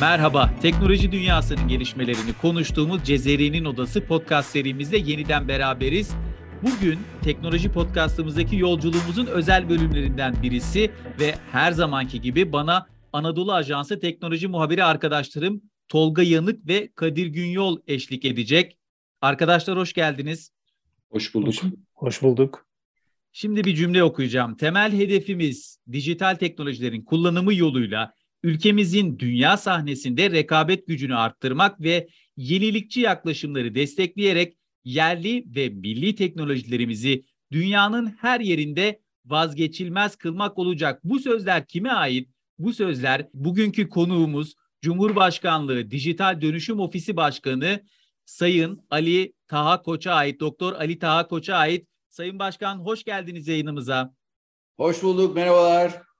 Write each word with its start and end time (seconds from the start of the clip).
Merhaba, 0.00 0.50
teknoloji 0.62 1.12
dünyasının 1.12 1.68
gelişmelerini 1.68 2.32
konuştuğumuz 2.42 3.04
Cezeri'nin 3.04 3.64
Odası 3.64 4.06
podcast 4.06 4.50
serimizde 4.50 4.96
yeniden 4.96 5.48
beraberiz. 5.48 6.14
Bugün 6.62 6.98
teknoloji 7.22 7.72
podcastımızdaki 7.72 8.56
yolculuğumuzun 8.56 9.26
özel 9.26 9.68
bölümlerinden 9.68 10.42
birisi 10.42 10.90
ve 11.20 11.34
her 11.52 11.72
zamanki 11.72 12.20
gibi 12.20 12.52
bana 12.52 12.86
Anadolu 13.12 13.52
Ajansı 13.52 14.00
teknoloji 14.00 14.48
muhabiri 14.48 14.84
arkadaşlarım 14.84 15.62
Tolga 15.88 16.22
Yanık 16.22 16.68
ve 16.68 16.92
Kadir 16.94 17.26
Günyol 17.26 17.78
eşlik 17.86 18.24
edecek. 18.24 18.78
Arkadaşlar 19.20 19.78
hoş 19.78 19.92
geldiniz. 19.92 20.52
Hoş 21.10 21.34
bulduk. 21.34 21.54
Hoş, 21.54 21.62
hoş 21.94 22.22
bulduk. 22.22 22.66
Şimdi 23.32 23.64
bir 23.64 23.74
cümle 23.74 24.04
okuyacağım. 24.04 24.56
Temel 24.56 24.92
hedefimiz 24.92 25.78
dijital 25.92 26.34
teknolojilerin 26.34 27.02
kullanımı 27.02 27.54
yoluyla 27.54 28.14
ülkemizin 28.44 29.18
dünya 29.18 29.56
sahnesinde 29.56 30.30
rekabet 30.30 30.86
gücünü 30.86 31.16
arttırmak 31.16 31.80
ve 31.80 32.08
yenilikçi 32.36 33.00
yaklaşımları 33.00 33.74
destekleyerek 33.74 34.56
yerli 34.84 35.44
ve 35.56 35.68
milli 35.68 36.14
teknolojilerimizi 36.14 37.24
dünyanın 37.52 38.06
her 38.06 38.40
yerinde 38.40 39.00
vazgeçilmez 39.24 40.16
kılmak 40.16 40.58
olacak. 40.58 41.00
Bu 41.04 41.18
sözler 41.18 41.66
kime 41.66 41.90
ait? 41.90 42.28
Bu 42.58 42.72
sözler 42.72 43.28
bugünkü 43.34 43.88
konuğumuz 43.88 44.54
Cumhurbaşkanlığı 44.82 45.90
Dijital 45.90 46.40
Dönüşüm 46.40 46.80
Ofisi 46.80 47.16
Başkanı 47.16 47.80
Sayın 48.24 48.80
Ali 48.90 49.32
Taha 49.48 49.82
Koç'a 49.82 50.12
ait, 50.12 50.40
Doktor 50.40 50.72
Ali 50.72 50.98
Taha 50.98 51.28
Koç'a 51.28 51.56
ait. 51.56 51.88
Sayın 52.08 52.38
Başkan 52.38 52.78
hoş 52.78 53.04
geldiniz 53.04 53.48
yayınımıza. 53.48 54.14
Hoş 54.76 55.02
bulduk, 55.02 55.36
merhabalar. 55.36 56.13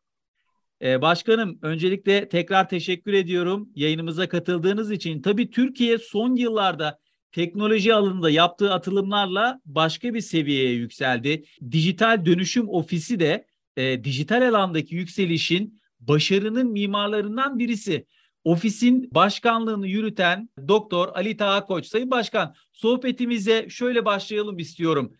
Ee, 0.84 1.02
başkanım 1.02 1.58
öncelikle 1.62 2.28
tekrar 2.28 2.68
teşekkür 2.68 3.12
ediyorum 3.12 3.68
yayınımıza 3.74 4.28
katıldığınız 4.28 4.90
için. 4.90 5.22
Tabii 5.22 5.50
Türkiye 5.50 5.98
son 5.98 6.36
yıllarda 6.36 6.98
teknoloji 7.32 7.94
alanında 7.94 8.30
yaptığı 8.30 8.72
atılımlarla 8.72 9.60
başka 9.66 10.14
bir 10.14 10.20
seviyeye 10.20 10.72
yükseldi. 10.72 11.44
Dijital 11.70 12.24
Dönüşüm 12.26 12.68
Ofisi 12.68 13.20
de 13.20 13.46
e, 13.76 14.04
dijital 14.04 14.48
alandaki 14.48 14.94
yükselişin 14.94 15.80
başarının 16.00 16.72
mimarlarından 16.72 17.58
birisi. 17.58 18.06
Ofisin 18.44 19.10
başkanlığını 19.14 19.88
yürüten 19.88 20.48
Doktor 20.68 21.08
Ali 21.14 21.36
Taha 21.36 21.64
Koç. 21.64 21.86
Sayın 21.86 22.10
Başkan 22.10 22.54
sohbetimize 22.72 23.66
şöyle 23.68 24.04
başlayalım 24.04 24.58
istiyorum. 24.58 25.14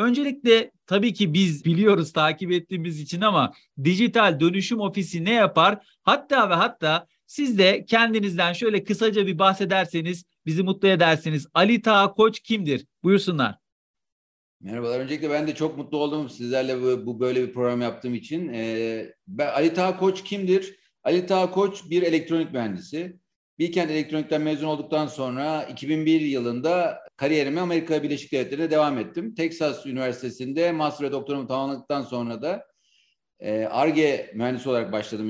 Öncelikle 0.00 0.70
tabii 0.86 1.12
ki 1.12 1.34
biz 1.34 1.64
biliyoruz 1.64 2.12
takip 2.12 2.52
ettiğimiz 2.52 3.00
için 3.00 3.20
ama 3.20 3.52
dijital 3.84 4.40
dönüşüm 4.40 4.80
ofisi 4.80 5.24
ne 5.24 5.32
yapar? 5.32 5.78
Hatta 6.02 6.50
ve 6.50 6.54
hatta 6.54 7.06
siz 7.26 7.58
de 7.58 7.84
kendinizden 7.84 8.52
şöyle 8.52 8.84
kısaca 8.84 9.26
bir 9.26 9.38
bahsederseniz 9.38 10.24
bizi 10.46 10.62
mutlu 10.62 10.88
edersiniz. 10.88 11.46
Ali 11.54 11.82
Taha 11.82 12.12
Koç 12.12 12.40
kimdir? 12.40 12.86
Buyursunlar. 13.02 13.54
Merhabalar. 14.60 15.00
Öncelikle 15.00 15.30
ben 15.30 15.46
de 15.46 15.54
çok 15.54 15.78
mutlu 15.78 15.98
oldum 15.98 16.30
sizlerle 16.30 16.82
bu, 16.82 17.06
bu 17.06 17.20
böyle 17.20 17.48
bir 17.48 17.52
program 17.52 17.80
yaptığım 17.80 18.14
için. 18.14 18.52
Ee, 18.52 19.14
ben, 19.28 19.52
Ali 19.52 19.74
Taha 19.74 19.96
Koç 19.96 20.24
kimdir? 20.24 20.76
Ali 21.04 21.26
Taha 21.26 21.50
Koç 21.50 21.90
bir 21.90 22.02
elektronik 22.02 22.52
mühendisi. 22.52 23.19
Bilkent 23.60 23.90
Elektronik'ten 23.90 24.42
mezun 24.42 24.66
olduktan 24.66 25.06
sonra 25.06 25.62
2001 25.64 26.20
yılında 26.20 27.00
kariyerime 27.16 27.60
Amerika 27.60 28.02
Birleşik 28.02 28.32
Devletleri'ne 28.32 28.70
devam 28.70 28.98
ettim. 28.98 29.34
Texas 29.34 29.86
Üniversitesi'nde 29.86 30.72
master 30.72 31.06
ve 31.06 31.12
doktorumu 31.12 31.46
tamamladıktan 31.46 32.02
sonra 32.02 32.42
da 32.42 32.66
ARGE 33.70 34.02
e 34.02 34.32
mühendisi 34.34 34.68
olarak 34.68 34.92
başladım. 34.92 35.28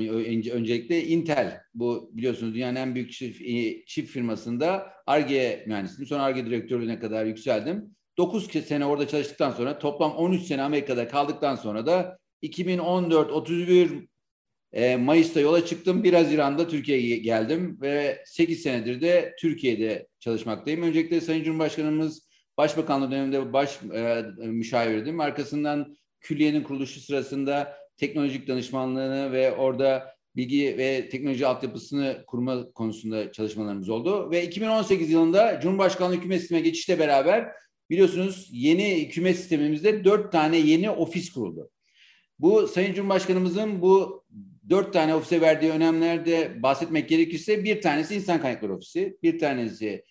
Öncelikle 0.51 1.03
Intel, 1.03 1.61
bu 1.73 2.11
biliyorsunuz 2.13 2.53
dünyanın 2.53 2.75
en 2.75 2.95
büyük 2.95 3.11
çift, 3.11 3.41
e, 3.41 3.85
çift 3.85 4.11
firmasında 4.11 4.93
ARGE 5.07 5.63
mühendisiydim. 5.67 6.05
Sonra 6.05 6.23
ARGE 6.23 6.45
direktörlüğüne 6.45 6.99
kadar 6.99 7.25
yükseldim. 7.25 7.95
9 8.17 8.51
sene 8.51 8.85
orada 8.85 9.07
çalıştıktan 9.07 9.51
sonra 9.51 9.79
toplam 9.79 10.11
13 10.11 10.43
sene 10.43 10.61
Amerika'da 10.61 11.07
kaldıktan 11.07 11.55
sonra 11.55 11.85
da 11.85 12.17
2014-31 12.43 14.10
e, 14.73 14.95
Mayıs'ta 14.95 15.39
yola 15.39 15.65
çıktım. 15.65 16.03
1 16.03 16.13
Haziran'da 16.13 16.67
Türkiye'ye 16.67 17.17
geldim 17.17 17.77
ve 17.81 18.23
8 18.25 18.61
senedir 18.61 19.01
de 19.01 19.35
Türkiye'de 19.39 20.07
çalışmaktayım. 20.19 20.83
Öncelikle 20.83 21.21
Sayın 21.21 21.43
Cumhurbaşkanımız 21.43 22.31
Başbakanlığı 22.57 23.11
döneminde 23.11 23.53
baş 23.53 23.79
e, 23.93 24.25
müşavirdim. 24.37 25.19
Arkasından 25.19 25.95
külliyenin 26.19 26.63
kuruluşu 26.63 26.99
sırasında 26.99 27.77
teknolojik 27.97 28.47
danışmanlığını 28.47 29.31
ve 29.31 29.51
orada 29.51 30.15
bilgi 30.35 30.77
ve 30.77 31.09
teknoloji 31.09 31.47
altyapısını 31.47 32.23
kurma 32.27 32.71
konusunda 32.71 33.31
çalışmalarımız 33.31 33.89
oldu. 33.89 34.31
Ve 34.31 34.43
2018 34.43 35.09
yılında 35.09 35.59
Cumhurbaşkanlığı 35.59 36.15
hükümet 36.15 36.39
sistemine 36.39 36.65
geçişle 36.65 36.99
beraber 36.99 37.51
biliyorsunuz 37.89 38.47
yeni 38.51 39.05
hükümet 39.05 39.37
sistemimizde 39.37 40.03
dört 40.03 40.31
tane 40.31 40.57
yeni 40.57 40.89
ofis 40.89 41.31
kuruldu. 41.31 41.69
Bu 42.39 42.67
Sayın 42.67 42.93
Cumhurbaşkanımızın 42.93 43.81
bu 43.81 44.23
dört 44.71 44.93
tane 44.93 45.15
ofise 45.15 45.41
verdiği 45.41 45.71
önemlerde 45.71 46.63
bahsetmek 46.63 47.09
gerekirse 47.09 47.63
bir 47.63 47.81
tanesi 47.81 48.15
insan 48.15 48.41
kaynakları 48.41 48.75
ofisi, 48.75 49.17
bir 49.23 49.39
tanesi 49.39 50.03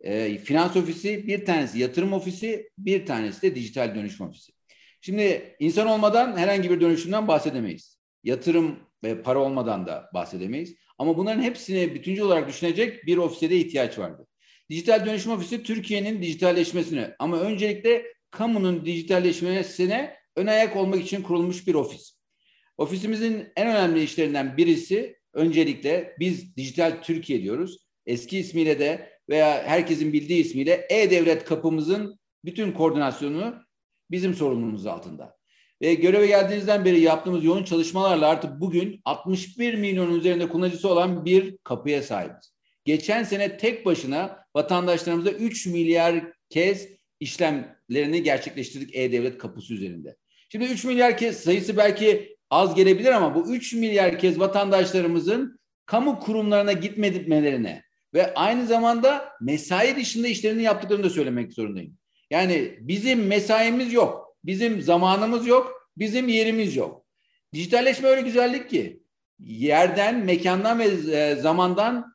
e, 0.00 0.38
finans 0.38 0.76
ofisi, 0.76 1.26
bir 1.26 1.44
tanesi 1.44 1.78
yatırım 1.78 2.12
ofisi, 2.12 2.70
bir 2.78 3.06
tanesi 3.06 3.42
de 3.42 3.54
dijital 3.54 3.94
dönüşüm 3.94 4.26
ofisi. 4.26 4.52
Şimdi 5.00 5.56
insan 5.60 5.86
olmadan 5.86 6.36
herhangi 6.36 6.70
bir 6.70 6.80
dönüşümden 6.80 7.28
bahsedemeyiz. 7.28 7.98
Yatırım 8.24 8.78
ve 9.04 9.22
para 9.22 9.38
olmadan 9.38 9.86
da 9.86 10.10
bahsedemeyiz. 10.14 10.74
Ama 10.98 11.16
bunların 11.16 11.42
hepsini 11.42 11.94
bütüncül 11.94 12.22
olarak 12.22 12.48
düşünecek 12.48 13.06
bir 13.06 13.16
ofise 13.16 13.50
de 13.50 13.56
ihtiyaç 13.56 13.98
vardı. 13.98 14.26
Dijital 14.70 15.06
dönüşüm 15.06 15.32
ofisi 15.32 15.62
Türkiye'nin 15.62 16.22
dijitalleşmesine 16.22 17.14
ama 17.18 17.40
öncelikle 17.40 18.06
kamunun 18.30 18.84
dijitalleşmesine 18.84 20.16
ön 20.36 20.46
ayak 20.46 20.76
olmak 20.76 21.00
için 21.00 21.22
kurulmuş 21.22 21.66
bir 21.66 21.74
ofis. 21.74 22.19
Ofisimizin 22.80 23.48
en 23.56 23.66
önemli 23.66 24.02
işlerinden 24.02 24.56
birisi 24.56 25.16
öncelikle 25.34 26.16
biz 26.18 26.56
Dijital 26.56 27.02
Türkiye 27.02 27.42
diyoruz. 27.42 27.78
Eski 28.06 28.38
ismiyle 28.38 28.78
de 28.78 29.10
veya 29.28 29.62
herkesin 29.62 30.12
bildiği 30.12 30.40
ismiyle 30.40 30.86
E-Devlet 30.90 31.44
kapımızın 31.44 32.18
bütün 32.44 32.72
koordinasyonu 32.72 33.54
bizim 34.10 34.34
sorumluluğumuz 34.34 34.86
altında. 34.86 35.36
Ve 35.82 35.94
göreve 35.94 36.26
geldiğinizden 36.26 36.84
beri 36.84 37.00
yaptığımız 37.00 37.44
yoğun 37.44 37.64
çalışmalarla 37.64 38.28
artık 38.28 38.60
bugün 38.60 39.00
61 39.04 39.74
milyon 39.74 40.14
üzerinde 40.14 40.48
kullanıcısı 40.48 40.88
olan 40.88 41.24
bir 41.24 41.56
kapıya 41.64 42.02
sahibiz. 42.02 42.54
Geçen 42.84 43.24
sene 43.24 43.56
tek 43.56 43.86
başına 43.86 44.44
vatandaşlarımıza 44.56 45.30
3 45.30 45.66
milyar 45.66 46.32
kez 46.50 46.88
işlemlerini 47.20 48.22
gerçekleştirdik 48.22 48.96
E-Devlet 48.96 49.38
kapısı 49.38 49.74
üzerinde. 49.74 50.16
Şimdi 50.48 50.64
3 50.64 50.84
milyar 50.84 51.18
kez 51.18 51.40
sayısı 51.40 51.76
belki 51.76 52.39
az 52.50 52.74
gelebilir 52.74 53.12
ama 53.12 53.34
bu 53.34 53.54
3 53.54 53.72
milyar 53.72 54.18
kez 54.18 54.40
vatandaşlarımızın 54.40 55.60
kamu 55.86 56.20
kurumlarına 56.20 56.72
gitmemelerine 56.72 57.82
ve 58.14 58.34
aynı 58.34 58.66
zamanda 58.66 59.28
mesai 59.40 59.96
dışında 59.96 60.28
işlerini 60.28 60.62
yaptıklarını 60.62 61.04
da 61.04 61.10
söylemek 61.10 61.52
zorundayım. 61.52 61.96
Yani 62.30 62.78
bizim 62.80 63.26
mesaimiz 63.26 63.92
yok, 63.92 64.36
bizim 64.44 64.82
zamanımız 64.82 65.46
yok, 65.46 65.90
bizim 65.96 66.28
yerimiz 66.28 66.76
yok. 66.76 67.06
Dijitalleşme 67.54 68.08
öyle 68.08 68.20
güzellik 68.20 68.70
ki 68.70 69.02
yerden, 69.38 70.24
mekandan 70.24 70.78
ve 70.78 70.84
e, 70.84 71.36
zamandan 71.36 72.14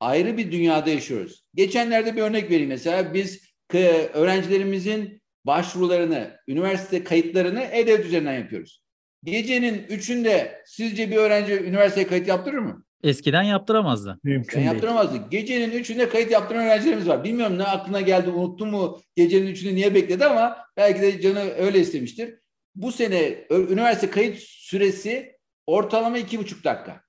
ayrı 0.00 0.36
bir 0.36 0.52
dünyada 0.52 0.90
yaşıyoruz. 0.90 1.44
Geçenlerde 1.54 2.16
bir 2.16 2.22
örnek 2.22 2.50
vereyim 2.50 2.68
mesela 2.68 3.14
biz 3.14 3.54
öğrencilerimizin 4.12 5.22
başvurularını, 5.44 6.40
üniversite 6.48 7.04
kayıtlarını 7.04 7.60
e-devlet 7.60 8.06
üzerinden 8.06 8.38
yapıyoruz. 8.38 8.83
Gecenin 9.24 9.86
üçünde 9.88 10.62
sizce 10.66 11.10
bir 11.10 11.16
öğrenci 11.16 11.52
üniversiteye 11.52 12.06
kayıt 12.06 12.28
yaptırır 12.28 12.58
mı? 12.58 12.84
Eskiden 13.02 13.42
yaptıramazdı. 13.42 14.18
Mümkün 14.22 14.58
yani 14.60 14.66
yaptıramazdı. 14.66 15.18
Gecenin 15.30 15.70
üçünde 15.70 16.08
kayıt 16.08 16.30
yaptıran 16.30 16.64
öğrencilerimiz 16.64 17.08
var. 17.08 17.24
Bilmiyorum 17.24 17.58
ne 17.58 17.64
aklına 17.64 18.00
geldi, 18.00 18.30
unuttu 18.30 18.66
mu 18.66 19.00
gecenin 19.16 19.46
üçünde 19.46 19.74
niye 19.74 19.94
bekledi 19.94 20.24
ama 20.24 20.56
belki 20.76 21.02
de 21.02 21.20
canı 21.20 21.40
öyle 21.40 21.80
istemiştir. 21.80 22.34
Bu 22.74 22.92
sene 22.92 23.44
üniversite 23.50 24.10
kayıt 24.10 24.38
süresi 24.38 25.36
ortalama 25.66 26.18
iki 26.18 26.38
buçuk 26.38 26.64
dakika. 26.64 27.00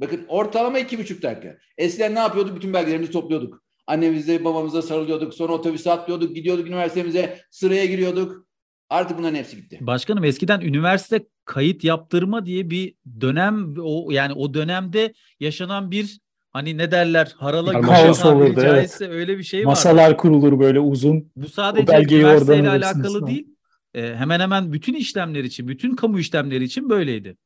Bakın 0.00 0.24
ortalama 0.28 0.78
iki 0.78 0.98
buçuk 0.98 1.22
dakika. 1.22 1.56
Eskiden 1.78 2.14
ne 2.14 2.18
yapıyorduk? 2.18 2.56
Bütün 2.56 2.72
belgelerimizi 2.72 3.12
topluyorduk. 3.12 3.62
Annemize, 3.86 4.44
babamıza 4.44 4.82
sarılıyorduk. 4.82 5.34
Sonra 5.34 5.52
otobüse 5.52 5.90
atlıyorduk. 5.90 6.34
Gidiyorduk 6.34 6.66
üniversitemize. 6.66 7.40
Sıraya 7.50 7.84
giriyorduk. 7.86 8.48
Artık 8.90 9.18
bunların 9.18 9.34
hepsi 9.36 9.56
gitti. 9.56 9.78
Başkanım 9.80 10.24
eskiden 10.24 10.60
üniversite 10.60 11.26
kayıt 11.48 11.84
yaptırma 11.84 12.46
diye 12.46 12.70
bir 12.70 12.94
dönem 13.20 13.74
o 13.82 14.10
yani 14.10 14.32
o 14.32 14.54
dönemde 14.54 15.12
yaşanan 15.40 15.90
bir 15.90 16.20
hani 16.50 16.78
ne 16.78 16.90
derler 16.90 17.34
harala 17.36 17.80
kaos 17.80 18.24
olurdu 18.24 18.60
evet. 18.64 18.98
öyle 19.00 19.38
bir 19.38 19.42
şey 19.42 19.60
var. 19.60 19.64
Masalar 19.64 20.16
kurulur 20.16 20.60
böyle 20.60 20.80
uzun. 20.80 21.32
Bu 21.36 21.48
sadece 21.48 22.16
üniversiteyle 22.16 22.70
alakalı 22.70 23.26
değil. 23.26 23.48
E, 23.94 24.14
hemen 24.14 24.40
hemen 24.40 24.72
bütün 24.72 24.94
işlemler 24.94 25.44
için, 25.44 25.68
bütün 25.68 25.96
kamu 25.96 26.18
işlemleri 26.18 26.64
için 26.64 26.90
böyleydi. 26.90 27.36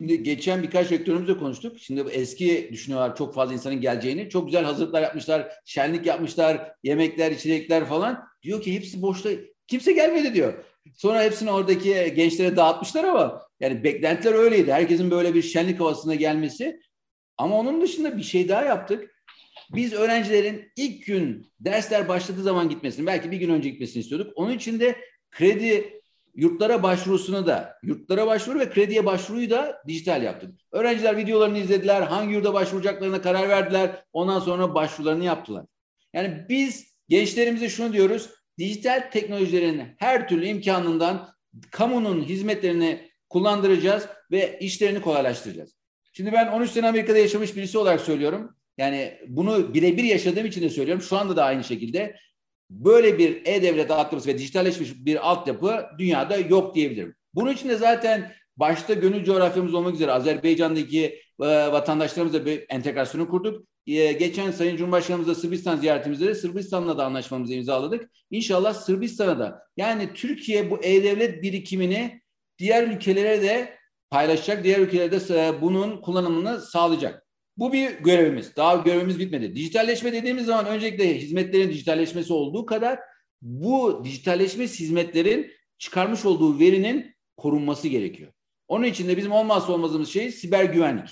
Şimdi 0.00 0.22
geçen 0.22 0.62
birkaç 0.62 0.92
rektörümüzle 0.92 1.38
konuştuk. 1.38 1.78
Şimdi 1.78 2.00
eski 2.00 2.68
düşünüyorlar 2.72 3.16
çok 3.16 3.34
fazla 3.34 3.54
insanın 3.54 3.80
geleceğini. 3.80 4.28
Çok 4.28 4.46
güzel 4.46 4.64
hazırlıklar 4.64 5.02
yapmışlar, 5.02 5.48
şenlik 5.64 6.06
yapmışlar, 6.06 6.72
yemekler, 6.82 7.32
içecekler 7.32 7.84
falan. 7.84 8.24
Diyor 8.42 8.62
ki 8.62 8.74
hepsi 8.74 9.02
boşta. 9.02 9.30
Kimse 9.66 9.92
gelmedi 9.92 10.34
diyor. 10.34 10.54
Sonra 10.96 11.22
hepsini 11.22 11.50
oradaki 11.50 12.14
gençlere 12.16 12.56
dağıtmışlar 12.56 13.04
ama 13.04 13.42
yani 13.60 13.84
beklentiler 13.84 14.34
öyleydi. 14.34 14.72
Herkesin 14.72 15.10
böyle 15.10 15.34
bir 15.34 15.42
şenlik 15.42 15.80
havasına 15.80 16.14
gelmesi. 16.14 16.80
Ama 17.38 17.58
onun 17.58 17.82
dışında 17.82 18.16
bir 18.16 18.22
şey 18.22 18.48
daha 18.48 18.62
yaptık. 18.62 19.14
Biz 19.74 19.92
öğrencilerin 19.92 20.72
ilk 20.76 21.06
gün 21.06 21.52
dersler 21.60 22.08
başladığı 22.08 22.42
zaman 22.42 22.68
gitmesini, 22.68 23.06
belki 23.06 23.30
bir 23.30 23.36
gün 23.36 23.48
önce 23.48 23.68
gitmesini 23.68 24.00
istiyorduk. 24.00 24.32
Onun 24.36 24.52
için 24.52 24.80
de 24.80 24.96
kredi 25.30 26.00
yurtlara 26.34 26.82
başvurusunu 26.82 27.46
da, 27.46 27.78
yurtlara 27.82 28.26
başvuru 28.26 28.58
ve 28.58 28.70
krediye 28.70 29.06
başvuruyu 29.06 29.50
da 29.50 29.82
dijital 29.86 30.22
yaptık. 30.22 30.50
Öğrenciler 30.72 31.16
videolarını 31.16 31.58
izlediler, 31.58 32.02
hangi 32.02 32.34
yurda 32.34 32.54
başvuracaklarına 32.54 33.22
karar 33.22 33.48
verdiler, 33.48 34.04
ondan 34.12 34.40
sonra 34.40 34.74
başvurularını 34.74 35.24
yaptılar. 35.24 35.66
Yani 36.12 36.46
biz 36.48 36.94
gençlerimize 37.08 37.68
şunu 37.68 37.92
diyoruz, 37.92 38.30
dijital 38.58 39.10
teknolojilerin 39.12 39.82
her 39.98 40.28
türlü 40.28 40.46
imkanından 40.46 41.28
kamunun 41.70 42.22
hizmetlerini 42.22 43.10
kullandıracağız 43.28 44.08
ve 44.30 44.58
işlerini 44.58 45.00
kolaylaştıracağız. 45.00 45.78
Şimdi 46.12 46.32
ben 46.32 46.46
13 46.46 46.70
sene 46.70 46.88
Amerika'da 46.88 47.18
yaşamış 47.18 47.56
birisi 47.56 47.78
olarak 47.78 48.00
söylüyorum. 48.00 48.56
Yani 48.78 49.18
bunu 49.28 49.74
birebir 49.74 50.04
yaşadığım 50.04 50.46
için 50.46 50.62
de 50.62 50.70
söylüyorum. 50.70 51.02
Şu 51.02 51.16
anda 51.16 51.36
da 51.36 51.44
aynı 51.44 51.64
şekilde 51.64 52.16
böyle 52.70 53.18
bir 53.18 53.42
e-devlet 53.44 53.90
altyapısı 53.90 54.28
ve 54.28 54.38
dijitalleşmiş 54.38 54.94
bir 54.94 55.30
altyapı 55.30 55.86
dünyada 55.98 56.36
yok 56.36 56.74
diyebilirim. 56.74 57.14
Bunun 57.34 57.52
için 57.52 57.68
de 57.68 57.76
zaten 57.76 58.32
başta 58.56 58.94
gönül 58.94 59.24
coğrafyamız 59.24 59.74
olmak 59.74 59.94
üzere 59.94 60.12
Azerbaycan'daki 60.12 61.04
e, 61.40 61.46
vatandaşlarımızla 61.46 62.46
bir 62.46 62.64
entegrasyonu 62.68 63.28
kurduk. 63.28 63.66
E, 63.88 64.12
geçen 64.12 64.50
Sayın 64.50 64.76
Cumhurbaşkanımızla 64.76 65.34
Sırbistan 65.34 65.76
ziyaretimizde 65.76 66.26
de 66.26 66.34
Sırbistan'la 66.34 66.98
da 66.98 67.04
anlaşmamızı 67.04 67.54
imzaladık. 67.54 68.10
İnşallah 68.30 68.74
Sırbistan'a 68.74 69.38
da 69.38 69.62
yani 69.76 70.10
Türkiye 70.14 70.70
bu 70.70 70.78
e-devlet 70.82 71.42
birikimini 71.42 72.20
diğer 72.58 72.88
ülkelere 72.88 73.42
de 73.42 73.78
paylaşacak, 74.10 74.64
diğer 74.64 74.78
ülkelerde 74.78 75.20
de 75.28 75.62
bunun 75.62 76.00
kullanımını 76.00 76.60
sağlayacak. 76.60 77.26
Bu 77.56 77.72
bir 77.72 77.90
görevimiz. 77.90 78.56
Daha 78.56 78.76
görevimiz 78.76 79.18
bitmedi. 79.18 79.54
Dijitalleşme 79.54 80.12
dediğimiz 80.12 80.46
zaman 80.46 80.66
öncelikle 80.66 81.20
hizmetlerin 81.20 81.70
dijitalleşmesi 81.70 82.32
olduğu 82.32 82.66
kadar 82.66 82.98
bu 83.42 84.04
dijitalleşme 84.04 84.64
hizmetlerin 84.64 85.50
çıkarmış 85.78 86.24
olduğu 86.24 86.58
verinin 86.58 87.14
korunması 87.36 87.88
gerekiyor. 87.88 88.32
Onun 88.68 88.84
için 88.84 89.08
de 89.08 89.16
bizim 89.16 89.32
olmazsa 89.32 89.72
olmazımız 89.72 90.08
şey 90.08 90.32
siber 90.32 90.64
güvenlik. 90.64 91.08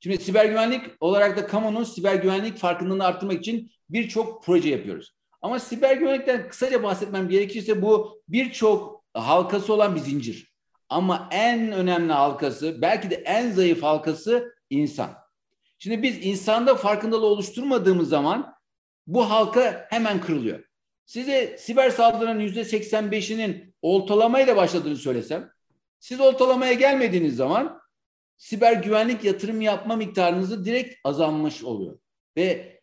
Şimdi 0.00 0.18
siber 0.18 0.44
güvenlik 0.44 0.82
olarak 1.00 1.36
da 1.36 1.46
kamunun 1.46 1.84
siber 1.84 2.14
güvenlik 2.14 2.58
farkındalığını 2.58 3.04
arttırmak 3.04 3.38
için 3.38 3.70
birçok 3.90 4.44
proje 4.44 4.68
yapıyoruz. 4.68 5.14
Ama 5.42 5.58
siber 5.58 5.96
güvenlikten 5.96 6.48
kısaca 6.48 6.82
bahsetmem 6.82 7.28
gerekirse 7.28 7.82
bu 7.82 8.22
birçok 8.28 9.04
halkası 9.14 9.72
olan 9.72 9.94
bir 9.94 10.00
zincir. 10.00 10.52
Ama 10.88 11.28
en 11.32 11.72
önemli 11.72 12.12
halkası, 12.12 12.82
belki 12.82 13.10
de 13.10 13.14
en 13.14 13.50
zayıf 13.50 13.82
halkası 13.82 14.54
insan. 14.70 15.10
Şimdi 15.78 16.02
biz 16.02 16.26
insanda 16.26 16.74
farkındalığı 16.74 17.26
oluşturmadığımız 17.26 18.08
zaman 18.08 18.54
bu 19.06 19.30
halka 19.30 19.86
hemen 19.90 20.20
kırılıyor. 20.20 20.64
Size 21.06 21.56
siber 21.58 21.90
saldırının 21.90 22.40
yüzde 22.40 22.60
85'inin 22.60 23.74
oltalamayla 23.82 24.56
başladığını 24.56 24.96
söylesem, 24.96 25.50
siz 26.00 26.20
oltalamaya 26.20 26.72
gelmediğiniz 26.72 27.36
zaman 27.36 27.80
siber 28.38 28.72
güvenlik 28.72 29.24
yatırım 29.24 29.60
yapma 29.60 29.96
miktarınızı 29.96 30.64
direkt 30.64 30.94
azalmış 31.04 31.64
oluyor. 31.64 31.98
Ve 32.36 32.80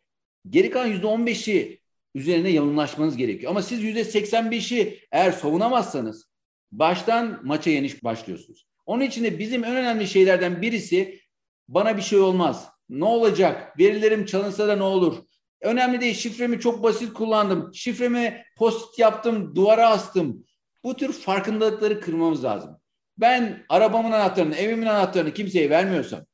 geri 0.49 0.69
kalan 0.69 0.87
yüzde 0.87 1.07
15'i 1.07 1.81
üzerine 2.15 2.49
yoğunlaşmanız 2.49 3.17
gerekiyor. 3.17 3.51
Ama 3.51 3.61
siz 3.61 3.83
yüzde 3.83 4.01
85'i 4.01 4.99
eğer 5.11 5.31
savunamazsanız 5.31 6.29
baştan 6.71 7.39
maça 7.43 7.69
yenik 7.69 8.03
başlıyorsunuz. 8.03 8.67
Onun 8.85 9.01
için 9.01 9.23
de 9.23 9.39
bizim 9.39 9.63
en 9.63 9.75
önemli 9.75 10.07
şeylerden 10.07 10.61
birisi 10.61 11.19
bana 11.67 11.97
bir 11.97 12.01
şey 12.01 12.19
olmaz. 12.19 12.69
Ne 12.89 13.05
olacak? 13.05 13.79
Verilerim 13.79 14.25
çalınsa 14.25 14.67
da 14.67 14.75
ne 14.75 14.83
olur? 14.83 15.17
Önemli 15.61 16.01
değil. 16.01 16.13
Şifremi 16.13 16.59
çok 16.59 16.83
basit 16.83 17.13
kullandım. 17.13 17.73
Şifremi 17.73 18.43
post 18.57 18.99
yaptım, 18.99 19.55
duvara 19.55 19.89
astım. 19.89 20.45
Bu 20.83 20.95
tür 20.95 21.13
farkındalıkları 21.13 22.01
kırmamız 22.01 22.43
lazım. 22.43 22.79
Ben 23.17 23.65
arabamın 23.69 24.11
anahtarını, 24.11 24.55
evimin 24.55 24.85
anahtarını 24.85 25.33
kimseye 25.33 25.69
vermiyorsam, 25.69 26.25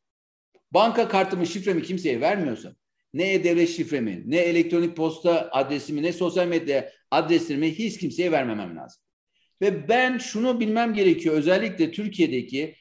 banka 0.72 1.08
kartımı, 1.08 1.48
şifremi 1.48 1.84
kimseye 1.84 2.22
vermiyorsam, 2.22 2.74
ne 3.14 3.34
e-devlet 3.34 3.70
şifremi, 3.70 4.24
ne 4.26 4.38
elektronik 4.38 4.98
posta 4.98 5.50
adresimi, 5.52 6.04
ne 6.04 6.14
sosyal 6.14 6.48
medya 6.48 6.92
adresimi 7.12 7.72
hiç 7.72 7.98
kimseye 7.98 8.32
vermemem 8.32 8.78
lazım. 8.78 9.04
Ve 9.62 9.90
ben 9.90 10.18
şunu 10.18 10.60
bilmem 10.60 10.94
gerekiyor 10.94 11.36
özellikle 11.36 11.92
Türkiye'deki 11.92 12.76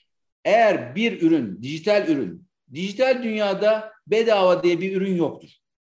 eğer 0.44 0.96
bir 0.96 1.22
ürün, 1.22 1.62
dijital 1.62 2.08
ürün 2.08 2.50
Dijital 2.74 3.22
dünyada 3.22 3.92
bedava 4.06 4.62
diye 4.62 4.80
bir 4.80 4.96
ürün 4.96 5.14
yoktur. 5.14 5.50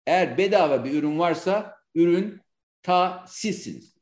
Eğer 0.06 0.38
bedava 0.38 0.86
bir 0.86 0.94
ürün 0.94 1.20
varsa 1.20 1.76
ürün 1.96 2.42
ta 2.84 3.26
sizsiniz. 3.28 3.95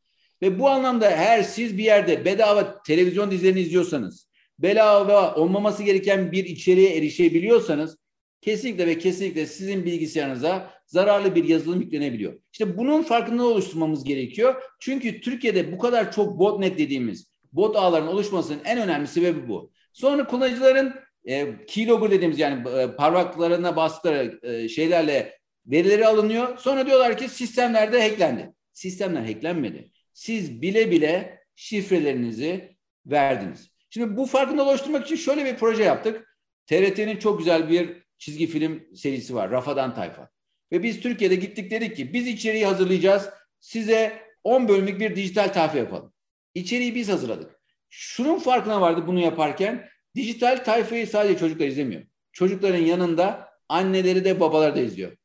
Ve 0.43 0.59
bu 0.59 0.69
anlamda 0.69 1.09
eğer 1.09 1.43
siz 1.43 1.77
bir 1.77 1.83
yerde 1.83 2.25
bedava 2.25 2.81
televizyon 2.81 3.31
dizilerini 3.31 3.59
izliyorsanız, 3.59 4.27
bedava 4.59 5.35
olmaması 5.35 5.83
gereken 5.83 6.31
bir 6.31 6.45
içeriğe 6.45 6.97
erişebiliyorsanız 6.97 7.97
kesinlikle 8.41 8.87
ve 8.87 8.97
kesinlikle 8.97 9.45
sizin 9.45 9.85
bilgisayarınıza 9.85 10.73
zararlı 10.85 11.35
bir 11.35 11.43
yazılım 11.43 11.81
yüklenebiliyor. 11.81 12.33
İşte 12.51 12.77
bunun 12.77 13.03
farkında 13.03 13.43
oluşturmamız 13.43 14.03
gerekiyor. 14.03 14.63
Çünkü 14.79 15.21
Türkiye'de 15.21 15.71
bu 15.71 15.77
kadar 15.77 16.11
çok 16.11 16.39
botnet 16.39 16.77
dediğimiz 16.77 17.27
bot 17.51 17.75
ağların 17.75 18.07
oluşmasının 18.07 18.59
en 18.65 18.81
önemli 18.81 19.07
sebebi 19.07 19.47
bu. 19.47 19.71
Sonra 19.93 20.27
kullanıcıların 20.27 20.93
e, 21.25 21.65
keylogger 21.65 22.11
dediğimiz 22.11 22.39
yani 22.39 22.69
e, 22.69 22.95
parmaklarına 22.95 23.75
bastıkları 23.75 24.39
e, 24.43 24.69
şeylerle 24.69 25.37
verileri 25.65 26.07
alınıyor. 26.07 26.57
Sonra 26.57 26.85
diyorlar 26.85 27.17
ki 27.17 27.29
sistemlerde 27.29 28.09
hacklendi. 28.09 28.53
Sistemler 28.73 29.21
hacklenmedi. 29.21 29.92
Siz 30.13 30.61
bile 30.61 30.91
bile 30.91 31.39
şifrelerinizi 31.55 32.77
verdiniz. 33.05 33.69
Şimdi 33.89 34.17
bu 34.17 34.25
farkındalığı 34.25 34.69
oluşturmak 34.69 35.05
için 35.05 35.15
şöyle 35.15 35.45
bir 35.45 35.55
proje 35.55 35.83
yaptık. 35.83 36.37
TRT'nin 36.67 37.17
çok 37.17 37.39
güzel 37.39 37.69
bir 37.69 38.03
çizgi 38.17 38.47
film 38.47 38.95
serisi 38.95 39.35
var. 39.35 39.51
Rafadan 39.51 39.95
Tayfa. 39.95 40.29
Ve 40.71 40.83
biz 40.83 40.99
Türkiye'de 41.01 41.35
gittik 41.35 41.71
dedik 41.71 41.95
ki 41.95 42.13
biz 42.13 42.27
içeriği 42.27 42.65
hazırlayacağız. 42.65 43.29
Size 43.59 44.21
10 44.43 44.67
bölümlük 44.67 44.99
bir 44.99 45.15
dijital 45.15 45.53
tayfa 45.53 45.77
yapalım. 45.77 46.13
İçeriği 46.55 46.95
biz 46.95 47.09
hazırladık. 47.09 47.59
Şunun 47.89 48.39
farkına 48.39 48.81
vardı 48.81 49.03
bunu 49.07 49.19
yaparken 49.19 49.89
Dijital 50.15 50.63
tayfayı 50.63 51.07
sadece 51.07 51.39
çocuklar 51.39 51.67
izlemiyor. 51.67 52.01
Çocukların 52.31 52.85
yanında 52.85 53.49
anneleri 53.69 54.25
de 54.25 54.39
babaları 54.39 54.75
da 54.75 54.79
izliyor. 54.79 55.17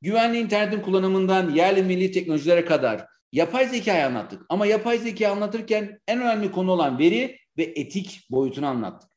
Güvenli 0.00 0.38
internetin 0.38 0.80
kullanımından 0.80 1.50
yerli 1.50 1.82
milli 1.82 2.12
teknolojilere 2.12 2.64
kadar 2.64 3.06
yapay 3.34 3.68
zekayı 3.68 4.06
anlattık. 4.06 4.42
Ama 4.48 4.66
yapay 4.66 4.98
zekayı 4.98 5.32
anlatırken 5.32 6.00
en 6.08 6.20
önemli 6.20 6.52
konu 6.52 6.70
olan 6.70 6.98
veri 6.98 7.38
ve 7.58 7.62
etik 7.62 8.26
boyutunu 8.30 8.66
anlattık. 8.66 9.10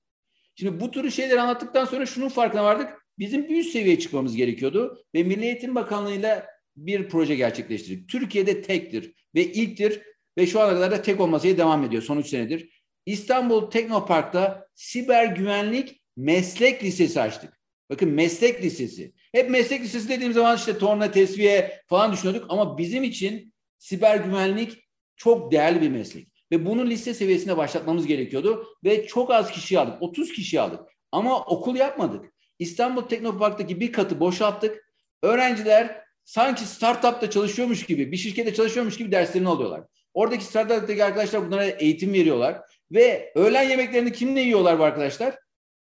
Şimdi 0.55 0.79
bu 0.79 0.91
tür 0.91 1.11
şeyleri 1.11 1.41
anlattıktan 1.41 1.85
sonra 1.85 2.05
şunun 2.05 2.29
farkına 2.29 2.63
vardık. 2.63 2.89
Bizim 3.19 3.49
bir 3.49 3.59
üst 3.59 3.71
seviyeye 3.71 3.99
çıkmamız 3.99 4.35
gerekiyordu 4.35 5.03
ve 5.15 5.23
Milli 5.23 5.45
Eğitim 5.45 5.75
Bakanlığı'yla 5.75 6.45
bir 6.75 7.09
proje 7.09 7.35
gerçekleştirdik. 7.35 8.09
Türkiye'de 8.09 8.61
tektir 8.61 9.13
ve 9.35 9.45
ilktir 9.45 10.01
ve 10.37 10.47
şu 10.47 10.61
ana 10.61 10.69
kadar 10.69 10.91
da 10.91 11.01
tek 11.01 11.21
olmasıya 11.21 11.57
devam 11.57 11.83
ediyor 11.83 12.03
son 12.03 12.17
üç 12.17 12.27
senedir. 12.27 12.69
İstanbul 13.05 13.71
Teknopark'ta 13.71 14.67
siber 14.75 15.25
güvenlik 15.25 16.01
meslek 16.17 16.83
lisesi 16.83 17.21
açtık. 17.21 17.61
Bakın 17.89 18.09
meslek 18.09 18.63
lisesi. 18.63 19.13
Hep 19.31 19.49
meslek 19.49 19.81
lisesi 19.81 20.09
dediğim 20.09 20.33
zaman 20.33 20.57
işte 20.57 20.77
torna, 20.77 21.11
tesviye 21.11 21.81
falan 21.87 22.13
düşünüyorduk 22.13 22.45
ama 22.49 22.77
bizim 22.77 23.03
için 23.03 23.53
siber 23.77 24.17
güvenlik 24.17 24.87
çok 25.15 25.51
değerli 25.51 25.81
bir 25.81 25.89
meslek. 25.89 26.27
Ve 26.51 26.65
bunu 26.65 26.85
lise 26.85 27.13
seviyesinde 27.13 27.57
başlatmamız 27.57 28.07
gerekiyordu 28.07 28.67
ve 28.83 29.07
çok 29.07 29.31
az 29.31 29.51
kişi 29.51 29.79
aldık. 29.79 30.01
30 30.01 30.31
kişi 30.31 30.61
aldık. 30.61 30.79
Ama 31.11 31.45
okul 31.45 31.75
yapmadık. 31.75 32.25
İstanbul 32.59 33.01
Teknopark'taki 33.01 33.79
bir 33.79 33.91
katı 33.91 34.19
boşalttık. 34.19 34.87
Öğrenciler 35.23 36.01
sanki 36.23 36.65
startupta 36.65 37.29
çalışıyormuş 37.29 37.85
gibi, 37.85 38.11
bir 38.11 38.17
şirkette 38.17 38.53
çalışıyormuş 38.53 38.97
gibi 38.97 39.11
derslerini 39.11 39.49
alıyorlar. 39.49 39.81
Oradaki 40.13 40.43
startup'taki 40.43 41.03
arkadaşlar 41.03 41.47
bunlara 41.47 41.65
eğitim 41.65 42.13
veriyorlar. 42.13 42.61
Ve 42.91 43.31
öğlen 43.35 43.69
yemeklerini 43.69 44.11
kimle 44.11 44.41
yiyorlar 44.41 44.79
bu 44.79 44.83
arkadaşlar? 44.83 45.35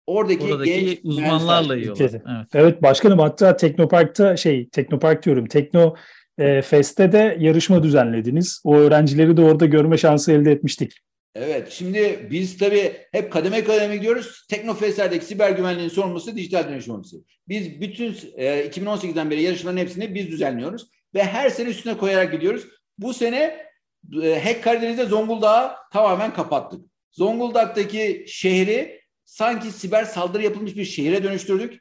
Oradaki, 0.06 0.44
Oradaki 0.44 0.84
genç 0.84 0.98
uzmanlarla 1.02 1.76
yiyorlar. 1.76 2.10
Evet. 2.10 2.46
evet 2.54 2.82
başkanım 2.82 3.18
hatta 3.18 3.56
Teknopark'ta 3.56 4.36
şey 4.36 4.68
Teknopark 4.68 5.24
diyorum 5.24 5.46
Tekno 5.46 5.94
e, 6.38 6.62
Fest'te 6.62 7.12
de 7.12 7.36
yarışma 7.40 7.82
düzenlediniz. 7.82 8.60
O 8.64 8.76
öğrencileri 8.76 9.36
de 9.36 9.42
orada 9.42 9.66
görme 9.66 9.98
şansı 9.98 10.32
elde 10.32 10.52
etmiştik. 10.52 10.92
Evet, 11.34 11.70
şimdi 11.70 12.28
biz 12.30 12.58
tabii 12.58 12.92
hep 13.12 13.32
kademe 13.32 13.64
kademe 13.64 13.96
gidiyoruz. 13.96 14.46
Teknofestler'deki 14.50 15.24
siber 15.24 15.50
güvenliğin 15.50 15.88
sorumlusu 15.88 16.36
dijital 16.36 16.68
dönüşüm 16.68 16.94
ofisi. 16.94 17.16
Biz 17.48 17.80
bütün 17.80 18.16
e, 18.36 18.66
2018'den 18.66 19.30
beri 19.30 19.42
yarışmaların 19.42 19.80
hepsini 19.80 20.14
biz 20.14 20.28
düzenliyoruz. 20.28 20.88
Ve 21.14 21.24
her 21.24 21.50
sene 21.50 21.68
üstüne 21.68 21.96
koyarak 21.96 22.32
gidiyoruz. 22.32 22.66
Bu 22.98 23.14
sene 23.14 23.66
e, 24.22 24.40
Hack 24.44 24.64
Karadeniz'de 24.64 25.06
Zonguldak'ı 25.06 25.76
tamamen 25.92 26.34
kapattık. 26.34 26.80
Zonguldak'taki 27.12 28.24
şehri 28.28 29.00
sanki 29.24 29.70
siber 29.70 30.04
saldırı 30.04 30.42
yapılmış 30.42 30.76
bir 30.76 30.84
şehire 30.84 31.24
dönüştürdük. 31.24 31.80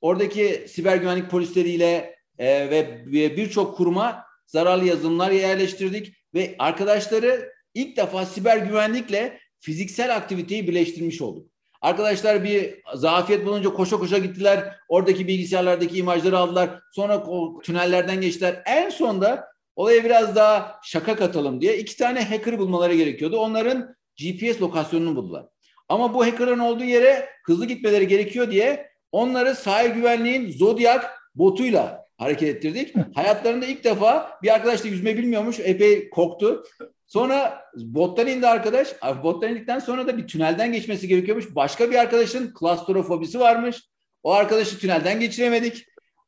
Oradaki 0.00 0.66
siber 0.68 0.96
güvenlik 0.96 1.30
polisleriyle 1.30 2.15
e, 2.38 2.70
ve 2.70 3.06
birçok 3.36 3.76
kuruma 3.76 4.24
zararlı 4.46 4.84
yazılımlar 4.84 5.30
yerleştirdik 5.30 6.14
ve 6.34 6.54
arkadaşları 6.58 7.52
ilk 7.74 7.96
defa 7.96 8.26
siber 8.26 8.56
güvenlikle 8.56 9.38
fiziksel 9.60 10.16
aktiviteyi 10.16 10.68
birleştirmiş 10.68 11.22
olduk. 11.22 11.50
Arkadaşlar 11.80 12.44
bir 12.44 12.74
zafiyet 12.94 13.46
bulunca 13.46 13.70
koşa 13.70 13.98
koşa 13.98 14.18
gittiler. 14.18 14.76
Oradaki 14.88 15.28
bilgisayarlardaki 15.28 15.98
imajları 15.98 16.38
aldılar. 16.38 16.80
Sonra 16.92 17.24
tünellerden 17.62 18.20
geçtiler. 18.20 18.62
En 18.66 18.90
sonda 18.90 19.48
olaya 19.76 20.04
biraz 20.04 20.36
daha 20.36 20.80
şaka 20.84 21.16
katalım 21.16 21.60
diye 21.60 21.78
iki 21.78 21.96
tane 21.96 22.24
hacker 22.24 22.58
bulmaları 22.58 22.94
gerekiyordu. 22.94 23.36
Onların 23.38 23.96
GPS 24.18 24.60
lokasyonunu 24.60 25.16
buldular. 25.16 25.46
Ama 25.88 26.14
bu 26.14 26.26
hacker'ın 26.26 26.58
olduğu 26.58 26.84
yere 26.84 27.28
hızlı 27.44 27.66
gitmeleri 27.66 28.08
gerekiyor 28.08 28.50
diye 28.50 28.90
onları 29.12 29.54
sahil 29.54 29.90
güvenliğin 29.90 30.52
Zodiac 30.52 31.04
botuyla 31.34 32.05
hareket 32.18 32.48
ettirdik. 32.48 32.94
Hayatlarında 33.14 33.66
ilk 33.66 33.84
defa 33.84 34.38
bir 34.42 34.54
arkadaş 34.54 34.84
da 34.84 34.88
yüzme 34.88 35.16
bilmiyormuş. 35.16 35.60
Epey 35.60 36.10
korktu. 36.10 36.64
Sonra 37.06 37.62
bottan 37.74 38.26
indi 38.26 38.46
arkadaş. 38.46 38.88
Bottan 39.22 39.50
indikten 39.50 39.78
sonra 39.78 40.06
da 40.06 40.18
bir 40.18 40.26
tünelden 40.26 40.72
geçmesi 40.72 41.08
gerekiyormuş. 41.08 41.54
Başka 41.54 41.90
bir 41.90 41.96
arkadaşın 41.96 42.54
klastrofobisi 42.54 43.40
varmış. 43.40 43.82
O 44.22 44.32
arkadaşı 44.32 44.78
tünelden 44.78 45.20
geçiremedik. 45.20 45.86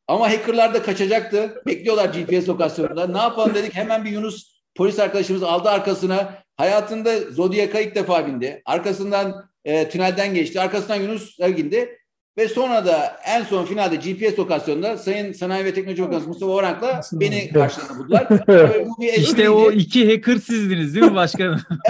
Ama 0.08 0.30
hackerlar 0.30 0.74
da 0.74 0.82
kaçacaktı. 0.82 1.62
Bekliyorlar 1.66 2.14
GPS 2.14 2.48
lokasyonunda. 2.48 3.06
Ne 3.06 3.18
yapalım 3.18 3.54
dedik. 3.54 3.74
Hemen 3.74 4.04
bir 4.04 4.10
Yunus 4.10 4.62
polis 4.74 4.98
arkadaşımız 4.98 5.42
aldı 5.42 5.68
arkasına. 5.68 6.42
Hayatında 6.56 7.20
Zodiac'a 7.20 7.80
ilk 7.80 7.94
defa 7.94 8.26
bindi. 8.26 8.62
Arkasından 8.64 9.50
e, 9.64 9.88
tünelden 9.88 10.34
geçti. 10.34 10.60
Arkasından 10.60 10.96
Yunus 10.96 11.38
indi. 11.38 11.98
Ve 12.38 12.48
sonra 12.48 12.86
da 12.86 13.20
en 13.26 13.44
son 13.44 13.64
finalde 13.64 13.96
GPS 13.96 14.38
lokasyonunda 14.38 14.98
Sayın 14.98 15.32
Sanayi 15.32 15.64
ve 15.64 15.74
Teknoloji 15.74 16.02
Bakanı 16.02 16.26
Mustafa 16.26 16.52
Orank'la 16.52 17.00
beni 17.12 17.52
karşılarına 17.52 17.98
buldular. 17.98 18.28
Bu 18.86 19.02
bir 19.02 19.12
işte 19.12 19.50
o 19.50 19.72
iki 19.72 20.14
hacker 20.14 20.36
sizdiniz 20.36 20.94
değil 20.94 21.06
mi 21.06 21.14
başkanım? 21.14 21.60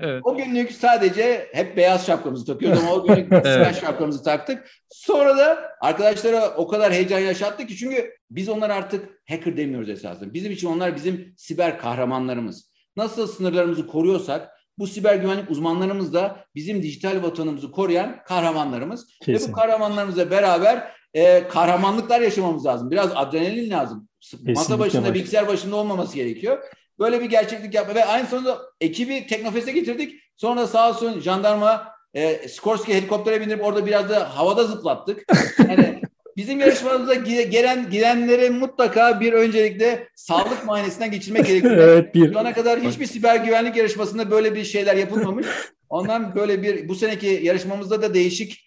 evet. 0.00 0.20
O 0.24 0.36
günlük 0.36 0.72
sadece 0.72 1.48
hep 1.52 1.76
beyaz 1.76 2.06
şapkamızı 2.06 2.46
takıyoruz 2.46 2.78
ama 2.78 2.92
o 2.92 3.06
günlük 3.06 3.32
evet. 3.32 3.46
siyah 3.46 3.80
şapkamızı 3.80 4.24
taktık. 4.24 4.70
Sonra 4.90 5.36
da 5.36 5.58
arkadaşlara 5.80 6.54
o 6.56 6.68
kadar 6.68 6.92
heyecan 6.92 7.18
yaşattık 7.18 7.68
ki 7.68 7.76
çünkü 7.76 8.10
biz 8.30 8.48
onlar 8.48 8.70
artık 8.70 9.08
hacker 9.28 9.56
demiyoruz 9.56 9.88
esasında. 9.88 10.34
Bizim 10.34 10.52
için 10.52 10.68
onlar 10.68 10.96
bizim 10.96 11.34
siber 11.36 11.78
kahramanlarımız. 11.78 12.70
Nasıl 12.96 13.26
sınırlarımızı 13.26 13.86
koruyorsak 13.86 14.50
bu 14.78 14.86
siber 14.86 15.16
güvenlik 15.16 15.50
uzmanlarımız 15.50 16.14
da 16.14 16.44
bizim 16.54 16.82
dijital 16.82 17.22
vatanımızı 17.22 17.70
koruyan 17.70 18.16
kahramanlarımız. 18.26 19.06
Kesin. 19.22 19.48
Ve 19.48 19.52
bu 19.52 19.56
kahramanlarımızla 19.56 20.30
beraber 20.30 20.92
e, 21.14 21.48
kahramanlıklar 21.48 22.20
yaşamamız 22.20 22.66
lazım. 22.66 22.90
Biraz 22.90 23.10
adrenalin 23.14 23.70
lazım. 23.70 24.08
Kesinlikle 24.20 24.52
Masa 24.52 24.78
başında, 24.78 25.08
var. 25.08 25.14
bilgisayar 25.14 25.48
başında 25.48 25.76
olmaması 25.76 26.14
gerekiyor. 26.14 26.58
Böyle 26.98 27.20
bir 27.20 27.30
gerçeklik 27.30 27.74
yapma 27.74 27.94
ve 27.94 28.04
aynı 28.04 28.26
sonunda 28.26 28.58
ekibi 28.80 29.26
Teknofest'e 29.26 29.72
getirdik. 29.72 30.20
Sonra 30.36 30.66
sağ 30.66 30.90
olsun 30.90 31.20
jandarma 31.20 31.94
e, 32.14 32.48
Skorsky 32.48 32.98
helikoptere 32.98 33.40
bindirip 33.40 33.64
orada 33.64 33.86
biraz 33.86 34.10
da 34.10 34.36
havada 34.36 34.64
zıplattık. 34.64 35.24
Yani 35.68 36.03
bizim 36.36 36.60
yarışmamıza 36.60 37.14
gelen 37.14 37.90
girenlere 37.90 38.50
mutlaka 38.50 39.20
bir 39.20 39.32
öncelikle 39.32 40.08
sağlık 40.14 40.66
muayenesinden 40.66 41.10
geçirmek 41.10 41.46
gerekiyor. 41.46 41.76
evet, 41.88 42.14
bir... 42.14 42.32
Şu 42.32 42.38
ana 42.38 42.52
kadar 42.52 42.80
hiçbir 42.80 43.06
siber 43.06 43.36
güvenlik 43.36 43.76
yarışmasında 43.76 44.30
böyle 44.30 44.54
bir 44.54 44.64
şeyler 44.64 44.96
yapılmamış. 44.96 45.46
Ondan 45.88 46.34
böyle 46.34 46.62
bir 46.62 46.88
bu 46.88 46.94
seneki 46.94 47.40
yarışmamızda 47.42 48.02
da 48.02 48.14
değişik 48.14 48.64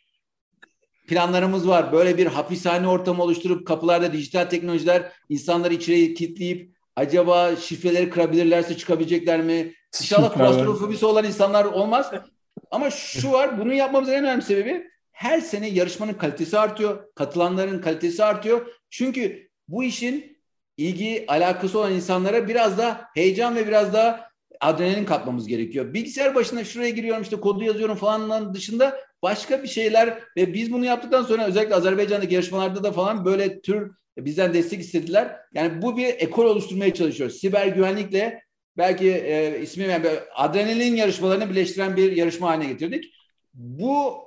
planlarımız 1.08 1.68
var. 1.68 1.92
Böyle 1.92 2.18
bir 2.18 2.26
hapishane 2.26 2.88
ortamı 2.88 3.24
oluşturup 3.24 3.68
kapılarda 3.68 4.14
dijital 4.14 4.46
teknolojiler 4.46 5.12
insanları 5.30 5.74
içeri 5.74 6.14
kilitleyip 6.14 6.78
acaba 6.96 7.56
şifreleri 7.56 8.10
kırabilirlerse 8.10 8.78
çıkabilecekler 8.78 9.42
mi? 9.42 9.74
İnşallah 10.02 10.34
klostrofobisi 10.34 11.06
olan 11.06 11.26
insanlar 11.26 11.66
olmaz. 11.66 12.12
Ama 12.72 12.90
şu 12.90 13.32
var, 13.32 13.60
bunu 13.60 13.74
yapmamızın 13.74 14.14
en 14.14 14.24
önemli 14.24 14.42
sebebi 14.42 14.84
her 15.18 15.42
sene 15.42 15.70
yarışmanın 15.70 16.14
kalitesi 16.14 16.60
artıyor, 16.60 17.14
katılanların 17.16 17.82
kalitesi 17.82 18.24
artıyor. 18.24 18.68
Çünkü 18.90 19.50
bu 19.68 19.84
işin 19.84 20.38
ilgi, 20.78 21.26
alakası 21.28 21.80
olan 21.80 21.94
insanlara 21.94 22.48
biraz 22.48 22.78
da 22.78 23.02
heyecan 23.16 23.56
ve 23.56 23.68
biraz 23.68 23.94
da 23.94 24.30
adrenalin 24.60 25.06
katmamız 25.06 25.48
gerekiyor. 25.48 25.94
Bilgisayar 25.94 26.36
başına 26.36 26.64
şuraya 26.64 26.90
giriyorum 26.90 27.22
işte 27.22 27.36
kodu 27.36 27.64
yazıyorum 27.64 27.96
falan 27.96 28.54
dışında 28.54 28.98
başka 29.24 29.64
bir 29.64 29.68
şeyler 29.68 30.20
ve 30.38 30.54
biz 30.54 30.74
bunu 30.74 30.86
yaptıktan 30.86 31.24
sonra 31.24 31.46
özellikle 31.46 31.76
Azerbaycan'daki 31.76 32.34
yarışmalarda 32.34 32.84
da 32.84 32.92
falan 32.92 33.26
böyle 33.26 33.62
tür 33.62 33.92
bizden 34.18 34.54
destek 34.54 34.80
istediler. 34.80 35.36
Yani 35.54 35.82
bu 35.82 35.98
bir 35.98 36.08
ekol 36.08 36.46
oluşturmaya 36.46 36.94
çalışıyoruz. 36.94 37.40
Siber 37.40 37.68
güvenlikle 37.68 38.44
belki 38.78 39.12
e, 39.12 39.62
ismi 39.62 39.84
yani 39.84 40.08
adrenalin 40.36 40.96
yarışmalarını 40.96 41.50
birleştiren 41.50 41.98
bir 41.98 42.12
yarışma 42.12 42.48
haline 42.48 42.66
getirdik. 42.66 43.14
Bu 43.54 44.27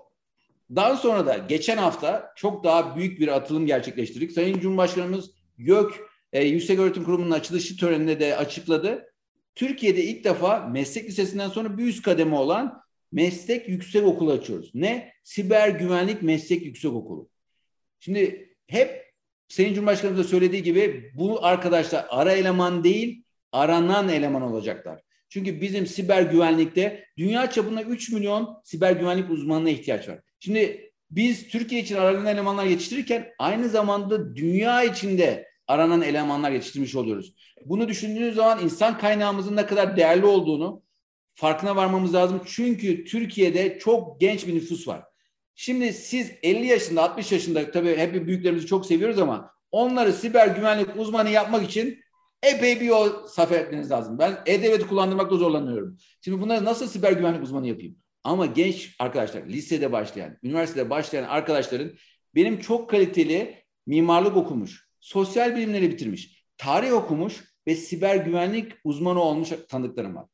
daha 0.76 0.96
sonra 0.96 1.26
da 1.26 1.38
geçen 1.38 1.76
hafta 1.76 2.32
çok 2.36 2.64
daha 2.64 2.96
büyük 2.96 3.20
bir 3.20 3.28
atılım 3.28 3.66
gerçekleştirdik. 3.66 4.32
Sayın 4.32 4.60
Cumhurbaşkanımız 4.60 5.30
YÖK 5.58 6.00
e, 6.32 6.44
Yüksek 6.44 6.78
Öğretim 6.78 7.04
Kurumu'nun 7.04 7.30
açılışı 7.30 7.76
töreninde 7.76 8.20
de 8.20 8.36
açıkladı. 8.36 9.12
Türkiye'de 9.54 10.04
ilk 10.04 10.24
defa 10.24 10.58
meslek 10.58 11.04
lisesinden 11.04 11.48
sonra 11.48 11.78
bir 11.78 11.84
üst 11.84 12.02
kademe 12.02 12.36
olan 12.36 12.82
meslek 13.12 13.68
yüksek 13.68 14.06
okulu 14.06 14.32
açıyoruz. 14.32 14.70
Ne? 14.74 15.12
Siber 15.24 15.68
Güvenlik 15.68 16.22
Meslek 16.22 16.66
Yüksek 16.66 16.92
Okulu. 16.92 17.28
Şimdi 18.00 18.54
hep 18.66 19.10
Sayın 19.48 19.74
Cumhurbaşkanımız 19.74 20.24
da 20.24 20.28
söylediği 20.28 20.62
gibi 20.62 21.12
bu 21.14 21.44
arkadaşlar 21.44 22.06
ara 22.08 22.32
eleman 22.32 22.84
değil, 22.84 23.24
aranan 23.52 24.08
eleman 24.08 24.42
olacaklar. 24.42 25.02
Çünkü 25.28 25.60
bizim 25.60 25.86
siber 25.86 26.22
güvenlikte 26.22 27.04
dünya 27.18 27.50
çapında 27.50 27.82
3 27.82 28.12
milyon 28.12 28.60
siber 28.64 28.92
güvenlik 28.92 29.30
uzmanına 29.30 29.70
ihtiyaç 29.70 30.08
var. 30.08 30.20
Şimdi 30.40 30.92
biz 31.10 31.48
Türkiye 31.48 31.80
için 31.80 31.96
aranan 31.96 32.26
elemanlar 32.26 32.64
yetiştirirken 32.64 33.28
aynı 33.38 33.68
zamanda 33.68 34.36
dünya 34.36 34.82
içinde 34.84 35.48
aranan 35.68 36.02
elemanlar 36.02 36.50
yetiştirmiş 36.50 36.94
oluyoruz. 36.96 37.34
Bunu 37.64 37.88
düşündüğünüz 37.88 38.34
zaman 38.34 38.64
insan 38.64 38.98
kaynağımızın 38.98 39.56
ne 39.56 39.66
kadar 39.66 39.96
değerli 39.96 40.26
olduğunu 40.26 40.82
farkına 41.34 41.76
varmamız 41.76 42.14
lazım. 42.14 42.42
Çünkü 42.46 43.04
Türkiye'de 43.04 43.78
çok 43.78 44.20
genç 44.20 44.46
bir 44.46 44.54
nüfus 44.54 44.88
var. 44.88 45.04
Şimdi 45.54 45.92
siz 45.92 46.32
50 46.42 46.66
yaşında, 46.66 47.02
60 47.02 47.32
yaşında 47.32 47.70
tabii 47.70 47.96
hep 47.96 48.26
büyüklerimizi 48.26 48.66
çok 48.66 48.86
seviyoruz 48.86 49.18
ama 49.18 49.50
onları 49.70 50.12
siber 50.12 50.46
güvenlik 50.48 50.96
uzmanı 50.96 51.30
yapmak 51.30 51.64
için 51.64 52.00
epey 52.42 52.80
bir 52.80 52.86
yol 52.86 53.26
sarf 53.26 53.52
etmeniz 53.52 53.90
lazım. 53.90 54.18
Ben 54.18 54.38
E-Devlet'i 54.46 54.86
kullandırmakta 54.86 55.36
zorlanıyorum. 55.36 55.96
Şimdi 56.24 56.42
bunları 56.42 56.64
nasıl 56.64 56.86
siber 56.86 57.12
güvenlik 57.12 57.42
uzmanı 57.42 57.66
yapayım? 57.66 57.96
Ama 58.24 58.46
genç 58.46 58.96
arkadaşlar, 58.98 59.46
lisede 59.46 59.92
başlayan, 59.92 60.36
üniversitede 60.42 60.90
başlayan 60.90 61.24
arkadaşların 61.24 61.92
benim 62.34 62.60
çok 62.60 62.90
kaliteli 62.90 63.64
mimarlık 63.86 64.36
okumuş, 64.36 64.88
sosyal 65.00 65.56
bilimleri 65.56 65.90
bitirmiş, 65.90 66.44
tarih 66.58 66.92
okumuş 66.92 67.44
ve 67.66 67.74
siber 67.74 68.16
güvenlik 68.16 68.72
uzmanı 68.84 69.20
olmuş 69.22 69.48
tanıdıklarım 69.68 70.16
var. 70.16 70.26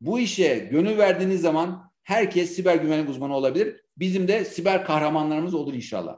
Bu 0.00 0.18
işe 0.18 0.68
gönül 0.70 0.98
verdiğiniz 0.98 1.40
zaman 1.40 1.90
herkes 2.02 2.56
siber 2.56 2.76
güvenlik 2.76 3.08
uzmanı 3.08 3.36
olabilir. 3.36 3.76
Bizim 3.96 4.28
de 4.28 4.44
siber 4.44 4.84
kahramanlarımız 4.84 5.54
olur 5.54 5.74
inşallah. 5.74 6.16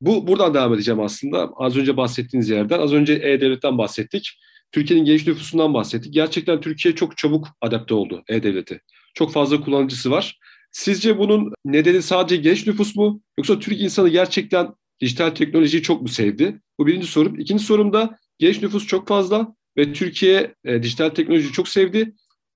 Bu 0.00 0.26
buradan 0.26 0.54
devam 0.54 0.74
edeceğim 0.74 1.00
aslında. 1.00 1.50
Az 1.56 1.76
önce 1.76 1.96
bahsettiğiniz 1.96 2.48
yerden. 2.48 2.80
Az 2.80 2.92
önce 2.92 3.12
E-Devlet'ten 3.12 3.78
bahsettik. 3.78 4.38
Türkiye'nin 4.72 5.04
genç 5.04 5.26
nüfusundan 5.26 5.74
bahsettik. 5.74 6.14
Gerçekten 6.14 6.60
Türkiye 6.60 6.94
çok 6.94 7.16
çabuk 7.16 7.48
adapte 7.60 7.94
oldu 7.94 8.24
E-Devlet'e. 8.28 8.80
Çok 9.16 9.32
fazla 9.32 9.60
kullanıcısı 9.60 10.10
var. 10.10 10.38
Sizce 10.72 11.18
bunun 11.18 11.52
nedeni 11.64 12.02
sadece 12.02 12.36
genç 12.36 12.66
nüfus 12.66 12.96
mu? 12.96 13.22
Yoksa 13.38 13.58
Türk 13.58 13.80
insanı 13.80 14.08
gerçekten 14.08 14.74
dijital 15.00 15.30
teknolojiyi 15.30 15.82
çok 15.82 16.02
mu 16.02 16.08
sevdi? 16.08 16.60
Bu 16.78 16.86
birinci 16.86 17.06
sorum. 17.06 17.40
İkinci 17.40 17.64
sorum 17.64 17.92
da 17.92 18.18
genç 18.38 18.62
nüfus 18.62 18.86
çok 18.86 19.08
fazla 19.08 19.54
ve 19.76 19.92
Türkiye 19.92 20.54
e, 20.64 20.82
dijital 20.82 21.08
teknolojiyi 21.08 21.52
çok 21.52 21.68
sevdi. 21.68 22.14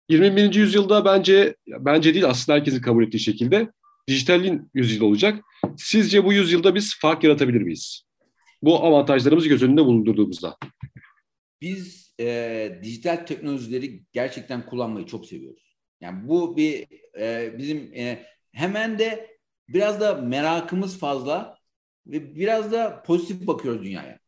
21. 0.08 0.54
yüzyılda 0.54 1.04
bence 1.04 1.56
bence 1.66 2.14
değil 2.14 2.28
aslında 2.28 2.58
herkesin 2.58 2.82
kabul 2.82 3.04
ettiği 3.06 3.20
şekilde 3.20 3.70
dijitalin 4.08 4.70
yüzyılı 4.74 5.06
olacak. 5.06 5.44
Sizce 5.76 6.24
bu 6.24 6.32
yüzyılda 6.32 6.74
biz 6.74 6.98
fark 7.00 7.24
yaratabilir 7.24 7.62
miyiz? 7.62 8.02
Bu 8.62 8.84
avantajlarımızı 8.84 9.48
göz 9.48 9.62
önünde 9.62 9.84
bulundurduğumuzda. 9.84 10.56
Biz 11.60 12.14
e, 12.20 12.80
dijital 12.82 13.16
teknolojileri 13.16 14.02
gerçekten 14.12 14.66
kullanmayı 14.66 15.06
çok 15.06 15.26
seviyoruz. 15.26 15.69
Yani 16.00 16.28
bu 16.28 16.56
bir 16.56 16.86
e, 17.18 17.58
bizim 17.58 17.94
e, 17.94 18.26
hemen 18.52 18.98
de 18.98 19.38
biraz 19.68 20.00
da 20.00 20.14
merakımız 20.14 20.98
fazla 20.98 21.56
ve 22.06 22.34
biraz 22.34 22.72
da 22.72 23.02
pozitif 23.06 23.46
bakıyoruz 23.46 23.84
dünyaya. 23.84 24.18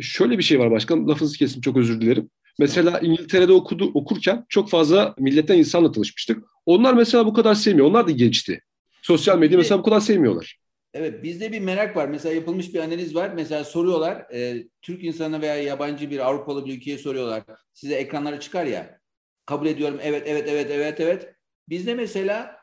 Şöyle 0.00 0.38
bir 0.38 0.42
şey 0.42 0.58
var 0.58 0.70
başkanım, 0.70 1.08
lafınızı 1.08 1.38
kesin 1.38 1.60
çok 1.60 1.76
özür 1.76 2.00
dilerim. 2.00 2.30
Mesela 2.58 3.00
İngiltere'de 3.00 3.52
okudu, 3.52 3.90
okurken 3.94 4.44
çok 4.48 4.70
fazla 4.70 5.14
milletten 5.18 5.58
insanla 5.58 5.92
tanışmıştık. 5.92 6.44
Onlar 6.66 6.94
mesela 6.94 7.26
bu 7.26 7.32
kadar 7.32 7.54
sevmiyor. 7.54 7.86
Onlar 7.86 8.06
da 8.06 8.10
gençti. 8.10 8.60
Sosyal 9.02 9.38
medya 9.38 9.58
mesela 9.58 9.78
bu 9.78 9.82
kadar 9.82 10.00
sevmiyorlar. 10.00 10.58
Evet 10.94 11.22
bizde 11.22 11.52
bir 11.52 11.60
merak 11.60 11.96
var. 11.96 12.08
Mesela 12.08 12.34
yapılmış 12.34 12.74
bir 12.74 12.80
analiz 12.80 13.14
var. 13.14 13.32
Mesela 13.34 13.64
soruyorlar 13.64 14.26
e, 14.34 14.64
Türk 14.82 15.04
insanına 15.04 15.40
veya 15.40 15.62
yabancı 15.62 16.10
bir 16.10 16.18
Avrupalı 16.18 16.66
bir 16.66 16.76
ülkeye 16.76 16.98
soruyorlar. 16.98 17.42
Size 17.74 17.94
ekranlara 17.94 18.40
çıkar 18.40 18.66
ya. 18.66 19.01
Kabul 19.46 19.66
ediyorum 19.66 19.98
evet 20.02 20.22
evet 20.26 20.48
evet 20.48 20.70
evet 20.70 21.00
evet. 21.00 21.34
Bizde 21.68 21.94
mesela 21.94 22.56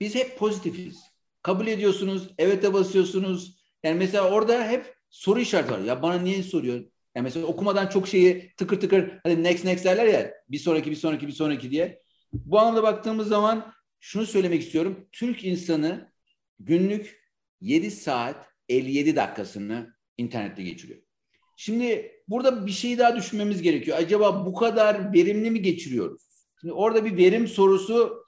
biz 0.00 0.14
hep 0.14 0.38
pozitifiz. 0.38 1.00
Kabul 1.42 1.66
ediyorsunuz, 1.66 2.30
evet'e 2.38 2.72
basıyorsunuz. 2.72 3.64
Yani 3.82 3.98
mesela 3.98 4.30
orada 4.30 4.68
hep 4.68 4.94
soru 5.10 5.40
işareti 5.40 5.72
var. 5.72 5.78
Ya 5.78 6.02
bana 6.02 6.18
niye 6.18 6.42
soruyor? 6.42 6.84
Yani 7.14 7.24
mesela 7.24 7.46
okumadan 7.46 7.86
çok 7.86 8.08
şeyi 8.08 8.52
tıkır 8.56 8.80
tıkır 8.80 9.10
hadi 9.22 9.42
next 9.42 9.64
next 9.64 9.84
derler 9.84 10.06
ya 10.06 10.34
bir 10.48 10.58
sonraki 10.58 10.90
bir 10.90 10.96
sonraki 10.96 11.26
bir 11.26 11.32
sonraki 11.32 11.70
diye. 11.70 12.02
Bu 12.32 12.58
anlamda 12.58 12.82
baktığımız 12.82 13.28
zaman 13.28 13.72
şunu 14.00 14.26
söylemek 14.26 14.62
istiyorum. 14.62 15.08
Türk 15.12 15.44
insanı 15.44 16.12
günlük 16.58 17.24
7 17.60 17.90
saat 17.90 18.48
57 18.68 19.16
dakikasını 19.16 19.94
internette 20.18 20.62
geçiriyor. 20.62 21.03
Şimdi 21.56 22.12
burada 22.28 22.66
bir 22.66 22.72
şey 22.72 22.98
daha 22.98 23.16
düşünmemiz 23.16 23.62
gerekiyor. 23.62 23.98
Acaba 23.98 24.46
bu 24.46 24.54
kadar 24.54 25.12
verimli 25.12 25.50
mi 25.50 25.62
geçiriyoruz? 25.62 26.22
Şimdi 26.60 26.72
orada 26.74 27.04
bir 27.04 27.16
verim 27.16 27.48
sorusu 27.48 28.24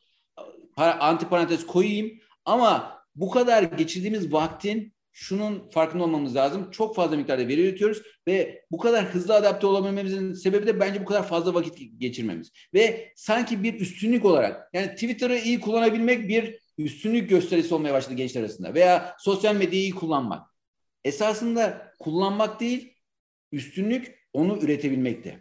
antiparantez 0.77 1.67
koyayım 1.67 2.19
ama 2.45 3.03
bu 3.15 3.31
kadar 3.31 3.63
geçirdiğimiz 3.63 4.33
vaktin 4.33 4.97
şunun 5.13 5.71
farkında 5.71 6.05
olmamız 6.05 6.37
lazım. 6.37 6.71
Çok 6.71 6.97
fazla 6.97 7.17
miktarda 7.17 7.49
veri 7.49 7.61
üretiyoruz 7.61 8.03
ve 8.29 8.65
bu 8.71 8.79
kadar 8.79 9.05
hızlı 9.05 9.35
adapte 9.35 9.67
olabilmemizin 9.67 10.33
sebebi 10.33 10.67
de 10.67 10.81
bence 10.81 11.01
bu 11.01 11.05
kadar 11.05 11.29
fazla 11.29 11.55
vakit 11.55 12.01
geçirmemiz. 12.01 12.53
Ve 12.75 13.13
sanki 13.17 13.63
bir 13.63 13.81
üstünlük 13.81 14.25
olarak 14.25 14.71
yani 14.73 14.87
Twitter'ı 14.87 15.39
iyi 15.39 15.61
kullanabilmek 15.61 16.29
bir 16.29 16.59
üstünlük 16.79 17.31
gösterisi 17.31 17.75
olmaya 17.75 17.95
başladı 17.95 18.15
gençler 18.15 18.41
arasında 18.41 18.75
veya 18.75 19.17
sosyal 19.19 19.55
medyayı 19.55 19.83
iyi 19.83 19.95
kullanmak. 19.95 20.47
Esasında 21.05 21.93
kullanmak 21.99 22.61
değil, 22.61 22.96
üstünlük 23.57 24.19
onu 24.33 24.59
üretebilmekte. 24.63 25.41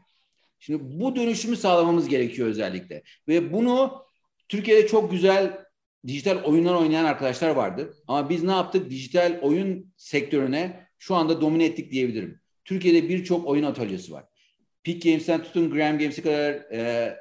Şimdi 0.60 1.00
bu 1.00 1.15
dönüşümü 1.15 1.55
sağlamamız 1.55 2.07
gerekiyor 2.07 2.48
özellikle. 2.48 3.03
Ve 3.27 3.53
bunu 3.53 4.05
Türkiye'de 4.50 4.88
çok 4.88 5.12
güzel 5.12 5.65
dijital 6.07 6.43
oyunlar 6.43 6.74
oynayan 6.74 7.05
arkadaşlar 7.05 7.50
vardı. 7.50 7.93
Ama 8.07 8.29
biz 8.29 8.43
ne 8.43 8.51
yaptık? 8.51 8.89
Dijital 8.89 9.39
oyun 9.41 9.93
sektörüne 9.98 10.88
şu 11.00 11.15
anda 11.15 11.41
domine 11.41 11.65
ettik 11.65 11.91
diyebilirim. 11.91 12.39
Türkiye'de 12.65 13.10
birçok 13.10 13.48
oyun 13.48 13.63
atölyesi 13.63 14.12
var. 14.12 14.25
Peak 14.84 15.01
Games'ten 15.01 15.43
tutun 15.43 15.72
Gram 15.72 15.98
Games'e 15.98 16.22
kadar 16.22 16.53
e, 16.53 17.15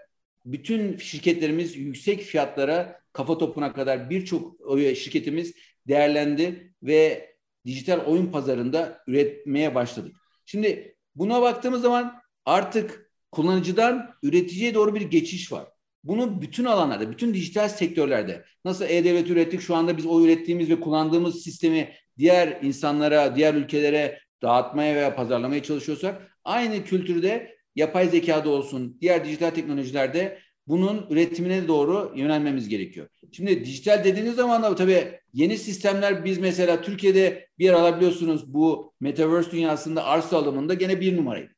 bütün 0.46 0.96
şirketlerimiz 0.96 1.76
yüksek 1.76 2.20
fiyatlara 2.20 3.00
kafa 3.12 3.38
topuna 3.38 3.72
kadar 3.72 4.10
birçok 4.10 4.56
şirketimiz 4.78 5.54
değerlendi 5.88 6.74
ve 6.82 7.30
dijital 7.66 8.00
oyun 8.00 8.26
pazarında 8.26 9.02
üretmeye 9.06 9.74
başladık. 9.74 10.16
Şimdi 10.44 10.96
buna 11.14 11.42
baktığımız 11.42 11.82
zaman 11.82 12.14
artık 12.44 13.10
kullanıcıdan 13.32 14.14
üreticiye 14.22 14.74
doğru 14.74 14.94
bir 14.94 15.00
geçiş 15.00 15.52
var. 15.52 15.68
Bunu 16.04 16.42
bütün 16.42 16.64
alanlarda, 16.64 17.10
bütün 17.10 17.34
dijital 17.34 17.68
sektörlerde 17.68 18.44
nasıl 18.64 18.84
e-devlet 18.84 19.30
ürettik 19.30 19.60
şu 19.60 19.74
anda 19.74 19.96
biz 19.96 20.06
o 20.06 20.24
ürettiğimiz 20.24 20.70
ve 20.70 20.80
kullandığımız 20.80 21.42
sistemi 21.42 21.92
diğer 22.18 22.58
insanlara, 22.62 23.36
diğer 23.36 23.54
ülkelere 23.54 24.20
dağıtmaya 24.42 24.94
veya 24.94 25.16
pazarlamaya 25.16 25.62
çalışıyorsak 25.62 26.38
aynı 26.44 26.84
kültürde 26.84 27.56
yapay 27.76 28.08
zekada 28.08 28.50
olsun, 28.50 28.98
diğer 29.00 29.24
dijital 29.24 29.50
teknolojilerde 29.50 30.38
bunun 30.66 31.06
üretimine 31.10 31.68
doğru 31.68 32.12
yönelmemiz 32.16 32.68
gerekiyor. 32.68 33.08
Şimdi 33.32 33.64
dijital 33.64 34.04
dediğiniz 34.04 34.34
zaman 34.34 34.62
da 34.62 34.74
tabii 34.74 35.20
yeni 35.32 35.58
sistemler 35.58 36.24
biz 36.24 36.38
mesela 36.38 36.82
Türkiye'de 36.82 37.48
bir 37.58 37.64
yer 37.64 37.72
alabiliyorsunuz 37.72 38.54
bu 38.54 38.94
Metaverse 39.00 39.50
dünyasında 39.50 40.04
arsa 40.04 40.36
alımında 40.36 40.74
gene 40.74 41.00
bir 41.00 41.16
numaraydı. 41.16 41.54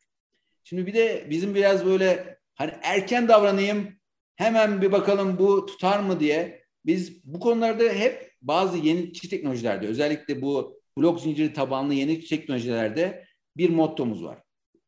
Şimdi 0.64 0.86
bir 0.86 0.94
de 0.94 1.26
bizim 1.30 1.54
biraz 1.54 1.86
böyle 1.86 2.38
hani 2.54 2.72
erken 2.82 3.28
davranayım 3.28 3.88
hemen 4.36 4.82
bir 4.82 4.92
bakalım 4.92 5.38
bu 5.38 5.66
tutar 5.66 6.00
mı 6.00 6.20
diye 6.20 6.62
biz 6.86 7.24
bu 7.24 7.40
konularda 7.40 7.82
hep 7.82 8.32
bazı 8.42 8.78
yeni 8.78 9.12
teknolojilerde 9.12 9.86
özellikle 9.86 10.42
bu 10.42 10.80
blok 10.98 11.20
zinciri 11.20 11.52
tabanlı 11.52 11.94
yeni 11.94 12.24
teknolojilerde 12.24 13.24
bir 13.56 13.70
mottomuz 13.70 14.24
var. 14.24 14.38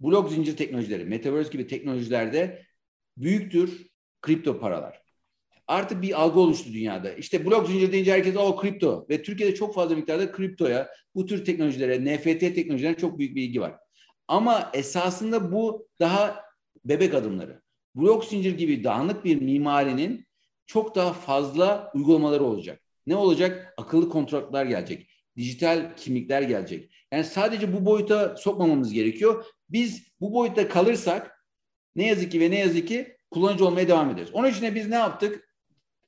Blok 0.00 0.32
zincir 0.32 0.56
teknolojileri, 0.56 1.04
Metaverse 1.04 1.52
gibi 1.52 1.66
teknolojilerde 1.66 2.62
büyüktür 3.16 3.87
kripto 4.20 4.60
paralar. 4.60 5.02
Artık 5.66 6.02
bir 6.02 6.22
algı 6.22 6.40
oluştu 6.40 6.72
dünyada. 6.72 7.12
İşte 7.12 7.46
blok 7.46 7.66
zincir 7.66 7.92
deyince 7.92 8.12
herkes 8.12 8.36
o 8.36 8.56
kripto 8.56 9.06
ve 9.10 9.22
Türkiye'de 9.22 9.54
çok 9.54 9.74
fazla 9.74 9.96
miktarda 9.96 10.32
kriptoya, 10.32 10.88
bu 11.14 11.26
tür 11.26 11.44
teknolojilere, 11.44 12.04
NFT 12.04 12.40
teknolojilerine 12.40 12.96
çok 12.96 13.18
büyük 13.18 13.36
bir 13.36 13.42
ilgi 13.42 13.60
var. 13.60 13.74
Ama 14.28 14.70
esasında 14.74 15.52
bu 15.52 15.88
daha 16.00 16.44
bebek 16.84 17.14
adımları. 17.14 17.62
Blok 17.94 18.24
zincir 18.24 18.58
gibi 18.58 18.84
dağınık 18.84 19.24
bir 19.24 19.40
mimarinin 19.40 20.26
çok 20.66 20.94
daha 20.94 21.12
fazla 21.12 21.90
uygulamaları 21.94 22.44
olacak. 22.44 22.82
Ne 23.06 23.16
olacak? 23.16 23.74
Akıllı 23.76 24.08
kontratlar 24.08 24.66
gelecek. 24.66 25.10
Dijital 25.36 25.96
kimlikler 25.96 26.42
gelecek. 26.42 26.94
Yani 27.12 27.24
sadece 27.24 27.72
bu 27.72 27.86
boyuta 27.86 28.36
sokmamamız 28.36 28.92
gerekiyor. 28.92 29.44
Biz 29.68 30.02
bu 30.20 30.34
boyutta 30.34 30.68
kalırsak 30.68 31.44
ne 31.96 32.06
yazık 32.06 32.32
ki 32.32 32.40
ve 32.40 32.50
ne 32.50 32.58
yazık 32.58 32.88
ki 32.88 33.17
kullanıcı 33.30 33.66
olmaya 33.66 33.88
devam 33.88 34.10
ederiz. 34.10 34.30
Onun 34.32 34.48
için 34.48 34.62
de 34.62 34.74
biz 34.74 34.88
ne 34.88 34.94
yaptık? 34.94 35.54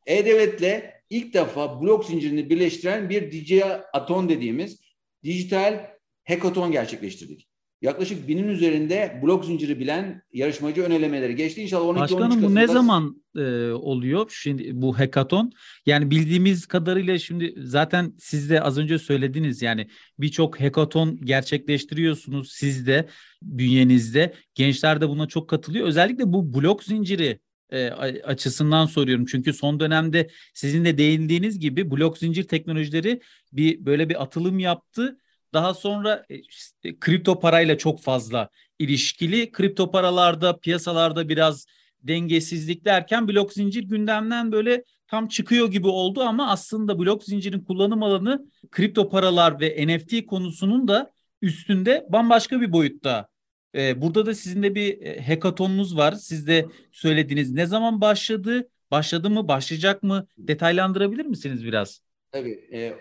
E-Devlet'le 0.06 0.90
ilk 1.10 1.34
defa 1.34 1.80
blok 1.82 2.04
zincirini 2.04 2.50
birleştiren 2.50 3.10
bir 3.10 3.32
DJ 3.32 3.62
Aton 3.92 4.28
dediğimiz 4.28 4.80
dijital 5.24 5.86
hackathon 6.24 6.72
gerçekleştirdik. 6.72 7.49
Yaklaşık 7.82 8.28
binin 8.28 8.48
üzerinde 8.48 9.20
blok 9.22 9.44
zinciri 9.44 9.80
bilen 9.80 10.22
yarışmacı 10.32 10.82
önelemeleri 10.82 11.36
geçti. 11.36 11.62
İnşallah 11.62 11.86
12 11.86 12.00
Başkanım 12.00 12.42
bu 12.42 12.54
ne 12.54 12.66
zaman 12.66 13.22
e, 13.36 13.70
oluyor 13.70 14.32
şimdi 14.34 14.70
bu 14.74 14.98
hackathon? 14.98 15.52
Yani 15.86 16.10
bildiğimiz 16.10 16.66
kadarıyla 16.66 17.18
şimdi 17.18 17.54
zaten 17.56 18.12
siz 18.18 18.50
de 18.50 18.62
az 18.62 18.78
önce 18.78 18.98
söylediniz 18.98 19.62
yani 19.62 19.88
birçok 20.18 20.60
hackathon 20.60 21.16
gerçekleştiriyorsunuz 21.24 22.52
siz 22.52 22.86
de 22.86 23.08
bünyenizde. 23.42 24.34
Gençler 24.54 25.00
de 25.00 25.08
buna 25.08 25.26
çok 25.26 25.48
katılıyor. 25.48 25.86
Özellikle 25.86 26.32
bu 26.32 26.54
blok 26.54 26.84
zinciri 26.84 27.40
e, 27.70 27.90
açısından 28.24 28.86
soruyorum. 28.86 29.26
Çünkü 29.26 29.52
son 29.52 29.80
dönemde 29.80 30.30
sizin 30.54 30.84
de 30.84 30.98
değindiğiniz 30.98 31.58
gibi 31.58 31.90
blok 31.90 32.18
zincir 32.18 32.44
teknolojileri 32.44 33.20
bir 33.52 33.86
böyle 33.86 34.08
bir 34.08 34.22
atılım 34.22 34.58
yaptı 34.58 35.16
daha 35.52 35.74
sonra 35.74 36.24
e, 36.30 36.38
işte, 36.38 36.98
kripto 36.98 37.40
parayla 37.40 37.78
çok 37.78 38.02
fazla 38.02 38.48
ilişkili. 38.78 39.52
Kripto 39.52 39.90
paralarda 39.90 40.58
piyasalarda 40.58 41.28
biraz 41.28 41.66
dengesizlik 42.02 42.84
derken 42.84 43.28
blok 43.28 43.52
zincir 43.52 43.82
gündemden 43.82 44.52
böyle 44.52 44.84
tam 45.06 45.28
çıkıyor 45.28 45.70
gibi 45.70 45.88
oldu 45.88 46.20
ama 46.22 46.50
aslında 46.50 46.98
blok 46.98 47.24
zincirin 47.24 47.60
kullanım 47.60 48.02
alanı 48.02 48.46
kripto 48.70 49.08
paralar 49.08 49.60
ve 49.60 49.86
NFT 49.86 50.26
konusunun 50.26 50.88
da 50.88 51.10
üstünde 51.42 52.06
bambaşka 52.08 52.60
bir 52.60 52.72
boyutta. 52.72 53.28
Ee, 53.74 54.00
burada 54.02 54.26
da 54.26 54.34
sizin 54.34 54.62
de 54.62 54.74
bir 54.74 55.02
e, 55.02 55.22
hackathonunuz 55.22 55.96
var. 55.96 56.12
Siz 56.12 56.46
de 56.46 56.66
söylediniz. 56.92 57.52
Ne 57.52 57.66
zaman 57.66 58.00
başladı? 58.00 58.68
Başladı 58.90 59.30
mı? 59.30 59.48
Başlayacak 59.48 60.02
mı? 60.02 60.26
Detaylandırabilir 60.38 61.26
misiniz 61.26 61.64
biraz? 61.64 62.02
Tabii. 62.32 62.68
E, 62.72 62.94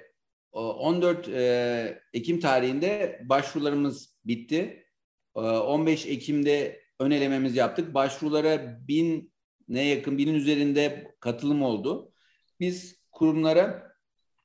14 0.51 1.27
e, 1.27 2.01
Ekim 2.13 2.39
tarihinde 2.39 3.21
başvurularımız 3.25 4.15
bitti. 4.25 4.85
15 5.35 6.05
Ekim'de 6.05 6.81
ön 6.99 7.11
elememizi 7.11 7.59
yaptık. 7.59 7.93
Başvurulara 7.93 8.79
bin 8.87 9.33
ne 9.67 9.83
yakın 9.83 10.17
binin 10.17 10.33
üzerinde 10.33 11.15
katılım 11.19 11.61
oldu. 11.61 12.11
Biz 12.59 12.99
kurumlara 13.11 13.93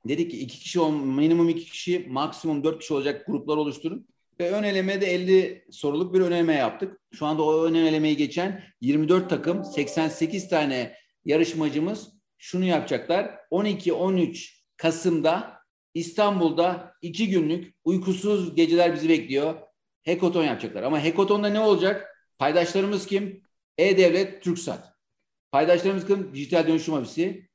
dedik 0.07 0.31
ki 0.31 0.39
iki 0.39 0.59
kişi 0.59 0.79
minimum 0.79 1.49
iki 1.49 1.65
kişi 1.65 2.05
maksimum 2.09 2.63
dört 2.63 2.79
kişi 2.79 2.93
olacak 2.93 3.25
gruplar 3.27 3.57
oluşturun. 3.57 4.07
Ve 4.39 4.51
ön 4.51 4.63
elemede 4.63 5.05
50 5.05 5.65
soruluk 5.71 6.13
bir 6.13 6.21
ön 6.21 6.31
eleme 6.31 6.53
yaptık. 6.53 7.01
Şu 7.13 7.25
anda 7.25 7.43
o 7.43 7.63
ön 7.63 7.73
elemeyi 7.73 8.17
geçen 8.17 8.63
24 8.81 9.29
takım 9.29 9.63
88 9.63 10.49
tane 10.49 10.95
yarışmacımız 11.25 12.09
şunu 12.37 12.65
yapacaklar. 12.65 13.35
12-13 13.51 14.49
Kasım'da 14.77 15.55
İstanbul'da 15.95 16.93
iki 17.01 17.29
günlük 17.29 17.75
uykusuz 17.83 18.55
geceler 18.55 18.93
bizi 18.93 19.09
bekliyor. 19.09 19.55
Hekoton 20.03 20.43
yapacaklar. 20.43 20.83
Ama 20.83 21.03
Hekoton'da 21.03 21.49
ne 21.49 21.59
olacak? 21.59 22.17
Paydaşlarımız 22.37 23.07
kim? 23.07 23.43
E-Devlet, 23.77 24.43
TürkSat. 24.43 24.93
Paydaşlarımızın 25.51 26.33
dijital 26.33 26.67
dönüşüm 26.67 26.93
ofisi, 26.93 27.49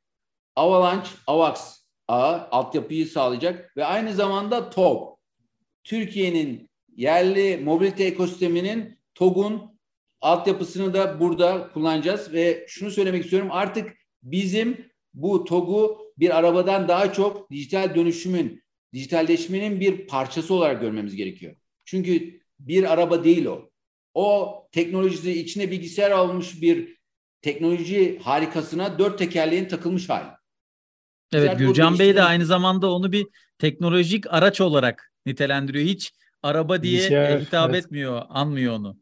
Avalanche, 0.56 1.10
AVAX 1.26 1.80
ağı 2.08 2.48
altyapıyı 2.50 3.06
sağlayacak 3.06 3.76
ve 3.76 3.84
aynı 3.84 4.14
zamanda 4.14 4.70
TOG. 4.70 5.18
Türkiye'nin 5.84 6.70
yerli 6.96 7.56
mobilite 7.64 8.04
ekosisteminin 8.04 8.98
TOG'un 9.14 9.78
altyapısını 10.20 10.94
da 10.94 11.20
burada 11.20 11.70
kullanacağız 11.72 12.32
ve 12.32 12.64
şunu 12.68 12.90
söylemek 12.90 13.24
istiyorum 13.24 13.48
artık 13.50 13.96
bizim 14.22 14.90
bu 15.14 15.44
TOG'u 15.44 16.09
bir 16.20 16.38
arabadan 16.38 16.88
daha 16.88 17.12
çok 17.12 17.50
dijital 17.50 17.94
dönüşümün, 17.94 18.62
dijitalleşmenin 18.92 19.80
bir 19.80 20.06
parçası 20.06 20.54
olarak 20.54 20.80
görmemiz 20.80 21.16
gerekiyor. 21.16 21.56
Çünkü 21.84 22.40
bir 22.58 22.92
araba 22.92 23.24
değil 23.24 23.46
o. 23.46 23.70
O 24.14 24.56
teknolojisi 24.72 25.40
içine 25.40 25.70
bilgisayar 25.70 26.10
almış 26.10 26.62
bir 26.62 26.96
teknoloji 27.42 28.18
harikasına 28.18 28.98
dört 28.98 29.18
tekerleğin 29.18 29.68
takılmış 29.68 30.08
hali. 30.08 30.28
Evet 31.32 31.58
Güzel 31.58 31.58
Gürcan 31.58 31.98
Bey 31.98 32.16
de 32.16 32.22
aynı 32.22 32.46
zamanda 32.46 32.92
onu 32.92 33.12
bir 33.12 33.26
teknolojik 33.58 34.24
araç 34.28 34.60
olarak 34.60 35.12
nitelendiriyor. 35.26 35.84
Hiç 35.84 36.12
araba 36.42 36.82
diye 36.82 36.98
Bilgisayar, 36.98 37.36
e, 37.36 37.40
hitap 37.40 37.70
evet. 37.70 37.84
etmiyor, 37.84 38.22
anmıyor 38.28 38.74
onu. 38.74 38.96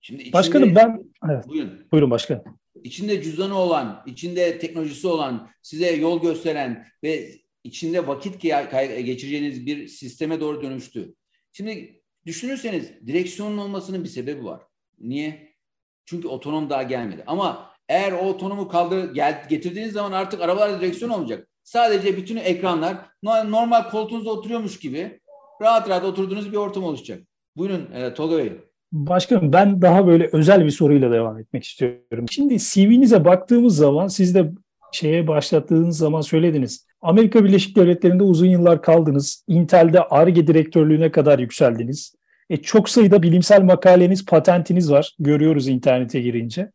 Şimdi 0.00 0.22
içinde, 0.22 0.32
Başkanım 0.32 0.74
ben 0.74 1.04
evet, 1.30 1.48
Buyurun. 1.48 1.86
buyurun 1.92 2.10
başkanım. 2.10 2.42
İçinde 2.84 3.22
cüzdanı 3.22 3.58
olan, 3.58 4.02
içinde 4.06 4.58
teknolojisi 4.58 5.06
olan, 5.06 5.50
size 5.62 5.92
yol 5.92 6.22
gösteren 6.22 6.86
ve 7.04 7.32
içinde 7.64 8.06
vakit 8.06 8.40
geçireceğiniz 8.40 9.66
bir 9.66 9.88
sisteme 9.88 10.40
doğru 10.40 10.62
dönüştü. 10.62 11.14
Şimdi 11.52 12.02
düşünürseniz 12.26 13.06
direksiyonun 13.06 13.58
olmasının 13.58 14.04
bir 14.04 14.08
sebebi 14.08 14.44
var. 14.44 14.62
Niye? 14.98 15.52
Çünkü 16.04 16.28
otonom 16.28 16.70
daha 16.70 16.82
gelmedi. 16.82 17.24
Ama 17.26 17.70
eğer 17.88 18.12
o 18.12 18.18
otonomu 18.18 18.68
kaldır 18.68 19.14
gel, 19.14 19.46
getirdiğiniz 19.48 19.92
zaman 19.92 20.12
artık 20.12 20.40
arabalarda 20.40 20.80
direksiyon 20.80 21.10
olmayacak. 21.10 21.48
Sadece 21.64 22.16
bütün 22.16 22.36
ekranlar 22.36 22.96
no- 23.22 23.50
normal 23.50 23.90
koltuğunuzda 23.90 24.30
oturuyormuş 24.30 24.78
gibi 24.78 25.20
rahat 25.62 25.88
rahat 25.88 26.04
oturduğunuz 26.04 26.52
bir 26.52 26.56
ortam 26.56 26.84
oluşacak. 26.84 27.22
Buyurun 27.56 27.92
e, 27.92 28.14
Tolga 28.14 28.38
Bey. 28.38 28.52
Başkanım 28.92 29.52
ben 29.52 29.82
daha 29.82 30.06
böyle 30.06 30.28
özel 30.32 30.64
bir 30.64 30.70
soruyla 30.70 31.10
devam 31.10 31.38
etmek 31.38 31.64
istiyorum. 31.64 32.26
Şimdi 32.30 32.58
CV'nize 32.58 33.24
baktığımız 33.24 33.76
zaman 33.76 34.08
siz 34.08 34.34
de 34.34 34.50
şeye 34.92 35.28
başlattığınız 35.28 35.98
zaman 35.98 36.20
söylediniz. 36.20 36.86
Amerika 37.00 37.44
Birleşik 37.44 37.76
Devletleri'nde 37.76 38.22
uzun 38.22 38.46
yıllar 38.46 38.82
kaldınız. 38.82 39.44
Intel'de 39.48 40.00
ARGE 40.00 40.46
direktörlüğüne 40.46 41.10
kadar 41.10 41.38
yükseldiniz. 41.38 42.14
E, 42.50 42.56
çok 42.56 42.88
sayıda 42.88 43.22
bilimsel 43.22 43.62
makaleniz, 43.62 44.26
patentiniz 44.26 44.90
var. 44.90 45.16
Görüyoruz 45.18 45.68
internete 45.68 46.20
girince. 46.20 46.70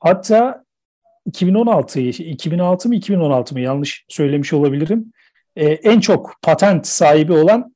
Hatta 0.00 0.64
2016, 1.26 2.00
2006 2.00 2.88
mı 2.88 2.94
2016 2.94 3.54
mı 3.54 3.60
yanlış 3.60 4.04
söylemiş 4.08 4.52
olabilirim. 4.52 5.12
E, 5.56 5.66
en 5.66 6.00
çok 6.00 6.34
patent 6.42 6.86
sahibi 6.86 7.32
olan 7.32 7.74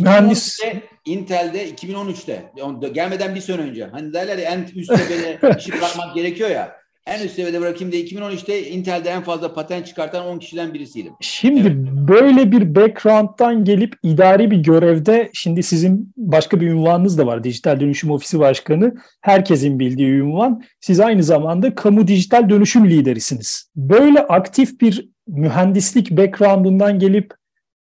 mühendis 0.00 0.60
2013'te, 0.60 0.95
Intel'de 1.06 1.70
2013'te 1.70 2.52
on- 2.62 2.92
gelmeden 2.92 3.34
bir 3.34 3.40
sene 3.40 3.60
önce. 3.62 3.84
Hani 3.84 4.12
derler 4.12 4.38
ya 4.38 4.50
en 4.50 4.66
üst 4.74 4.96
seviyede 4.96 5.38
işi 5.58 5.72
bırakmak 5.72 6.14
gerekiyor 6.14 6.50
ya. 6.50 6.76
En 7.06 7.24
üst 7.24 7.34
seviyede 7.34 7.60
bırakayım 7.60 7.92
diye 7.92 8.04
2013'te 8.04 8.70
Intel'de 8.70 9.10
en 9.10 9.22
fazla 9.22 9.54
patent 9.54 9.86
çıkartan 9.86 10.26
10 10.26 10.38
kişiden 10.38 10.74
birisiydim. 10.74 11.12
Şimdi 11.20 11.74
böyle 12.08 12.52
bir 12.52 12.74
background'dan 12.74 13.64
gelip 13.64 13.94
idari 14.02 14.50
bir 14.50 14.56
görevde 14.56 15.30
şimdi 15.32 15.62
sizin 15.62 16.12
başka 16.16 16.60
bir 16.60 16.66
ünvanınız 16.66 17.18
da 17.18 17.26
var. 17.26 17.44
Dijital 17.44 17.80
Dönüşüm 17.80 18.10
Ofisi 18.10 18.38
Başkanı. 18.38 18.94
Herkesin 19.20 19.78
bildiği 19.78 20.08
ünvan. 20.08 20.62
Siz 20.80 21.00
aynı 21.00 21.22
zamanda 21.22 21.74
kamu 21.74 22.08
dijital 22.08 22.50
dönüşüm 22.50 22.90
liderisiniz. 22.90 23.70
Böyle 23.76 24.20
aktif 24.20 24.80
bir 24.80 25.08
mühendislik 25.28 26.10
background'undan 26.10 26.98
gelip 26.98 27.34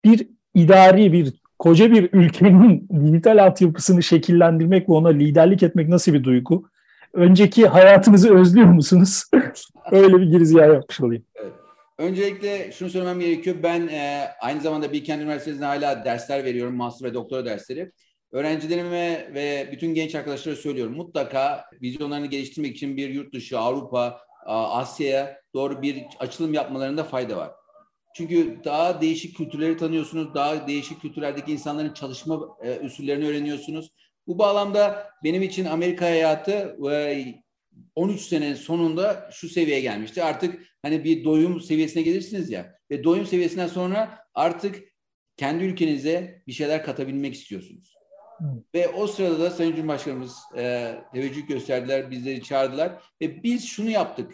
bir 0.05 0.29
idari 0.55 1.13
bir 1.13 1.44
koca 1.65 1.91
bir 1.91 2.09
ülkenin 2.13 2.89
dijital 3.05 3.45
altyapısını 3.45 4.03
şekillendirmek 4.03 4.89
ve 4.89 4.93
ona 4.93 5.09
liderlik 5.09 5.63
etmek 5.63 5.89
nasıl 5.89 6.13
bir 6.13 6.25
duygu? 6.25 6.69
Önceki 7.13 7.67
hayatınızı 7.67 8.35
özlüyor 8.35 8.67
musunuz? 8.67 9.25
Öyle 9.91 10.19
bir 10.19 10.27
girizgah 10.27 10.75
yapmış 10.75 11.01
olayım. 11.01 11.25
Öncelikle 11.99 12.73
şunu 12.73 12.91
söylemem 12.91 13.21
gerekiyor. 13.21 13.57
Ben 13.63 13.89
e, 13.89 14.29
aynı 14.41 14.61
zamanda 14.61 14.93
Bilkent 14.93 15.23
Üniversitesi'nde 15.23 15.65
hala 15.65 16.05
dersler 16.05 16.45
veriyorum. 16.45 16.77
Master 16.77 17.11
ve 17.11 17.15
doktora 17.15 17.45
dersleri. 17.45 17.93
Öğrencilerime 18.33 19.31
ve 19.35 19.69
bütün 19.73 19.95
genç 19.95 20.15
arkadaşlara 20.15 20.57
söylüyorum. 20.57 20.97
Mutlaka 20.97 21.65
vizyonlarını 21.83 22.27
geliştirmek 22.27 22.77
için 22.77 22.97
bir 22.97 23.09
yurt 23.09 23.35
dışı, 23.35 23.59
Avrupa, 23.59 24.21
Asya'ya 24.47 25.41
doğru 25.55 25.83
bir 25.83 26.05
açılım 26.21 26.55
yapmalarında 26.55 27.05
fayda 27.05 27.37
var. 27.37 27.51
Çünkü 28.15 28.61
daha 28.65 29.01
değişik 29.01 29.37
kültürleri 29.37 29.77
tanıyorsunuz. 29.77 30.35
Daha 30.35 30.67
değişik 30.67 31.01
kültürlerdeki 31.01 31.53
insanların 31.53 31.95
çalışma 31.95 32.57
e, 32.63 32.81
usullerini 32.81 33.27
öğreniyorsunuz. 33.27 33.91
Bu 34.27 34.39
bağlamda 34.39 35.11
benim 35.25 35.43
için 35.43 35.65
Amerika 35.65 36.05
hayatı 36.05 36.77
e, 36.91 37.35
13 37.95 38.21
sene 38.21 38.55
sonunda 38.55 39.29
şu 39.33 39.49
seviyeye 39.49 39.81
gelmişti. 39.81 40.25
Artık 40.25 40.63
hani 40.83 41.05
bir 41.05 41.25
doyum 41.25 41.61
seviyesine 41.61 42.03
gelirsiniz 42.03 42.51
ya 42.51 42.79
ve 42.91 43.05
doyum 43.05 43.27
seviyesinden 43.27 43.67
sonra 43.67 44.19
artık 44.35 44.83
kendi 45.37 45.65
ülkenize 45.65 46.43
bir 46.47 46.53
şeyler 46.53 46.85
katabilmek 46.85 47.35
istiyorsunuz. 47.35 47.95
Hı. 48.39 48.45
Ve 48.75 48.89
o 48.89 49.07
sırada 49.07 49.41
da 49.41 49.51
Sayın 49.51 49.77
Cumhurbaşkanımız 49.77 50.39
e, 50.57 50.95
teveccüh 51.13 51.49
gösterdiler, 51.49 52.11
bizleri 52.11 52.43
çağırdılar 52.43 52.93
ve 53.21 53.43
biz 53.43 53.67
şunu 53.67 53.91
yaptık. 53.91 54.33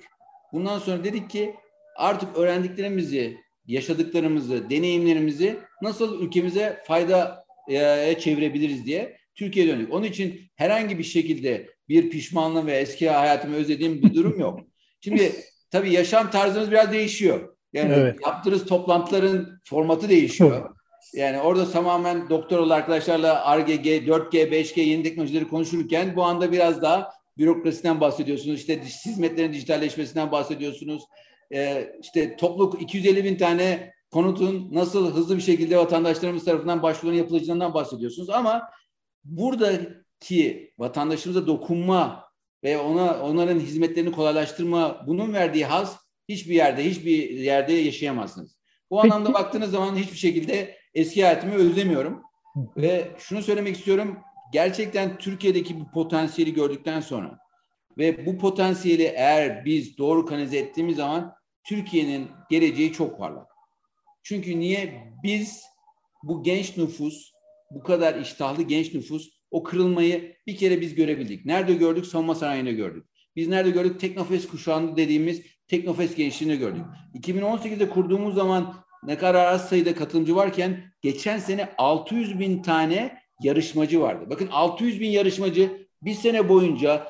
Bundan 0.52 0.78
sonra 0.78 1.04
dedik 1.04 1.30
ki 1.30 1.54
artık 1.96 2.36
öğrendiklerimizi, 2.36 3.36
yaşadıklarımızı, 3.66 4.70
deneyimlerimizi 4.70 5.56
nasıl 5.82 6.22
ülkemize 6.22 6.82
fayda 6.86 7.44
e, 7.68 8.14
çevirebiliriz 8.18 8.86
diye 8.86 9.16
Türkiye'ye 9.34 9.72
döndük. 9.72 9.92
Onun 9.92 10.04
için 10.04 10.40
herhangi 10.56 10.98
bir 10.98 11.04
şekilde 11.04 11.66
bir 11.88 12.10
pişmanlığım 12.10 12.66
ve 12.66 12.72
eski 12.76 13.10
hayatımı 13.10 13.56
özlediğim 13.56 14.02
bir 14.02 14.14
durum 14.14 14.40
yok. 14.40 14.60
Şimdi 15.00 15.32
tabii 15.70 15.92
yaşam 15.92 16.30
tarzımız 16.30 16.70
biraz 16.70 16.92
değişiyor. 16.92 17.56
Yani 17.72 17.92
Evet. 17.92 18.18
yaptığınız 18.26 18.66
toplantıların 18.66 19.60
formatı 19.64 20.08
değişiyor. 20.08 20.74
Yani 21.14 21.40
orada 21.40 21.70
tamamen 21.70 22.28
doktoralı 22.30 22.74
arkadaşlarla 22.74 23.58
RGG, 23.58 23.86
4G, 23.86 24.50
5G 24.50 24.80
yeni 24.80 25.02
teknolojileri 25.02 25.48
konuşurken 25.48 26.16
bu 26.16 26.24
anda 26.24 26.52
biraz 26.52 26.82
daha 26.82 27.12
bürokrasiden 27.38 28.00
bahsediyorsunuz. 28.00 28.60
İşte 28.60 28.80
hizmetlerin 28.82 29.52
dijitalleşmesinden 29.52 30.32
bahsediyorsunuz. 30.32 31.02
Ee, 31.54 31.92
işte 32.02 32.36
toplu 32.36 32.78
250 32.80 33.24
bin 33.24 33.36
tane 33.36 33.92
konutun 34.10 34.68
nasıl 34.72 35.14
hızlı 35.14 35.36
bir 35.36 35.42
şekilde 35.42 35.78
vatandaşlarımız 35.78 36.44
tarafından 36.44 36.82
başvuruların 36.82 37.18
yapılacağından 37.18 37.74
bahsediyorsunuz. 37.74 38.30
Ama 38.30 38.62
buradaki 39.24 40.72
vatandaşımıza 40.78 41.46
dokunma 41.46 42.24
ve 42.64 42.78
ona 42.78 43.22
onların 43.22 43.58
hizmetlerini 43.58 44.12
kolaylaştırma 44.12 45.04
bunun 45.06 45.32
verdiği 45.34 45.64
haz 45.64 45.96
hiçbir 46.28 46.54
yerde 46.54 46.84
hiçbir 46.84 47.30
yerde 47.30 47.72
yaşayamazsınız. 47.72 48.56
Bu 48.90 49.02
Peki. 49.02 49.14
anlamda 49.14 49.34
baktığınız 49.34 49.70
zaman 49.70 49.96
hiçbir 49.96 50.18
şekilde 50.18 50.76
eski 50.94 51.24
hayatımı 51.24 51.54
özlemiyorum. 51.54 52.22
Ve 52.76 53.08
şunu 53.18 53.42
söylemek 53.42 53.76
istiyorum. 53.76 54.18
Gerçekten 54.52 55.18
Türkiye'deki 55.18 55.80
bu 55.80 55.90
potansiyeli 55.90 56.54
gördükten 56.54 57.00
sonra 57.00 57.38
ve 57.98 58.26
bu 58.26 58.38
potansiyeli 58.38 59.02
eğer 59.02 59.64
biz 59.64 59.98
doğru 59.98 60.26
kanalize 60.26 60.58
ettiğimiz 60.58 60.96
zaman 60.96 61.34
Türkiye'nin 61.64 62.28
geleceği 62.50 62.92
çok 62.92 63.18
parlak. 63.18 63.46
Çünkü 64.22 64.60
niye 64.60 65.12
biz 65.22 65.62
bu 66.22 66.42
genç 66.42 66.76
nüfus, 66.76 67.32
bu 67.70 67.82
kadar 67.82 68.14
iştahlı 68.14 68.62
genç 68.62 68.94
nüfus 68.94 69.28
o 69.50 69.62
kırılmayı 69.62 70.36
bir 70.46 70.56
kere 70.56 70.80
biz 70.80 70.94
görebildik. 70.94 71.44
Nerede 71.44 71.74
gördük? 71.74 72.06
Savunma 72.06 72.34
sanayinde 72.34 72.72
gördük. 72.72 73.06
Biz 73.36 73.48
nerede 73.48 73.70
gördük? 73.70 74.00
Teknofest 74.00 74.50
kuşağında 74.50 74.96
dediğimiz 74.96 75.42
Teknofest 75.68 76.16
gençliğinde 76.16 76.56
gördük. 76.56 76.82
2018'de 77.14 77.88
kurduğumuz 77.88 78.34
zaman 78.34 78.74
ne 79.02 79.18
kadar 79.18 79.46
az 79.46 79.68
sayıda 79.68 79.94
katılımcı 79.94 80.36
varken 80.36 80.92
geçen 81.02 81.38
sene 81.38 81.68
600 81.78 82.38
bin 82.38 82.62
tane 82.62 83.18
yarışmacı 83.42 84.00
vardı. 84.00 84.26
Bakın 84.30 84.48
600 84.52 85.00
bin 85.00 85.10
yarışmacı 85.10 85.88
bir 86.02 86.14
sene 86.14 86.48
boyunca 86.48 87.06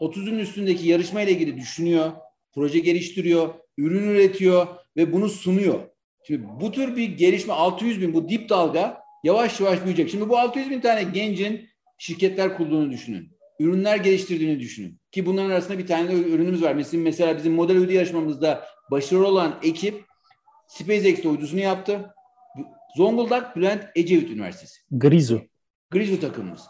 30'un 0.00 0.38
üstündeki 0.38 0.88
yarışma 0.88 1.22
ile 1.22 1.30
ilgili 1.30 1.56
düşünüyor, 1.56 2.12
proje 2.54 2.78
geliştiriyor, 2.78 3.54
ürün 3.78 4.08
üretiyor 4.08 4.66
ve 4.96 5.12
bunu 5.12 5.28
sunuyor. 5.28 5.80
Şimdi 6.26 6.46
bu 6.60 6.72
tür 6.72 6.96
bir 6.96 7.16
gelişme 7.16 7.52
600 7.52 8.00
bin 8.00 8.14
bu 8.14 8.28
dip 8.28 8.48
dalga 8.48 9.02
yavaş 9.24 9.60
yavaş 9.60 9.80
büyüyecek. 9.80 10.10
Şimdi 10.10 10.28
bu 10.28 10.38
600 10.38 10.70
bin 10.70 10.80
tane 10.80 11.02
gencin 11.02 11.68
şirketler 11.98 12.56
kurduğunu 12.56 12.90
düşünün. 12.90 13.38
Ürünler 13.60 13.96
geliştirdiğini 13.96 14.60
düşünün. 14.60 15.00
Ki 15.12 15.26
bunların 15.26 15.50
arasında 15.50 15.78
bir 15.78 15.86
tane 15.86 16.08
de 16.08 16.14
ürünümüz 16.14 16.62
var. 16.62 16.74
Mesela, 16.74 17.02
mesela 17.02 17.36
bizim 17.36 17.52
model 17.52 17.76
uydu 17.76 17.92
yarışmamızda 17.92 18.64
başarılı 18.90 19.26
olan 19.26 19.58
ekip 19.62 20.04
SpaceX 20.66 21.24
uydusunu 21.24 21.60
yaptı. 21.60 22.14
Zonguldak 22.96 23.56
Bülent 23.56 23.84
Ecevit 23.94 24.30
Üniversitesi. 24.30 24.80
Grizu. 24.90 25.42
Grizzly 25.90 26.20
takımımız. 26.20 26.62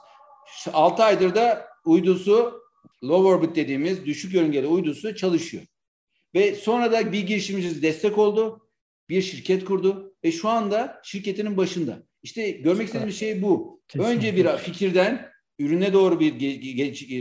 6 0.72 1.02
aydır 1.02 1.34
da 1.34 1.68
uydusu 1.84 2.62
low 3.04 3.28
orbit 3.28 3.56
dediğimiz 3.56 4.06
düşük 4.06 4.34
yörüngeli 4.34 4.66
uydusu 4.66 5.14
çalışıyor. 5.14 5.62
Ve 6.34 6.54
sonra 6.54 6.92
da 6.92 7.12
bir 7.12 7.26
girişimcimiz 7.26 7.82
destek 7.82 8.18
oldu. 8.18 8.68
Bir 9.08 9.22
şirket 9.22 9.64
kurdu 9.64 10.14
ve 10.24 10.32
şu 10.32 10.48
anda 10.48 11.00
şirketinin 11.04 11.56
başında. 11.56 12.02
İşte 12.22 12.50
görmek 12.50 12.86
istediğim 12.86 13.12
şey 13.12 13.42
bu. 13.42 13.82
Kesinlikle. 13.88 14.14
Önce 14.14 14.36
bir 14.36 14.56
fikirden 14.58 15.28
ürüne 15.58 15.92
doğru 15.92 16.20
bir 16.20 16.40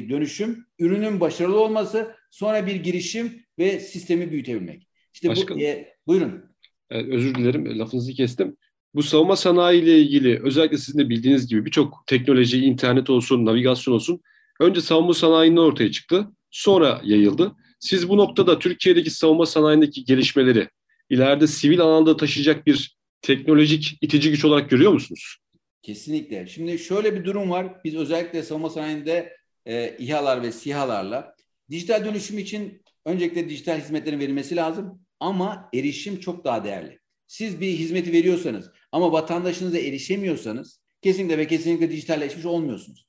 dönüşüm, 0.10 0.65
ürünün 0.80 1.20
başarılı 1.20 1.60
olması, 1.60 2.15
sonra 2.32 2.67
bir 2.67 2.76
girişim 2.76 3.46
ve 3.60 3.80
sistemi 3.80 4.32
büyütebilmek. 4.32 4.88
İşte 5.13 5.30
Başkanım, 5.30 5.60
bu 5.60 5.63
e, 5.63 5.96
buyurun. 6.08 6.43
Özür 6.89 7.36
dilerim 7.36 7.80
lafınızı 7.80 8.13
kestim. 8.13 8.58
Bu 8.93 9.04
savunma 9.04 9.36
sanayi 9.36 9.82
ile 9.82 10.00
ilgili 10.00 10.41
özellikle 10.43 10.78
sizin 10.78 11.00
de 11.00 11.10
bildiğiniz 11.10 11.48
gibi 11.48 11.65
birçok 11.65 12.04
teknoloji, 12.08 12.60
internet 12.60 13.10
olsun, 13.10 13.46
navigasyon 13.46 13.93
olsun 13.93 14.22
önce 14.60 14.82
savunma 14.82 15.13
sanayinin 15.13 15.58
ortaya 15.58 15.91
çıktı, 15.91 16.28
sonra 16.52 17.02
yayıldı. 17.04 17.56
Siz 17.80 18.10
bu 18.10 18.17
noktada 18.17 18.60
Türkiye'deki 18.60 19.10
savunma 19.10 19.46
sanayindeki 19.46 20.06
gelişmeleri 20.06 20.70
ileride 21.10 21.48
sivil 21.48 21.82
alanda 21.82 22.17
taşıyacak 22.17 22.67
bir 22.67 22.98
teknolojik 23.22 23.98
itici 24.02 24.32
güç 24.32 24.46
olarak 24.46 24.70
görüyor 24.70 24.91
musunuz? 24.91 25.38
Kesinlikle. 25.82 26.48
Şimdi 26.48 26.80
şöyle 26.80 27.15
bir 27.15 27.26
durum 27.26 27.50
var. 27.50 27.84
Biz 27.84 27.96
özellikle 27.96 28.43
savunma 28.43 28.70
sanayinde 28.70 29.38
e, 29.65 29.98
İHA'lar 30.00 30.43
ve 30.43 30.52
SİHA'larla 30.52 31.36
dijital 31.72 32.06
dönüşüm 32.06 32.38
için 32.38 32.82
öncelikle 33.06 33.50
dijital 33.50 33.82
hizmetlerin 33.82 34.20
verilmesi 34.20 34.56
lazım 34.56 35.02
ama 35.20 35.70
erişim 35.74 36.20
çok 36.20 36.46
daha 36.46 36.63
değerli. 36.63 37.00
Siz 37.28 37.62
bir 37.62 37.67
hizmeti 37.67 38.12
veriyorsanız 38.12 38.72
ama 38.91 39.12
vatandaşınıza 39.12 39.78
erişemiyorsanız 39.78 40.82
kesinlikle 41.02 41.38
ve 41.38 41.48
kesinlikle 41.48 41.91
dijitalleşmiş 41.91 42.46
olmuyorsunuz. 42.46 43.07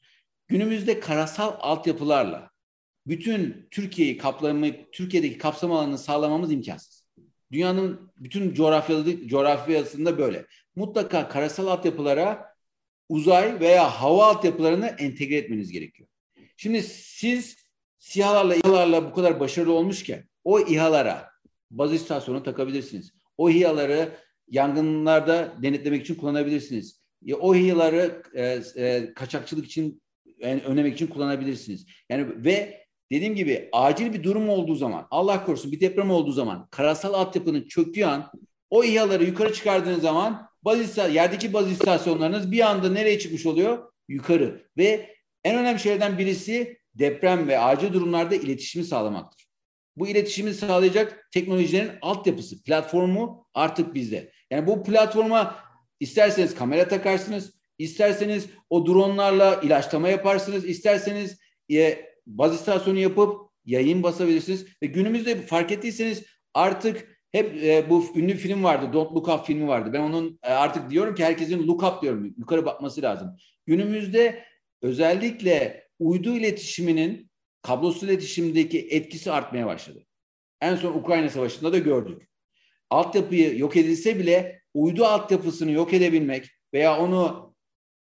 Günümüzde 0.48 1.00
karasal 1.00 1.56
altyapılarla 1.60 2.50
bütün 3.06 3.68
Türkiye'yi 3.70 4.18
kaplamayı, 4.18 4.86
Türkiye'deki 4.92 5.38
kapsam 5.38 5.72
alanını 5.72 5.98
sağlamamız 5.98 6.52
imkansız. 6.52 7.04
Dünyanın 7.52 8.12
bütün 8.16 8.54
coğrafyasında 9.28 10.18
böyle. 10.18 10.46
Mutlaka 10.76 11.28
karasal 11.28 11.66
altyapılara 11.66 12.54
uzay 13.08 13.60
veya 13.60 13.90
hava 13.90 14.26
altyapılarını 14.26 14.86
entegre 14.86 15.36
etmeniz 15.36 15.72
gerekiyor. 15.72 16.08
Şimdi 16.56 16.82
siz 16.82 17.56
SİHA'larla 17.98 18.54
İHA'larla 18.54 19.10
bu 19.10 19.14
kadar 19.14 19.40
başarılı 19.40 19.72
olmuşken 19.72 20.28
o 20.44 20.60
İHA'lara 20.60 21.30
baz 21.70 21.92
istasyonu 21.92 22.42
takabilirsiniz. 22.42 23.12
O 23.38 23.50
İHA'ları 23.50 24.16
yangınlarda 24.50 25.54
denetlemek 25.62 26.02
için 26.02 26.14
kullanabilirsiniz. 26.14 27.00
O 27.40 27.54
İHA'ları 27.54 28.22
e, 28.34 28.62
e, 28.76 29.14
kaçakçılık 29.14 29.66
için 29.66 30.02
yani 30.40 30.60
önlemek 30.60 30.94
için 30.94 31.06
kullanabilirsiniz. 31.06 31.86
Yani 32.10 32.44
ve 32.44 32.84
dediğim 33.12 33.34
gibi 33.34 33.68
acil 33.72 34.12
bir 34.12 34.22
durum 34.22 34.48
olduğu 34.48 34.74
zaman, 34.74 35.06
Allah 35.10 35.44
korusun 35.44 35.72
bir 35.72 35.80
deprem 35.80 36.10
olduğu 36.10 36.32
zaman, 36.32 36.68
karasal 36.70 37.14
altyapının 37.14 37.68
çöktüğü 37.68 38.04
an 38.04 38.30
o 38.70 38.84
İHA'ları 38.84 39.24
yukarı 39.24 39.52
çıkardığınız 39.52 40.02
zaman 40.02 40.48
baz 40.62 40.98
yerdeki 40.98 41.52
baz 41.52 41.72
istasyonlarınız 41.72 42.52
bir 42.52 42.70
anda 42.70 42.90
nereye 42.90 43.18
çıkmış 43.18 43.46
oluyor? 43.46 43.92
Yukarı. 44.08 44.62
Ve 44.76 45.14
en 45.44 45.58
önemli 45.58 45.80
şeylerden 45.80 46.18
birisi 46.18 46.78
deprem 46.94 47.48
ve 47.48 47.58
acil 47.58 47.92
durumlarda 47.92 48.34
iletişimi 48.34 48.84
sağlamaktır. 48.84 49.48
Bu 49.96 50.08
iletişimi 50.08 50.54
sağlayacak 50.54 51.28
teknolojilerin 51.32 51.90
altyapısı, 52.02 52.62
platformu 52.62 53.46
artık 53.54 53.94
bizde. 53.94 54.32
Yani 54.50 54.66
bu 54.66 54.82
platforma 54.84 55.56
isterseniz 56.00 56.54
kamera 56.54 56.88
takarsınız, 56.88 57.57
isterseniz 57.78 58.46
o 58.70 58.86
dronlarla 58.86 59.60
ilaçlama 59.62 60.08
yaparsınız, 60.08 60.64
isterseniz 60.64 61.38
e, 61.72 62.08
baz 62.26 62.54
istasyonu 62.54 62.98
yapıp 62.98 63.50
yayın 63.64 64.02
basabilirsiniz. 64.02 64.66
Ve 64.82 64.86
günümüzde 64.86 65.36
fark 65.36 65.72
ettiyseniz 65.72 66.24
artık 66.54 67.18
hep 67.32 67.62
e, 67.62 67.90
bu 67.90 68.04
ünlü 68.14 68.34
film 68.34 68.64
vardı, 68.64 68.92
Don't 68.92 69.12
Look 69.12 69.28
Up 69.28 69.46
filmi 69.46 69.68
vardı. 69.68 69.90
Ben 69.92 70.00
onun 70.00 70.38
e, 70.42 70.48
artık 70.48 70.90
diyorum 70.90 71.14
ki 71.14 71.24
herkesin 71.24 71.66
look 71.66 71.82
up 71.82 72.02
diyorum, 72.02 72.34
yukarı 72.38 72.66
bakması 72.66 73.02
lazım. 73.02 73.36
Günümüzde 73.66 74.44
özellikle 74.82 75.84
uydu 75.98 76.36
iletişiminin 76.36 77.30
kablosuz 77.62 78.02
iletişimdeki 78.02 78.88
etkisi 78.90 79.32
artmaya 79.32 79.66
başladı. 79.66 80.06
En 80.60 80.76
son 80.76 80.94
Ukrayna 80.94 81.30
Savaşı'nda 81.30 81.72
da 81.72 81.78
gördük. 81.78 82.28
Altyapıyı 82.90 83.58
yok 83.58 83.76
edilse 83.76 84.18
bile 84.18 84.62
uydu 84.74 85.04
altyapısını 85.04 85.70
yok 85.70 85.92
edebilmek 85.92 86.44
veya 86.74 86.98
onu 86.98 87.47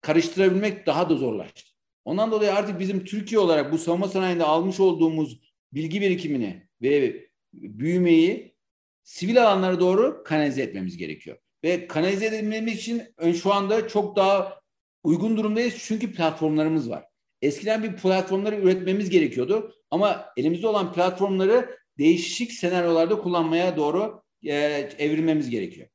karıştırabilmek 0.09 0.87
daha 0.87 1.11
da 1.11 1.15
zorlaştı. 1.15 1.63
Ondan 2.05 2.31
dolayı 2.31 2.55
artık 2.55 2.81
bizim 2.81 3.05
Türkiye 3.05 3.39
olarak 3.39 3.73
bu 3.73 3.79
savunma 3.79 4.09
sanayinde 4.09 4.45
almış 4.45 4.81
olduğumuz 4.81 5.41
bilgi 5.73 6.01
birikimini 6.01 6.69
ve 6.83 7.27
büyümeyi 7.53 8.57
sivil 9.03 9.43
alanlara 9.43 9.81
doğru 9.81 10.23
kanalize 10.25 10.63
etmemiz 10.63 10.97
gerekiyor. 10.97 11.37
Ve 11.65 11.87
kanalize 11.87 12.27
edilmemiz 12.27 12.75
için 12.75 13.03
şu 13.43 13.53
anda 13.53 13.89
çok 13.89 14.17
daha 14.17 14.61
uygun 15.03 15.37
durumdayız 15.37 15.75
çünkü 15.79 16.13
platformlarımız 16.13 16.91
var. 16.91 17.05
Eskiden 17.43 17.83
bir 17.83 17.97
platformları 17.97 18.57
üretmemiz 18.57 19.11
gerekiyordu 19.11 19.75
ama 19.91 20.27
elimizde 20.37 20.67
olan 20.67 20.93
platformları 20.93 21.79
değişik 21.99 22.53
senaryolarda 22.53 23.19
kullanmaya 23.19 23.77
doğru 23.77 24.23
e, 24.45 24.55
evrilmemiz 24.99 25.51
gerekiyor. 25.51 25.89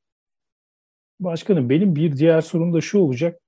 Başkanım 1.20 1.70
benim 1.70 1.96
bir 1.96 2.16
diğer 2.16 2.40
sorum 2.40 2.74
da 2.74 2.80
şu 2.80 2.98
olacak. 2.98 3.40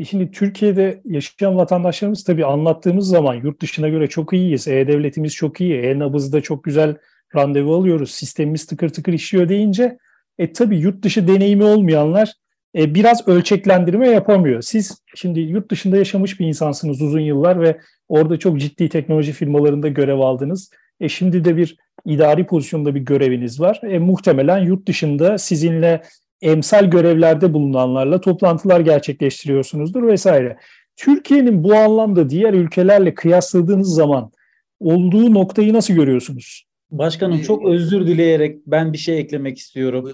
E 0.00 0.04
şimdi 0.04 0.30
Türkiye'de 0.30 1.00
yaşayan 1.04 1.56
vatandaşlarımız 1.56 2.24
tabii 2.24 2.46
anlattığımız 2.46 3.08
zaman 3.08 3.34
yurt 3.34 3.62
dışına 3.62 3.88
göre 3.88 4.06
çok 4.06 4.32
iyiyiz. 4.32 4.68
E-Devletimiz 4.68 5.34
çok 5.34 5.60
iyi. 5.60 5.74
E-Nabız'da 5.74 6.40
çok 6.40 6.64
güzel 6.64 6.96
randevu 7.36 7.74
alıyoruz. 7.74 8.10
Sistemimiz 8.10 8.66
tıkır 8.66 8.88
tıkır 8.88 9.12
işliyor 9.12 9.48
deyince 9.48 9.98
e 10.38 10.52
tabii 10.52 10.78
yurt 10.78 11.02
dışı 11.02 11.28
deneyimi 11.28 11.64
olmayanlar 11.64 12.32
e, 12.76 12.94
biraz 12.94 13.28
ölçeklendirme 13.28 14.08
yapamıyor. 14.08 14.62
Siz 14.62 15.02
şimdi 15.14 15.40
yurt 15.40 15.70
dışında 15.70 15.96
yaşamış 15.96 16.40
bir 16.40 16.46
insansınız 16.46 17.02
uzun 17.02 17.20
yıllar 17.20 17.60
ve 17.60 17.80
orada 18.08 18.38
çok 18.38 18.60
ciddi 18.60 18.88
teknoloji 18.88 19.32
firmalarında 19.32 19.88
görev 19.88 20.18
aldınız. 20.18 20.70
E 21.00 21.08
şimdi 21.08 21.44
de 21.44 21.56
bir 21.56 21.76
idari 22.06 22.46
pozisyonda 22.46 22.94
bir 22.94 23.00
göreviniz 23.00 23.60
var. 23.60 23.80
E, 23.82 23.98
muhtemelen 23.98 24.58
yurt 24.58 24.88
dışında 24.88 25.38
sizinle 25.38 26.02
emsal 26.42 26.84
görevlerde 26.84 27.54
bulunanlarla 27.54 28.20
toplantılar 28.20 28.80
gerçekleştiriyorsunuzdur 28.80 30.06
vesaire. 30.06 30.56
Türkiye'nin 30.96 31.64
bu 31.64 31.74
anlamda 31.74 32.30
diğer 32.30 32.54
ülkelerle 32.54 33.14
kıyasladığınız 33.14 33.94
zaman 33.94 34.32
olduğu 34.80 35.34
noktayı 35.34 35.72
nasıl 35.72 35.94
görüyorsunuz? 35.94 36.64
Başkanım 36.90 37.40
çok 37.42 37.66
özür 37.66 38.06
dileyerek 38.06 38.66
ben 38.66 38.92
bir 38.92 38.98
şey 38.98 39.18
eklemek 39.18 39.58
istiyorum. 39.58 40.12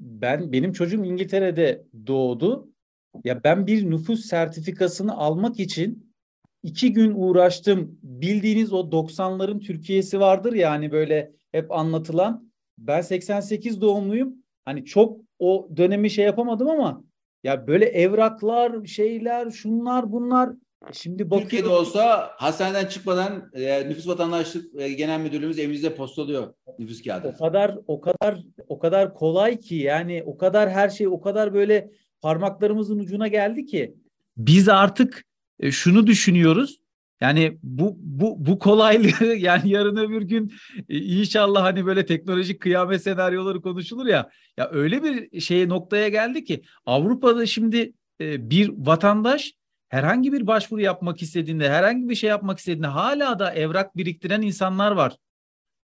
Ben 0.00 0.52
benim 0.52 0.72
çocuğum 0.72 1.04
İngiltere'de 1.04 1.84
doğdu. 2.06 2.68
Ya 3.24 3.44
ben 3.44 3.66
bir 3.66 3.90
nüfus 3.90 4.24
sertifikasını 4.24 5.16
almak 5.16 5.60
için 5.60 6.14
iki 6.62 6.92
gün 6.92 7.12
uğraştım. 7.16 7.98
Bildiğiniz 8.02 8.72
o 8.72 8.80
90'ların 8.80 9.60
Türkiye'si 9.60 10.20
vardır 10.20 10.52
ya 10.52 10.70
hani 10.70 10.92
böyle 10.92 11.32
hep 11.52 11.72
anlatılan. 11.72 12.50
Ben 12.78 13.00
88 13.00 13.80
doğumluyum. 13.80 14.34
Hani 14.64 14.84
çok 14.84 15.20
o 15.38 15.68
dönemi 15.76 16.10
şey 16.10 16.24
yapamadım 16.24 16.70
ama 16.70 17.04
ya 17.44 17.66
böyle 17.66 17.84
evraklar, 17.84 18.86
şeyler, 18.86 19.50
şunlar 19.50 20.12
bunlar. 20.12 20.50
Şimdi 20.92 21.24
bakıyorum. 21.24 21.42
Türkiye'de 21.42 21.68
olsa 21.68 22.30
hastaneden 22.36 22.86
çıkmadan 22.86 23.50
e, 23.54 23.88
nüfus 23.88 24.08
vatandaşlık 24.08 24.80
e, 24.80 24.92
genel 24.92 25.20
müdürlüğümüz 25.20 25.58
evinizde 25.58 25.94
postalıyor 25.94 26.54
nüfus 26.78 27.02
kağıdı. 27.02 27.34
O 27.34 27.38
kadar 27.38 27.78
o 27.86 28.00
kadar 28.00 28.38
o 28.68 28.78
kadar 28.78 29.14
kolay 29.14 29.60
ki 29.60 29.74
yani 29.74 30.22
o 30.26 30.36
kadar 30.36 30.70
her 30.70 30.88
şey 30.88 31.08
o 31.08 31.20
kadar 31.20 31.54
böyle 31.54 31.90
parmaklarımızın 32.20 32.98
ucuna 32.98 33.28
geldi 33.28 33.66
ki 33.66 33.94
biz 34.36 34.68
artık 34.68 35.24
e, 35.60 35.70
şunu 35.70 36.06
düşünüyoruz. 36.06 36.80
Yani 37.24 37.58
bu 37.62 37.96
bu 37.98 38.46
bu 38.46 38.58
kolaylığı 38.58 39.24
yani 39.36 39.70
yarın 39.70 39.96
öbür 39.96 40.22
gün 40.22 40.52
e, 40.88 40.98
inşallah 40.98 41.62
hani 41.62 41.86
böyle 41.86 42.06
teknolojik 42.06 42.60
kıyamet 42.60 43.02
senaryoları 43.02 43.62
konuşulur 43.62 44.06
ya. 44.06 44.30
Ya 44.56 44.70
öyle 44.70 45.02
bir 45.02 45.40
şeye 45.40 45.68
noktaya 45.68 46.08
geldi 46.08 46.44
ki 46.44 46.62
Avrupa'da 46.86 47.46
şimdi 47.46 47.92
e, 48.20 48.50
bir 48.50 48.72
vatandaş 48.76 49.52
herhangi 49.88 50.32
bir 50.32 50.46
başvuru 50.46 50.80
yapmak 50.80 51.22
istediğinde, 51.22 51.70
herhangi 51.70 52.08
bir 52.08 52.14
şey 52.14 52.30
yapmak 52.30 52.58
istediğinde 52.58 52.86
hala 52.86 53.38
da 53.38 53.54
evrak 53.54 53.96
biriktiren 53.96 54.42
insanlar 54.42 54.92
var. 54.92 55.16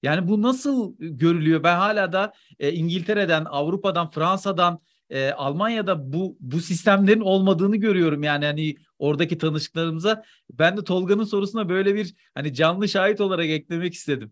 Yani 0.04 0.28
bu 0.28 0.42
nasıl 0.42 0.96
görülüyor? 1.00 1.64
Ben 1.64 1.78
hala 1.78 2.14
da 2.14 2.34
e, 2.60 2.72
İngiltere'den, 2.72 3.46
Avrupa'dan, 3.46 4.10
Fransa'dan, 4.10 4.80
e, 5.10 5.32
Almanya'da 5.32 6.14
bu 6.14 6.38
bu 6.40 6.62
sistemlerin 6.62 7.20
olmadığını 7.20 7.76
görüyorum. 7.76 8.24
Yani 8.24 8.46
hani 8.46 8.76
oradaki 9.00 9.38
tanışıklarımıza 9.38 10.24
ben 10.50 10.78
de 10.78 10.84
Tolga'nın 10.84 11.24
sorusuna 11.24 11.70
böyle 11.70 11.96
bir 11.96 12.14
hani 12.36 12.54
canlı 12.54 12.90
şahit 12.90 13.22
olarak 13.22 13.46
eklemek 13.46 13.94
istedim. 13.94 14.32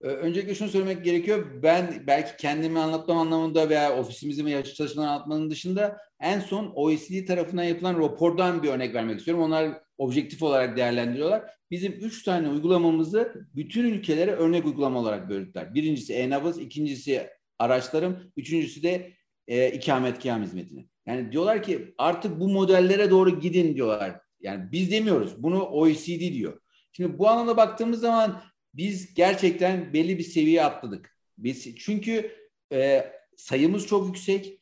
Öncelikle 0.00 0.54
şunu 0.54 0.68
söylemek 0.68 1.04
gerekiyor. 1.04 1.62
Ben 1.62 2.02
belki 2.06 2.36
kendimi 2.36 2.78
anlatmam 2.78 3.18
anlamında 3.18 3.68
veya 3.68 3.96
ofisimizi 3.96 4.44
veya 4.44 4.64
çalışmaları 4.64 5.10
anlatmanın 5.10 5.50
dışında 5.50 5.98
en 6.20 6.40
son 6.40 6.72
OECD 6.74 7.26
tarafından 7.26 7.62
yapılan 7.62 7.98
rapordan 7.98 8.62
bir 8.62 8.68
örnek 8.68 8.94
vermek 8.94 9.18
istiyorum. 9.18 9.44
Onlar 9.44 9.80
objektif 9.98 10.42
olarak 10.42 10.76
değerlendiriyorlar. 10.76 11.42
Bizim 11.70 11.92
üç 11.92 12.22
tane 12.22 12.48
uygulamamızı 12.48 13.34
bütün 13.54 13.84
ülkelere 13.84 14.30
örnek 14.30 14.66
uygulama 14.66 15.00
olarak 15.00 15.30
böldüler. 15.30 15.74
Birincisi 15.74 16.12
e-nabız, 16.12 16.58
ikincisi 16.58 17.28
araçlarım, 17.58 18.32
üçüncüsü 18.36 18.82
de 18.82 19.12
e, 19.52 19.72
ikametgah 19.72 20.42
hizmetini. 20.42 20.88
Yani 21.06 21.32
diyorlar 21.32 21.62
ki 21.62 21.94
artık 21.98 22.40
bu 22.40 22.48
modellere 22.48 23.10
doğru 23.10 23.40
gidin 23.40 23.76
diyorlar. 23.76 24.20
Yani 24.40 24.72
biz 24.72 24.90
demiyoruz. 24.90 25.42
Bunu 25.42 25.62
OECD 25.62 26.20
diyor. 26.20 26.60
Şimdi 26.92 27.18
bu 27.18 27.28
anlamda 27.28 27.56
baktığımız 27.56 28.00
zaman 28.00 28.42
biz 28.74 29.14
gerçekten 29.14 29.92
belli 29.92 30.18
bir 30.18 30.22
seviye 30.22 30.64
atladık. 30.64 31.16
Biz 31.38 31.76
çünkü 31.76 32.36
e, 32.72 33.12
sayımız 33.36 33.86
çok 33.86 34.06
yüksek. 34.06 34.60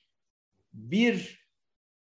Bir 0.73 1.47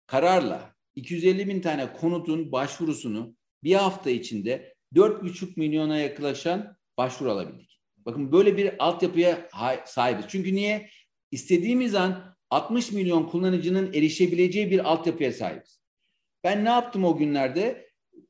kararla 0.07 0.75
250 0.95 1.49
bin 1.49 1.61
tane 1.61 1.92
konutun 1.92 2.53
başvurusunu 2.53 3.37
bir 3.62 3.75
hafta 3.75 4.11
içinde 4.11 4.75
4,5 4.95 5.53
milyona 5.57 5.99
yaklaşan 5.99 6.77
başvuru 6.99 7.31
alabildik. 7.31 7.81
Bakın 7.97 8.33
böyle 8.33 8.57
bir 8.57 8.85
altyapıya 8.85 9.49
sahibiz. 9.85 10.25
Çünkü 10.29 10.55
niye? 10.55 10.88
İstediğimiz 11.31 11.95
an 11.95 12.32
60 12.53 12.93
milyon 12.93 13.29
kullanıcının 13.29 13.93
erişebileceği 13.93 14.71
bir 14.71 14.93
altyapıya 14.93 15.33
sahibiz. 15.33 15.81
Ben 16.45 16.65
ne 16.65 16.69
yaptım 16.69 17.05
o 17.05 17.17
günlerde? 17.17 17.88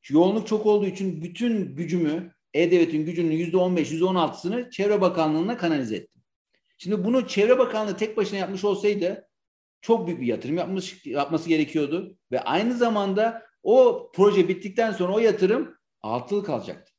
Yoğunluk 0.08 0.46
çok 0.46 0.66
olduğu 0.66 0.86
için 0.86 1.22
bütün 1.22 1.76
gücümü, 1.76 2.32
E-Devlet'in 2.54 3.04
gücünün 3.04 3.32
%15, 3.32 3.92
%16'sını 3.92 4.70
Çevre 4.70 5.00
Bakanlığı'na 5.00 5.56
kanalize 5.56 5.96
ettim. 5.96 6.22
Şimdi 6.78 7.04
bunu 7.04 7.28
Çevre 7.28 7.58
Bakanlığı 7.58 7.96
tek 7.96 8.16
başına 8.16 8.38
yapmış 8.38 8.64
olsaydı 8.64 9.28
çok 9.80 10.06
büyük 10.06 10.20
bir 10.20 10.26
yatırım 10.26 10.56
yapmış, 10.56 11.06
yapması 11.06 11.48
gerekiyordu. 11.48 12.16
Ve 12.32 12.40
aynı 12.40 12.76
zamanda 12.76 13.42
o 13.62 14.10
proje 14.14 14.48
bittikten 14.48 14.92
sonra 14.92 15.12
o 15.12 15.18
yatırım 15.18 15.74
altılı 16.00 16.44
kalacaktı. 16.44 16.92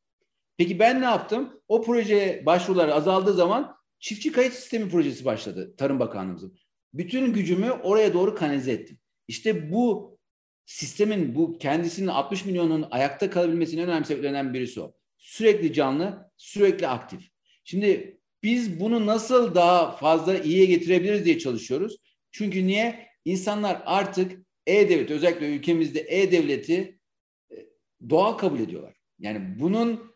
Peki 0.58 0.80
ben 0.80 1.02
ne 1.02 1.06
yaptım? 1.06 1.62
O 1.68 1.82
proje 1.82 2.44
başvuruları 2.46 2.94
azaldığı 2.94 3.34
zaman 3.34 3.76
çiftçi 4.00 4.32
kayıt 4.32 4.54
sistemi 4.54 4.90
projesi 4.90 5.26
başladı 5.26 5.76
Tarım 5.78 6.00
Bakanlığımızın. 6.00 6.58
Bütün 6.94 7.34
gücümü 7.34 7.72
oraya 7.72 8.14
doğru 8.14 8.36
kanalize 8.36 8.72
ettim. 8.72 8.98
İşte 9.28 9.72
bu 9.72 10.18
sistemin 10.66 11.36
bu 11.36 11.58
kendisinin 11.58 12.08
60 12.08 12.46
milyonun 12.46 12.88
ayakta 12.92 13.30
kalabilmesinin 13.30 13.84
önemli 13.84 14.06
sebeplerinden 14.06 14.54
birisi 14.54 14.82
o. 14.82 14.96
Sürekli 15.18 15.74
canlı, 15.74 16.32
sürekli 16.38 16.88
aktif. 16.88 17.30
Şimdi 17.64 18.18
biz 18.44 18.80
bunu 18.80 19.06
nasıl 19.06 19.56
daha 19.56 19.92
fazla 19.92 20.38
iyiye 20.38 20.66
getirebiliriz 20.66 21.26
diye 21.26 21.40
çalışıyoruz. 21.40 21.98
Çünkü 22.32 22.68
niye? 22.68 23.08
İnsanlar 23.26 23.82
artık 23.86 24.46
e-devlet 24.68 25.12
özellikle 25.12 25.56
ülkemizde 25.56 26.00
e-devleti 26.00 27.00
e, 27.52 27.56
doğal 28.10 28.34
kabul 28.34 28.60
ediyorlar. 28.60 28.96
Yani 29.20 29.60
bunun 29.60 30.13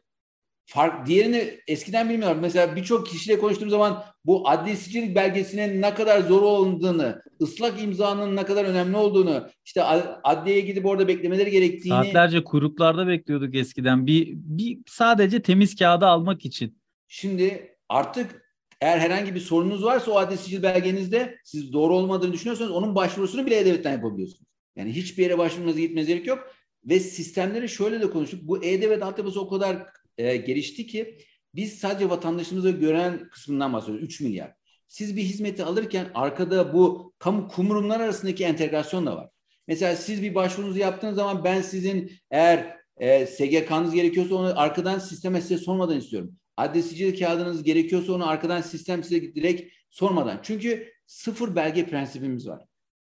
fark 0.68 1.08
diğerini 1.08 1.60
eskiden 1.68 2.10
bilmiyorlar. 2.10 2.42
Mesela 2.42 2.76
birçok 2.76 3.08
kişiyle 3.08 3.40
konuştuğum 3.40 3.70
zaman 3.70 4.04
bu 4.26 4.50
adli 4.50 4.78
sicil 4.78 5.16
belgesinin 5.16 5.82
ne 5.82 5.94
kadar 5.94 6.22
zor 6.22 6.42
olduğunu, 6.42 7.16
ıslak 7.42 7.84
imzanın 7.84 8.36
ne 8.36 8.46
kadar 8.46 8.66
önemli 8.66 8.98
olduğunu, 8.98 9.48
işte 9.66 9.84
adliyeye 10.24 10.62
gidip 10.62 10.86
orada 10.86 11.08
beklemeleri 11.08 11.52
gerektiğini. 11.52 11.94
Saatlerce 11.94 12.44
kuyruklarda 12.44 13.08
bekliyorduk 13.08 13.56
eskiden. 13.56 14.08
Bir, 14.08 14.34
bir 14.36 14.80
sadece 14.88 15.42
temiz 15.42 15.76
kağıdı 15.76 16.06
almak 16.06 16.46
için. 16.46 16.78
Şimdi 17.08 17.76
artık 17.90 18.48
eğer 18.82 19.00
herhangi 19.00 19.36
bir 19.36 19.40
sorunuz 19.40 19.84
varsa 19.84 20.12
o 20.12 20.18
adli 20.18 20.38
sicil 20.38 20.64
belgenizde 20.64 21.38
siz 21.44 21.74
doğru 21.74 21.96
olmadığını 21.96 22.34
düşünüyorsanız 22.34 22.72
onun 22.72 22.96
başvurusunu 22.96 23.46
bile 23.46 23.60
E-Devlet'ten 23.60 23.92
yapabiliyorsunuz. 23.92 24.48
Yani 24.76 24.92
hiçbir 24.92 25.24
yere 25.24 25.38
başvurmanıza 25.38 25.80
gitmenize 25.80 26.14
gerek 26.14 26.28
yok. 26.28 26.40
Ve 26.86 27.00
sistemleri 27.00 27.70
şöyle 27.70 28.02
de 28.02 28.10
konuştuk. 28.10 28.40
Bu 28.44 28.64
E-Devlet 28.64 29.04
altyapısı 29.04 29.42
o 29.42 29.50
kadar 29.50 29.88
e, 30.18 30.38
gelişti 30.38 30.88
ki 30.88 31.18
biz 31.56 31.80
sadece 31.80 32.10
vatandaşımızı 32.10 32.70
gören 32.70 33.30
kısmından 33.30 33.74
bahsediyoruz. 33.74 34.06
3 34.06 34.22
milyar. 34.22 34.54
Siz 34.88 35.16
bir 35.16 35.22
hizmeti 35.22 35.64
alırken 35.64 36.08
arkada 36.14 36.74
bu 36.74 37.14
kamu 37.20 37.48
kumurumlar 37.48 38.00
arasındaki 38.00 38.44
entegrasyon 38.44 39.06
da 39.06 39.16
var. 39.16 39.30
Mesela 39.68 39.96
siz 39.96 40.22
bir 40.22 40.36
başvurunuzu 40.36 40.80
yaptığınız 40.80 41.16
zaman 41.16 41.44
ben 41.44 41.62
sizin 41.62 42.12
eğer 42.32 42.78
e, 42.98 43.26
SGK'nız 43.26 43.94
gerekiyorsa 43.94 44.36
onu 44.36 44.60
arkadan 44.60 45.00
sisteme 45.00 45.42
size 45.42 45.58
sormadan 45.58 45.98
istiyorum. 45.98 46.36
Adli 46.58 46.84
sicil 46.84 47.20
kağıdınız 47.20 47.64
gerekiyorsa 47.64 48.14
onu 48.14 48.30
arkadan 48.30 48.62
sistem 48.62 49.04
size 49.04 49.36
direkt 49.36 49.74
sormadan. 49.90 50.40
Çünkü 50.44 50.94
sıfır 51.06 51.56
belge 51.56 51.86
prensibimiz 51.86 52.48
var. 52.48 52.62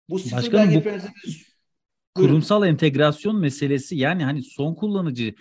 Bu 0.09 0.19
sıfır 0.19 0.37
Başkanım, 0.37 0.67
belge 0.67 0.79
bu 0.79 0.83
prensibi 0.83 1.13
kurumsal 2.15 2.67
entegrasyon 2.67 3.37
meselesi 3.37 3.97
yani 3.97 4.25
hani 4.25 4.43
son 4.43 4.75
kullanıcı 4.75 5.35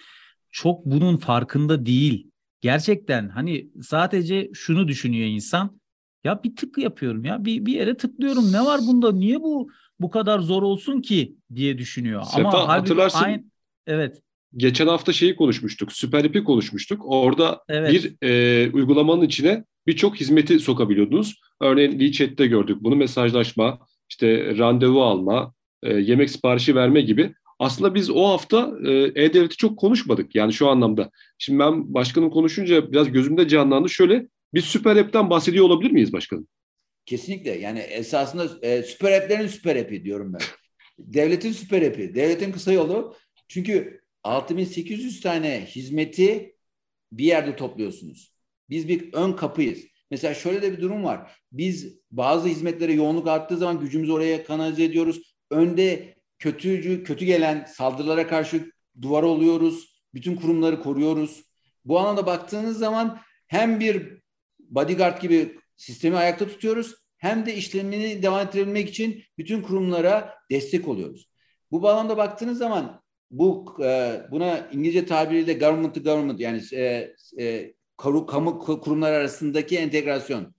çok 0.52 0.86
bunun 0.86 1.18
farkında 1.18 1.86
değil. 1.86 2.32
Gerçekten 2.62 3.30
hani 3.30 3.70
sadece 3.82 4.50
şunu 4.54 4.88
düşünüyor 4.88 5.28
insan. 5.28 5.80
Ya 6.24 6.44
bir 6.44 6.56
tık 6.56 6.78
yapıyorum 6.78 7.26
ya 7.26 7.46
bir, 7.46 7.66
bir 7.66 7.74
yere 7.74 7.98
tıklıyorum. 7.98 8.54
Ne 8.54 8.66
var 8.66 8.80
bunda? 8.88 9.12
Niye 9.12 9.42
bu 9.42 9.70
bu 10.00 10.10
kadar 10.10 10.40
zor 10.40 10.64
olsun 10.64 11.02
ki 11.02 11.36
diye 11.56 11.78
düşünüyor. 11.78 12.24
Sefa, 12.24 12.50
Ama 12.50 12.68
hatırlarsın. 12.68 13.24
Aynı, 13.24 13.44
evet. 13.88 14.22
Geçen 14.58 14.88
hafta 14.88 15.14
şeyi 15.14 15.36
konuşmuştuk. 15.36 15.92
Süper 15.92 16.26
App'i 16.26 16.44
konuşmuştuk. 16.44 17.02
Orada 17.06 17.64
evet. 17.70 17.92
bir 17.94 18.28
e, 18.28 18.72
uygulamanın 18.72 19.22
içine 19.22 19.64
birçok 19.88 20.16
hizmeti 20.16 20.60
sokabiliyordunuz. 20.60 21.42
Örneğin 21.62 22.00
WeChat'te 22.00 22.48
gördük 22.48 22.78
bunu. 22.82 22.96
Mesajlaşma, 22.96 23.80
işte 24.10 24.58
randevu 24.58 25.04
alma, 25.04 25.54
e, 25.84 25.94
yemek 25.94 26.30
siparişi 26.30 26.76
verme 26.76 27.02
gibi 27.02 27.34
aslında 27.60 27.96
biz 27.96 28.10
o 28.10 28.28
hafta 28.28 28.72
e, 28.86 28.92
E-Devlet'i 28.92 29.58
çok 29.58 29.80
konuşmadık 29.80 30.36
yani 30.36 30.54
şu 30.54 30.68
anlamda. 30.68 31.12
Şimdi 31.38 31.60
ben 31.60 31.94
başkanım 31.94 32.30
konuşunca 32.30 32.92
biraz 32.92 33.12
gözümde 33.12 33.48
canlandı. 33.48 33.90
Şöyle 33.90 34.28
bir 34.54 34.62
süper 34.62 34.96
app'ten 34.96 35.30
bahsediyor 35.30 35.66
olabilir 35.66 35.92
miyiz 35.92 36.14
başkanım? 36.14 36.48
Kesinlikle 37.06 37.52
yani 37.52 37.80
esasında 37.80 38.68
e, 38.68 38.84
süper 38.84 39.22
app'lerin 39.22 39.48
süper 39.48 39.76
app'i 39.76 40.04
diyorum 40.04 40.34
ben. 40.34 40.42
Devletin 41.00 41.52
süper 41.52 41.82
app'i. 41.82 42.16
Devletin 42.16 42.52
kısa 42.52 42.72
yolu. 42.72 43.16
Çünkü 43.48 44.02
6800 44.24 45.22
tane 45.22 45.66
hizmeti 45.66 46.56
bir 47.12 47.26
yerde 47.26 47.56
topluyorsunuz. 47.56 48.34
Biz 48.70 48.88
bir 48.88 49.14
ön 49.14 49.34
kapıyız. 49.34 49.80
Mesela 50.12 50.34
şöyle 50.34 50.62
de 50.62 50.72
bir 50.72 50.82
durum 50.82 51.04
var. 51.04 51.32
Biz 51.52 52.00
bazı 52.12 52.48
hizmetlere 52.48 52.94
yoğunluk 52.94 53.28
arttığı 53.28 53.58
zaman 53.58 53.80
gücümüzü 53.80 54.12
oraya 54.12 54.44
kanalize 54.44 54.84
ediyoruz. 54.84 55.36
Önde 55.52 56.17
kötücü, 56.40 57.04
kötü 57.04 57.26
gelen 57.26 57.66
saldırılara 57.66 58.28
karşı 58.28 58.72
duvar 59.02 59.24
oluyoruz. 59.24 60.02
Bütün 60.14 60.36
kurumları 60.36 60.80
koruyoruz. 60.80 61.44
Bu 61.86 62.00
anlamda 62.00 62.26
baktığınız 62.26 62.78
zaman 62.80 63.20
hem 63.48 63.80
bir 63.80 64.18
bodyguard 64.60 65.22
gibi 65.22 65.60
sistemi 65.76 66.18
ayakta 66.18 66.48
tutuyoruz 66.48 66.96
hem 67.18 67.46
de 67.46 67.56
işlemini 67.56 68.24
devam 68.24 68.48
ettirebilmek 68.48 68.90
için 68.90 69.24
bütün 69.38 69.62
kurumlara 69.62 70.36
destek 70.52 70.88
oluyoruz. 70.88 71.30
Bu 71.72 71.82
bağlamda 71.82 72.18
baktığınız 72.18 72.58
zaman 72.58 73.02
bu 73.32 73.76
e, 73.84 74.22
buna 74.32 74.70
İngilizce 74.72 75.06
tabiriyle 75.06 75.54
government 75.54 75.96
to 75.96 76.04
government 76.04 76.40
yani 76.40 76.62
e, 76.74 77.14
e, 77.40 77.74
kamu 77.98 78.60
kurumlar 78.60 79.14
arasındaki 79.14 79.78
entegrasyon 79.78 80.56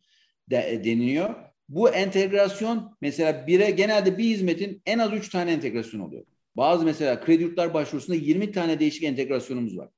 de, 0.50 0.80
deniliyor. 0.84 1.34
Bu 1.68 1.90
entegrasyon 1.90 2.96
mesela 3.00 3.46
bire 3.46 3.70
genelde 3.70 4.18
bir 4.18 4.24
hizmetin 4.24 4.82
en 4.86 4.98
az 4.98 5.12
üç 5.12 5.28
tane 5.28 5.52
entegrasyon 5.52 6.00
oluyor. 6.00 6.24
Bazı 6.56 6.84
mesela 6.84 7.20
kredi 7.20 7.42
yurtlar 7.42 7.74
başvurusunda 7.74 8.16
20 8.16 8.52
tane 8.52 8.80
değişik 8.80 9.02
entegrasyonumuz 9.02 9.78
var. 9.78 9.88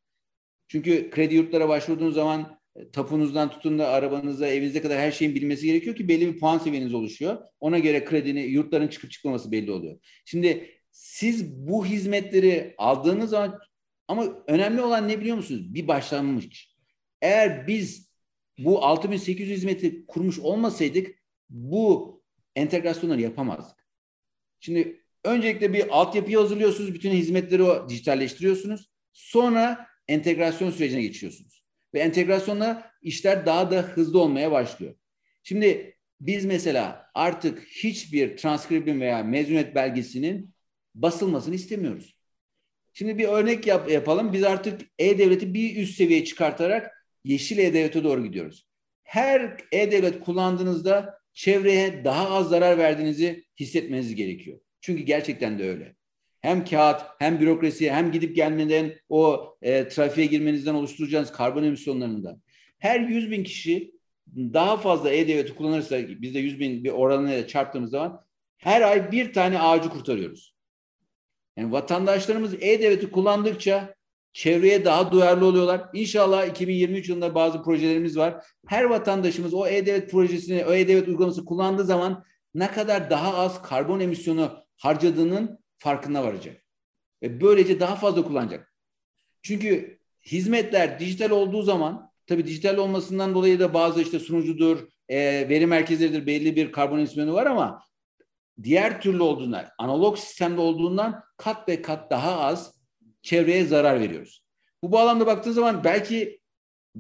Çünkü 0.69 1.11
kredi 1.11 1.35
yurtlara 1.35 1.69
başvurduğunuz 1.69 2.15
zaman 2.15 2.59
e, 2.77 2.91
tapunuzdan 2.91 3.51
tutun 3.51 3.79
da 3.79 3.89
arabanıza, 3.89 4.47
evinize 4.47 4.83
kadar 4.83 4.99
her 4.99 5.13
şeyin 5.13 5.35
bilmesi 5.35 5.67
gerekiyor 5.67 5.97
ki 5.97 6.09
belli 6.09 6.35
bir 6.35 6.41
puan 6.41 6.59
seviyeniz 6.59 6.95
oluşuyor. 6.95 7.39
Ona 7.61 7.79
göre 7.79 8.05
kredini, 8.05 8.41
yurtların 8.41 8.89
çıkıp 8.89 9.11
çıkmaması 9.11 9.53
belli 9.53 9.73
oluyor. 9.73 9.99
Şimdi 10.25 10.71
siz 10.91 11.53
bu 11.67 11.87
hizmetleri 11.87 12.75
aldığınız 12.79 13.31
zaman 13.31 13.59
ama 14.09 14.27
önemli 14.47 14.83
olan 14.83 15.09
ne 15.09 15.21
biliyor 15.21 15.37
musunuz? 15.37 15.75
Bir 15.75 15.89
başlanmış. 15.89 16.77
Eğer 17.23 17.67
biz 17.67 18.11
bu 18.59 18.85
6800 18.85 19.51
hizmeti 19.51 20.07
kurmuş 20.07 20.39
olmasaydık 20.39 21.20
bu 21.51 22.23
entegrasyonları 22.57 23.21
yapamazdık. 23.21 23.87
Şimdi 24.61 25.05
öncelikle 25.25 25.73
bir 25.73 25.99
altyapıyı 25.99 26.39
hazırlıyorsunuz, 26.39 26.95
bütün 26.95 27.11
hizmetleri 27.11 27.63
o 27.63 27.89
dijitalleştiriyorsunuz. 27.89 28.91
Sonra 29.13 29.87
entegrasyon 30.09 30.71
sürecine 30.71 31.03
geçiyorsunuz. 31.03 31.65
Ve 31.95 32.01
entegrasyonla 32.01 32.93
işler 33.03 33.47
daha 33.47 33.71
da 33.71 33.83
hızlı 33.83 34.21
olmaya 34.21 34.53
başlıyor. 34.53 34.95
Şimdi 35.43 35.97
biz 36.21 36.45
mesela 36.45 37.11
artık 37.15 37.67
hiçbir 37.69 38.37
transkribin 38.37 39.01
veya 39.01 39.23
mezuniyet 39.23 39.75
belgesinin 39.75 40.55
basılmasını 40.95 41.55
istemiyoruz. 41.55 42.17
Şimdi 42.93 43.19
bir 43.19 43.29
örnek 43.29 43.67
yap, 43.67 43.91
yapalım. 43.91 44.33
Biz 44.33 44.45
artık 44.45 44.81
E-Devlet'i 44.99 45.55
bir 45.55 45.77
üst 45.77 45.97
seviyeye 45.97 46.25
çıkartarak 46.25 47.07
Yeşil 47.25 47.59
E-Devlet'e 47.59 48.05
doğru 48.05 48.25
gidiyoruz. 48.25 48.67
her 49.03 49.57
e-devlet 49.73 50.21
kullandığınızda 50.21 51.20
çevreye 51.41 52.05
daha 52.05 52.31
az 52.31 52.49
zarar 52.49 52.79
verdiğinizi 52.79 53.45
hissetmeniz 53.61 54.15
gerekiyor. 54.15 54.61
Çünkü 54.81 55.03
gerçekten 55.03 55.59
de 55.59 55.71
öyle. 55.71 55.97
Hem 56.41 56.65
kağıt, 56.65 57.03
hem 57.19 57.41
bürokrasi, 57.41 57.93
hem 57.93 58.13
gidip 58.13 58.37
gelmeden 58.37 58.93
o 59.09 59.55
e, 59.63 59.89
trafiğe 59.89 60.27
girmenizden 60.27 60.75
oluşturacağınız 60.75 61.33
karbon 61.33 61.63
emisyonlarından. 61.63 62.43
Her 62.79 63.01
100 63.01 63.31
bin 63.31 63.45
kişi 63.45 63.93
daha 64.37 64.77
fazla 64.77 65.11
e-devleti 65.11 65.55
kullanırsa, 65.55 66.09
biz 66.09 66.35
de 66.35 66.39
100 66.39 66.61
bin 66.61 66.85
bir 66.85 66.91
oranıyla 66.91 67.47
çarptığımız 67.47 67.91
zaman 67.91 68.25
her 68.59 68.83
ay 68.83 69.13
bir 69.13 69.33
tane 69.33 69.61
ağacı 69.61 69.89
kurtarıyoruz. 69.89 70.55
Yani 71.57 71.73
vatandaşlarımız 71.73 72.55
e-devleti 72.55 73.11
kullandıkça 73.11 73.95
çevreye 74.33 74.85
daha 74.85 75.13
duyarlı 75.13 75.47
oluyorlar. 75.47 75.89
İnşallah 75.95 76.47
2023 76.47 77.09
yılında 77.09 77.35
bazı 77.35 77.63
projelerimiz 77.63 78.17
var. 78.17 78.45
Her 78.67 78.85
vatandaşımız 78.85 79.55
o 79.55 79.67
e-devlet 79.67 80.11
projesini, 80.11 80.65
o 80.65 80.73
e-devlet 80.73 81.09
uygulaması 81.09 81.45
kullandığı 81.45 81.85
zaman 81.85 82.25
ne 82.55 82.71
kadar 82.71 83.11
daha 83.11 83.35
az 83.35 83.63
karbon 83.63 84.01
emisyonu 84.01 84.53
harcadığının 84.77 85.59
farkına 85.79 86.25
varacak. 86.25 86.65
Ve 87.23 87.41
böylece 87.41 87.81
daha 87.81 87.97
fazla 87.97 88.23
kullanacak. 88.23 88.75
Çünkü 89.43 89.99
hizmetler 90.27 91.01
dijital 91.01 91.31
olduğu 91.31 91.63
zaman 91.63 92.11
tabii 92.27 92.47
dijital 92.47 92.77
olmasından 92.77 93.35
dolayı 93.35 93.61
da 93.61 93.75
bazı 93.75 94.03
işte 94.03 94.19
sunucudur, 94.19 94.89
e, 95.09 95.49
veri 95.49 95.67
merkezleridir 95.67 96.27
belli 96.27 96.57
bir 96.57 96.73
karbon 96.73 96.99
emisyonu 96.99 97.35
var 97.35 97.47
ama 97.47 97.83
diğer 98.63 99.01
türlü 99.01 99.23
olduğundan, 99.23 99.67
analog 99.79 100.19
sistemde 100.19 100.61
olduğundan 100.61 101.23
kat 101.37 101.69
ve 101.69 101.83
kat 101.83 102.11
daha 102.11 102.41
az 102.41 102.80
çevreye 103.23 103.65
zarar 103.65 104.01
veriyoruz. 104.01 104.43
Bu 104.83 104.93
bağlamda 104.93 105.27
baktığın 105.27 105.53
zaman 105.53 105.85
belki 105.85 106.41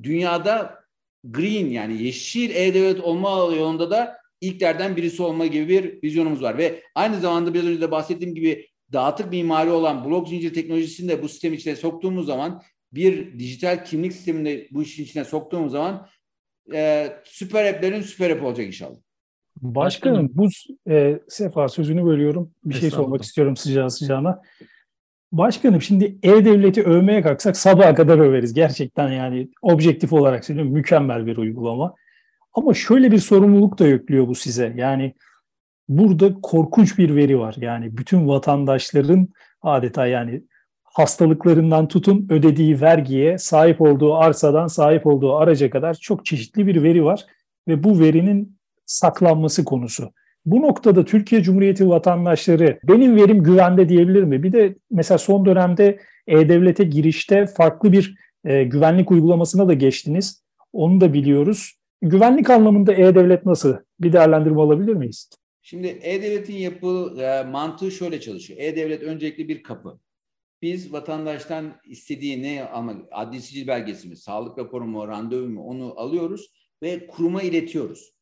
dünyada 0.02 0.80
green 1.24 1.66
yani 1.66 2.02
yeşil 2.02 2.50
e-devlet 2.50 3.00
olma 3.00 3.30
yolunda 3.30 3.90
da 3.90 4.16
ilklerden 4.40 4.96
birisi 4.96 5.22
olma 5.22 5.46
gibi 5.46 5.68
bir 5.68 6.02
vizyonumuz 6.02 6.42
var. 6.42 6.58
Ve 6.58 6.82
aynı 6.94 7.20
zamanda 7.20 7.54
biraz 7.54 7.66
önce 7.66 7.80
de 7.80 7.90
bahsettiğim 7.90 8.34
gibi 8.34 8.66
dağıtık 8.92 9.30
mimari 9.30 9.70
olan 9.70 10.04
blok 10.04 10.28
zincir 10.28 10.54
teknolojisini 10.54 11.08
de 11.08 11.22
bu 11.22 11.28
sistem 11.28 11.52
içine 11.52 11.76
soktuğumuz 11.76 12.26
zaman 12.26 12.62
bir 12.92 13.38
dijital 13.38 13.84
kimlik 13.84 14.12
sistemini 14.12 14.68
bu 14.70 14.82
işin 14.82 15.04
içine 15.04 15.24
soktuğumuz 15.24 15.72
zaman 15.72 16.08
e, 16.74 17.12
süper 17.24 17.74
app'lerin 17.74 18.02
süper 18.02 18.30
app 18.30 18.44
olacak 18.44 18.66
inşallah. 18.66 18.96
Başkanım 19.62 20.30
bu 20.34 20.48
e, 20.90 21.20
Sefa 21.28 21.68
sözünü 21.68 22.04
bölüyorum. 22.04 22.50
Bir 22.64 22.74
şey 22.74 22.90
sormak 22.90 23.22
istiyorum 23.22 23.56
sıcağı 23.56 23.90
sıcağına. 23.90 24.42
Başkanım 25.32 25.82
şimdi 25.82 26.18
e-devleti 26.22 26.82
övmeye 26.82 27.22
kalksak 27.22 27.56
sabaha 27.56 27.94
kadar 27.94 28.18
överiz. 28.18 28.54
Gerçekten 28.54 29.08
yani 29.08 29.48
objektif 29.62 30.12
olarak 30.12 30.44
söylüyorum 30.44 30.72
mükemmel 30.72 31.26
bir 31.26 31.36
uygulama. 31.36 31.94
Ama 32.52 32.74
şöyle 32.74 33.12
bir 33.12 33.18
sorumluluk 33.18 33.78
da 33.78 33.86
yüklüyor 33.86 34.28
bu 34.28 34.34
size. 34.34 34.74
Yani 34.76 35.14
burada 35.88 36.40
korkunç 36.42 36.98
bir 36.98 37.16
veri 37.16 37.38
var. 37.38 37.54
Yani 37.58 37.96
bütün 37.96 38.28
vatandaşların 38.28 39.28
adeta 39.62 40.06
yani 40.06 40.42
hastalıklarından 40.84 41.88
tutun 41.88 42.26
ödediği 42.30 42.80
vergiye, 42.80 43.38
sahip 43.38 43.80
olduğu 43.80 44.14
arsadan 44.14 44.66
sahip 44.66 45.06
olduğu 45.06 45.36
araca 45.36 45.70
kadar 45.70 45.94
çok 45.94 46.26
çeşitli 46.26 46.66
bir 46.66 46.82
veri 46.82 47.04
var 47.04 47.26
ve 47.68 47.84
bu 47.84 48.00
verinin 48.00 48.58
saklanması 48.86 49.64
konusu. 49.64 50.12
Bu 50.46 50.62
noktada 50.62 51.04
Türkiye 51.04 51.42
Cumhuriyeti 51.42 51.88
vatandaşları 51.88 52.78
benim 52.84 53.16
verim 53.16 53.42
güvende 53.42 53.88
diyebilir 53.88 54.22
mi? 54.22 54.42
Bir 54.42 54.52
de 54.52 54.76
mesela 54.90 55.18
son 55.18 55.46
dönemde 55.46 56.00
E-Devlet'e 56.26 56.84
girişte 56.84 57.46
farklı 57.46 57.92
bir 57.92 58.14
e, 58.44 58.64
güvenlik 58.64 59.10
uygulamasına 59.10 59.68
da 59.68 59.74
geçtiniz. 59.74 60.42
Onu 60.72 61.00
da 61.00 61.12
biliyoruz. 61.12 61.74
Güvenlik 62.02 62.50
anlamında 62.50 62.94
E-Devlet 62.94 63.46
nasıl? 63.46 63.76
Bir 64.00 64.12
değerlendirme 64.12 64.60
alabilir 64.60 64.94
miyiz? 64.94 65.30
Şimdi 65.62 65.86
E-Devlet'in 65.86 66.56
yapı 66.56 67.14
e, 67.20 67.42
mantığı 67.50 67.90
şöyle 67.90 68.20
çalışıyor. 68.20 68.60
E-Devlet 68.62 69.02
öncelikli 69.02 69.48
bir 69.48 69.62
kapı. 69.62 69.98
Biz 70.62 70.92
vatandaştan 70.92 71.72
istediği 71.84 72.42
ne 72.42 72.64
almak, 72.64 72.96
adli 73.10 73.42
sicil 73.42 73.66
belgesi 73.66 74.08
mi, 74.08 74.16
sağlık 74.16 74.58
raporu 74.58 74.86
mu, 74.86 75.08
randevu 75.08 75.48
mu 75.48 75.62
onu 75.62 75.94
alıyoruz 75.96 76.52
ve 76.82 77.06
kuruma 77.06 77.42
iletiyoruz. 77.42 78.12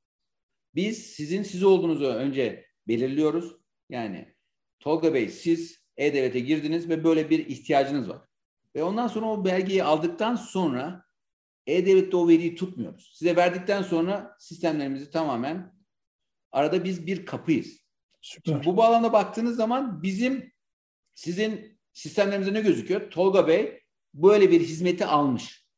Biz 0.75 1.07
sizin 1.07 1.43
siz 1.43 1.65
olduğunuzu 1.65 2.05
önce 2.05 2.67
belirliyoruz. 2.89 3.57
Yani 3.91 4.35
Tolga 4.81 5.15
Bey 5.15 5.29
siz 5.29 5.79
E-Devlet'e 5.97 6.41
girdiniz 6.41 6.89
ve 6.89 7.05
böyle 7.05 7.31
bir 7.31 7.47
ihtiyacınız 7.47 8.09
var. 8.09 8.23
Ve 8.77 8.83
ondan 8.83 9.09
sonra 9.09 9.27
o 9.27 9.45
belgeyi 9.45 9.85
aldıktan 9.85 10.37
sonra 10.37 11.05
E-Devlet'te 11.67 12.17
o 12.17 12.29
veriyi 12.29 12.55
tutmuyoruz. 12.55 13.13
Size 13.15 13.37
verdikten 13.37 13.83
sonra 13.83 14.37
sistemlerimizi 14.39 15.11
tamamen 15.11 15.75
arada 16.53 16.85
biz 16.85 17.07
bir 17.07 17.27
kapıyız. 17.27 17.79
Süper. 18.21 18.53
Şimdi 18.53 18.67
bu 18.67 18.77
bağlamda 18.77 19.13
baktığınız 19.13 19.57
zaman 19.57 20.03
bizim 20.03 20.53
sizin 21.15 21.79
sistemlerimizde 21.93 22.55
ne 22.55 22.61
gözüküyor? 22.61 23.11
Tolga 23.11 23.49
Bey 23.49 23.83
böyle 24.15 24.51
bir 24.51 24.61
hizmeti 24.61 25.07
almış. 25.07 25.69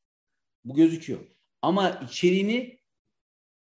Bu 0.65 0.75
gözüküyor. 0.75 1.21
Ama 1.63 1.91
içeriğini 1.91 2.81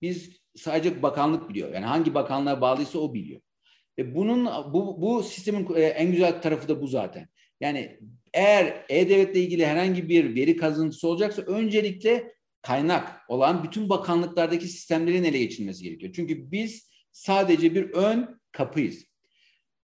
biz 0.01 0.42
sadece 0.55 1.01
bakanlık 1.01 1.49
biliyor. 1.49 1.73
Yani 1.73 1.85
hangi 1.85 2.13
bakanlığa 2.13 2.61
bağlıysa 2.61 2.99
o 2.99 3.13
biliyor. 3.13 3.41
Ve 3.97 4.15
bunun 4.15 4.45
bu, 4.73 5.01
bu 5.01 5.23
sistemin 5.23 5.75
e, 5.75 5.81
en 5.81 6.11
güzel 6.11 6.41
tarafı 6.41 6.67
da 6.67 6.81
bu 6.81 6.87
zaten. 6.87 7.27
Yani 7.61 7.99
eğer 8.33 8.85
e-devletle 8.89 9.39
ilgili 9.39 9.65
herhangi 9.65 10.09
bir 10.09 10.35
veri 10.35 10.57
kazıntısı 10.57 11.07
olacaksa 11.07 11.41
öncelikle 11.41 12.33
kaynak 12.61 13.21
olan 13.29 13.63
bütün 13.63 13.89
bakanlıklardaki 13.89 14.67
sistemlerin 14.67 15.23
ele 15.23 15.37
geçirilmesi 15.37 15.83
gerekiyor. 15.83 16.13
Çünkü 16.15 16.51
biz 16.51 16.89
sadece 17.11 17.75
bir 17.75 17.89
ön 17.89 18.39
kapıyız. 18.51 19.05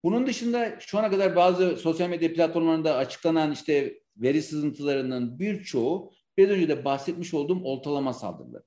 Bunun 0.03 0.27
dışında 0.27 0.79
şu 0.79 0.99
ana 0.99 1.09
kadar 1.09 1.35
bazı 1.35 1.77
sosyal 1.77 2.09
medya 2.09 2.33
platformlarında 2.33 2.95
açıklanan 2.95 3.51
işte 3.51 3.99
veri 4.17 4.41
sızıntılarının 4.41 5.39
birçoğu 5.39 6.11
biraz 6.37 6.49
önce 6.49 6.69
de 6.69 6.85
bahsetmiş 6.85 7.33
olduğum 7.33 7.63
oltalama 7.63 8.13
saldırıları. 8.13 8.63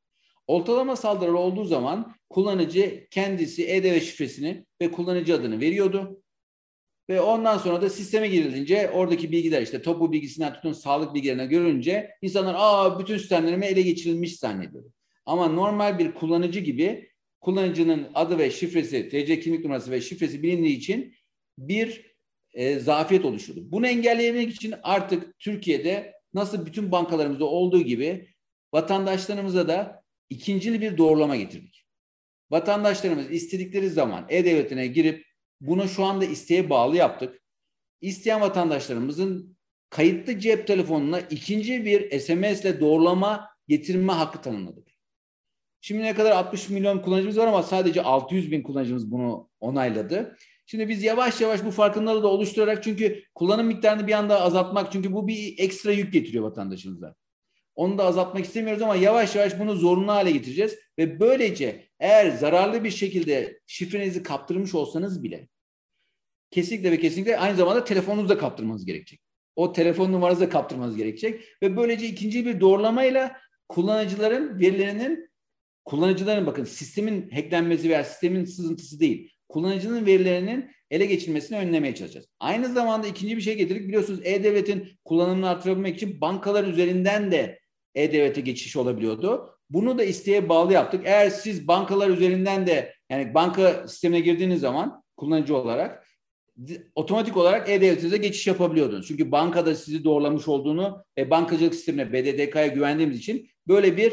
Oltalama 0.49 0.97
saldırıları 0.97 1.37
olduğu 1.37 1.65
zaman 1.65 2.15
kullanıcı 2.31 3.07
kendisi 3.11 3.69
e-devlet 3.69 4.03
şifresini 4.03 4.67
ve 4.81 4.91
kullanıcı 4.91 5.35
adını 5.35 5.61
veriyordu. 5.61 6.23
Ve 7.11 7.21
ondan 7.21 7.59
sonra 7.59 7.83
da 7.83 7.91
sisteme 7.91 8.29
girilince 8.29 8.91
oradaki 8.91 9.33
bilgiler 9.33 9.63
işte 9.63 9.83
topu 9.83 10.13
bilgisinden 10.13 10.55
tutun 10.55 10.73
sağlık 10.73 11.15
bilgilerine 11.15 11.47
görünce 11.47 12.11
insanlar 12.23 12.55
aa 12.59 13.01
bütün 13.01 13.19
sistemlerime 13.19 13.67
ele 13.67 13.83
geçirilmiş 13.83 14.37
zannediyor. 14.37 14.85
Ama 15.27 15.49
normal 15.49 15.99
bir 15.99 16.13
kullanıcı 16.13 16.61
gibi 16.61 17.11
kullanıcının 17.41 18.09
adı 18.15 18.39
ve 18.39 18.51
şifresi, 18.51 19.09
TC 19.09 19.41
kimlik 19.41 19.65
numarası 19.65 19.91
ve 19.91 20.01
şifresi 20.01 20.43
bilindiği 20.43 20.77
için 20.77 21.15
bir 21.59 22.17
e, 22.55 22.79
zafiyet 22.79 23.25
oluşuyordu. 23.25 23.73
Bunu 23.73 23.87
engelleyebilmek 23.87 24.51
için 24.51 24.75
artık 24.83 25.39
Türkiye'de 25.39 26.13
nasıl 26.35 26.67
bütün 26.67 26.93
bankalarımızda 26.93 27.45
olduğu 27.45 27.83
gibi 27.83 28.29
vatandaşlarımıza 28.75 29.69
da 29.69 29.98
ikincili 30.31 30.81
bir 30.81 30.99
doğrulama 30.99 31.37
getirdik. 31.37 31.87
Vatandaşlarımız 32.51 33.31
istedikleri 33.31 33.91
zaman 33.91 34.27
e-devletine 34.29 34.87
girip 34.87 35.27
bunu 35.61 35.89
şu 35.89 36.05
anda 36.05 36.25
isteğe 36.25 36.71
bağlı 36.71 36.97
yaptık. 36.97 37.43
İsteyen 38.01 38.41
vatandaşlarımızın 38.41 39.57
kayıtlı 39.91 40.39
cep 40.39 40.67
telefonuna 40.67 41.21
ikinci 41.21 41.85
bir 41.85 42.21
SMS 42.21 42.61
ile 42.61 42.81
doğrulama 42.81 43.49
getirme 43.69 44.13
hakkı 44.13 44.43
tanınmadı. 44.43 44.85
Şimdi 45.81 46.03
ne 46.03 46.15
kadar 46.15 46.31
60 46.31 46.69
milyon 46.69 46.99
kullanıcımız 46.99 47.39
var 47.39 47.47
ama 47.47 47.63
sadece 47.63 48.03
600 48.03 48.51
bin 48.51 48.63
kullanıcımız 48.63 49.11
bunu 49.11 49.51
onayladı. 49.61 50.37
Şimdi 50.67 50.89
biz 50.89 51.03
yavaş 51.03 51.41
yavaş 51.41 51.65
bu 51.65 51.71
farkındalığı 51.71 52.23
da 52.23 52.29
oluşturarak 52.29 52.85
çünkü 52.85 53.23
kullanım 53.35 53.67
miktarını 53.67 54.07
bir 54.07 54.13
anda 54.13 54.41
azaltmak 54.41 54.93
çünkü 54.93 55.13
bu 55.13 55.29
bir 55.29 55.55
ekstra 55.59 55.93
yük 55.93 56.13
getiriyor 56.13 56.45
vatandaşımıza. 56.45 57.15
Onu 57.79 57.99
da 57.99 58.05
azaltmak 58.05 58.45
istemiyoruz 58.45 58.83
ama 58.83 58.97
yavaş 58.97 59.35
yavaş 59.35 59.59
bunu 59.59 59.77
zorunlu 59.77 60.13
hale 60.13 60.31
getireceğiz. 60.31 60.79
Ve 60.99 61.21
böylece 61.21 61.89
eğer 62.01 62.31
zararlı 62.31 62.85
bir 62.85 62.91
şekilde 62.91 63.61
şifrenizi 63.67 64.23
kaptırmış 64.23 64.75
olsanız 64.75 65.23
bile 65.23 65.49
kesinlikle 66.51 66.93
ve 66.93 67.01
kesinlikle 67.01 67.39
aynı 67.39 67.57
zamanda 67.57 67.85
telefonunuzu 67.85 68.29
da 68.29 68.39
kaptırmanız 68.39 68.85
gerekecek. 68.85 69.21
O 69.57 69.73
telefon 69.73 70.13
numaranızı 70.13 70.41
da 70.41 70.49
kaptırmanız 70.49 70.97
gerekecek. 70.97 71.45
Ve 71.63 71.77
böylece 71.77 72.07
ikinci 72.07 72.47
bir 72.47 72.61
doğrulamayla 72.61 73.37
kullanıcıların 73.69 74.61
verilerinin 74.61 75.31
kullanıcıların 75.85 76.47
bakın 76.47 76.65
sistemin 76.65 77.31
hacklenmesi 77.31 77.89
veya 77.89 78.05
sistemin 78.05 78.45
sızıntısı 78.45 79.01
değil. 79.01 79.33
Kullanıcının 79.49 80.07
verilerinin 80.07 80.71
ele 80.91 81.07
geçirmesini 81.07 81.59
önlemeye 81.59 81.95
çalışacağız. 81.95 82.27
Aynı 82.41 82.73
zamanda 82.73 83.07
ikinci 83.07 83.37
bir 83.37 83.43
şey 83.43 83.57
getirdik. 83.57 83.89
Biliyorsunuz 83.89 84.21
E-Devlet'in 84.25 84.89
kullanımını 85.05 85.49
artırabilmek 85.49 85.97
için 85.97 86.21
bankalar 86.21 86.65
üzerinden 86.65 87.33
de 87.33 87.58
e-devlete 87.99 88.41
geçiş 88.41 88.77
olabiliyordu. 88.77 89.55
Bunu 89.71 89.99
da 89.99 90.05
isteğe 90.05 90.49
bağlı 90.49 90.73
yaptık. 90.73 91.03
Eğer 91.05 91.31
siz 91.31 91.69
bankalar 91.69 92.09
üzerinden 92.09 92.67
de 92.67 92.95
yani 93.11 93.35
banka 93.35 93.89
sistemine 93.89 94.21
girdiğiniz 94.21 94.61
zaman 94.61 95.03
kullanıcı 95.17 95.57
olarak 95.57 96.07
otomatik 96.95 97.37
olarak 97.37 97.69
e-devletinize 97.69 98.17
geçiş 98.17 98.47
yapabiliyordunuz. 98.47 99.09
Çünkü 99.09 99.33
bankada 99.33 99.75
sizi 99.75 100.05
doğrulamış 100.05 100.49
olduğunu 100.49 101.05
ve 101.19 101.31
bankacılık 101.31 101.75
sistemine 101.75 102.13
BDDK'ya 102.13 102.67
güvendiğimiz 102.67 103.19
için 103.19 103.51
böyle 103.69 103.97
bir 103.97 104.13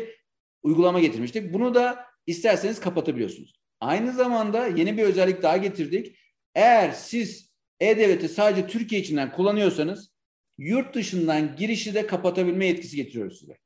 uygulama 0.63 0.99
getirmiştik. 0.99 1.53
Bunu 1.53 1.73
da 1.75 2.05
isterseniz 2.27 2.79
kapatabiliyorsunuz. 2.79 3.53
Aynı 3.79 4.13
zamanda 4.13 4.67
yeni 4.67 4.97
bir 4.97 5.03
özellik 5.03 5.43
daha 5.43 5.57
getirdik. 5.57 6.17
Eğer 6.55 6.91
siz 6.91 7.51
e-devleti 7.79 8.29
sadece 8.29 8.67
Türkiye 8.67 9.01
içinden 9.01 9.31
kullanıyorsanız 9.31 10.11
yurt 10.57 10.95
dışından 10.95 11.55
girişi 11.55 11.93
de 11.93 12.07
kapatabilme 12.07 12.65
yetkisi 12.65 12.95
getiriyoruz 12.95 13.39
size. 13.39 13.57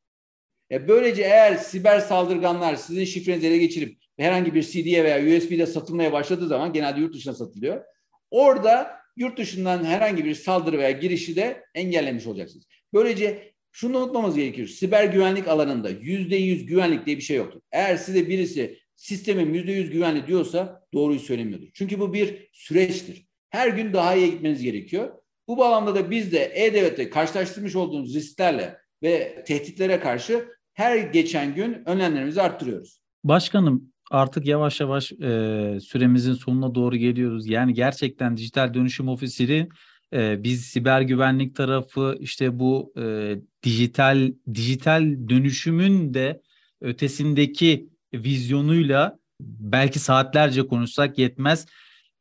E 0.72 0.88
böylece 0.88 1.22
eğer 1.22 1.55
siber 1.55 1.99
saldırganlar 1.99 2.76
sizin 2.76 3.05
şifrenizi 3.05 3.47
ele 3.47 3.57
geçirip 3.57 3.97
herhangi 4.17 4.53
bir 4.53 4.63
CD'ye 4.63 5.03
veya 5.03 5.38
USB'de 5.38 5.65
satılmaya 5.65 6.11
başladığı 6.11 6.47
zaman 6.47 6.74
genelde 6.74 6.99
yurt 6.99 7.13
dışına 7.13 7.34
satılıyor. 7.34 7.84
Orada 8.32 8.99
yurt 9.17 9.38
dışından 9.38 9.84
herhangi 9.84 10.26
bir 10.26 10.36
saldırı 10.36 10.78
veya 10.78 10.91
girişi 10.91 11.36
de 11.36 11.63
engellemiş 11.76 12.28
olacaksınız. 12.28 12.65
Böylece 12.93 13.53
şunu 13.72 13.97
unutmamız 13.97 14.36
gerekiyor. 14.36 14.67
Siber 14.67 15.05
güvenlik 15.05 15.47
alanında 15.47 15.89
yüzde 15.89 16.36
yüz 16.36 16.65
güvenlik 16.65 17.05
diye 17.05 17.17
bir 17.17 17.22
şey 17.22 17.38
yoktur. 17.38 17.61
Eğer 17.72 17.97
size 17.97 18.30
birisi 18.30 18.80
sistemin 18.95 19.53
yüzde 19.53 19.72
yüz 19.72 19.89
güvenli 19.91 20.28
diyorsa 20.28 20.84
doğruyu 20.93 21.20
söylemiyordur. 21.20 21.67
Çünkü 21.74 21.99
bu 21.99 22.13
bir 22.13 22.49
süreçtir. 22.53 23.28
Her 23.49 23.67
gün 23.67 23.93
daha 23.93 24.15
iyi 24.15 24.32
gitmeniz 24.32 24.63
gerekiyor. 24.63 25.11
Bu 25.47 25.57
bağlamda 25.57 25.95
da 25.95 26.11
biz 26.11 26.32
de 26.32 26.51
E-Devlet'te 26.55 27.09
karşılaştırmış 27.09 27.76
olduğumuz 27.76 28.15
risklerle 28.15 28.78
ve 29.03 29.43
tehditlere 29.47 29.99
karşı 29.99 30.47
her 30.80 30.97
geçen 30.97 31.55
gün 31.55 31.84
önlemlerimizi 31.86 32.41
arttırıyoruz. 32.41 33.01
Başkanım 33.23 33.91
artık 34.11 34.45
yavaş 34.45 34.80
yavaş 34.80 35.11
e, 35.11 35.77
süremizin 35.82 36.34
sonuna 36.34 36.75
doğru 36.75 36.95
geliyoruz. 36.95 37.47
Yani 37.47 37.73
gerçekten 37.73 38.38
dijital 38.38 38.73
dönüşüm 38.73 39.07
ofisleri 39.07 39.69
e, 40.13 40.43
biz 40.43 40.65
siber 40.65 41.01
güvenlik 41.01 41.55
tarafı 41.55 42.17
işte 42.19 42.59
bu 42.59 42.93
e, 42.97 43.36
dijital 43.63 44.32
dijital 44.53 45.30
dönüşümün 45.30 46.13
de 46.13 46.41
ötesindeki 46.82 47.89
vizyonuyla 48.13 49.19
belki 49.41 49.99
saatlerce 49.99 50.67
konuşsak 50.67 51.17
yetmez. 51.17 51.65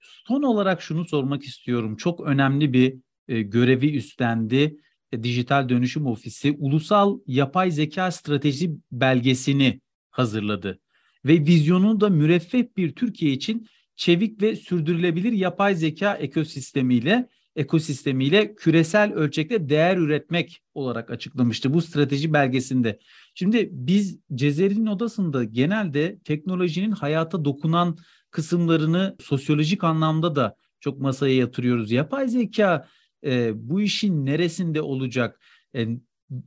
Son 0.01 0.43
olarak 0.43 0.83
şunu 0.83 1.05
sormak 1.05 1.43
istiyorum. 1.43 1.97
Çok 1.97 2.21
önemli 2.21 2.73
bir 2.73 2.95
e, 3.29 3.43
görevi 3.43 3.97
üstlendi. 3.97 4.77
E, 5.13 5.23
Dijital 5.23 5.69
Dönüşüm 5.69 6.07
Ofisi 6.07 6.57
ulusal 6.59 7.19
yapay 7.27 7.71
zeka 7.71 8.11
strateji 8.11 8.71
belgesini 8.93 9.81
hazırladı 10.11 10.81
ve 11.25 11.41
vizyonu 11.41 12.01
da 12.01 12.09
müreffeh 12.09 12.65
bir 12.77 12.95
Türkiye 12.95 13.33
için 13.33 13.67
çevik 13.97 14.43
ve 14.43 14.57
sürdürülebilir 14.57 15.33
yapay 15.33 15.75
zeka 15.75 16.15
ekosistemiyle 16.15 17.29
ekosistemiyle 17.57 18.55
küresel 18.55 19.13
ölçekte 19.13 19.69
değer 19.69 19.97
üretmek 19.97 20.63
olarak 20.75 21.11
açıklamıştı 21.11 21.75
bu 21.75 21.83
strateji 21.83 22.33
belgesinde. 22.33 22.99
Şimdi 23.35 23.69
biz 23.73 24.19
Cezeri'nin 24.35 24.87
odasında 24.87 25.45
genelde 25.45 26.19
teknolojinin 26.25 26.91
hayata 26.91 27.45
dokunan 27.45 27.99
kısımlarını 28.31 29.17
sosyolojik 29.21 29.85
anlamda 29.85 30.37
da 30.37 30.57
çok 30.81 31.01
masaya 31.01 31.35
yatırıyoruz. 31.35 31.91
Yapay 31.91 32.29
zeka 32.29 32.89
e, 33.25 33.51
bu 33.69 33.81
işin 33.81 34.27
neresinde 34.27 34.83
olacak? 34.83 35.41
E, 35.77 35.87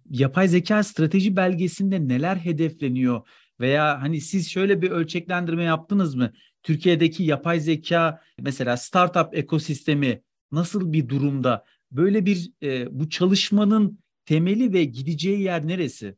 yapay 0.10 0.48
zeka 0.48 0.84
strateji 0.84 1.36
belgesinde 1.36 2.08
neler 2.08 2.36
hedefleniyor? 2.36 3.28
Veya 3.60 4.02
hani 4.02 4.22
siz 4.22 4.50
şöyle 4.50 4.82
bir 4.82 4.92
ölçeklendirme 4.92 5.64
yaptınız 5.64 6.16
mı? 6.16 6.34
Türkiye'deki 6.64 7.24
yapay 7.24 7.60
zeka 7.60 8.22
mesela 8.40 8.78
startup 8.78 9.38
ekosistemi 9.38 10.22
nasıl 10.52 10.94
bir 10.94 11.10
durumda? 11.10 11.66
Böyle 11.92 12.26
bir 12.26 12.52
e, 12.64 13.00
bu 13.00 13.10
çalışmanın 13.10 14.00
temeli 14.26 14.74
ve 14.74 14.84
gideceği 14.84 15.42
yer 15.42 15.68
neresi? 15.68 16.16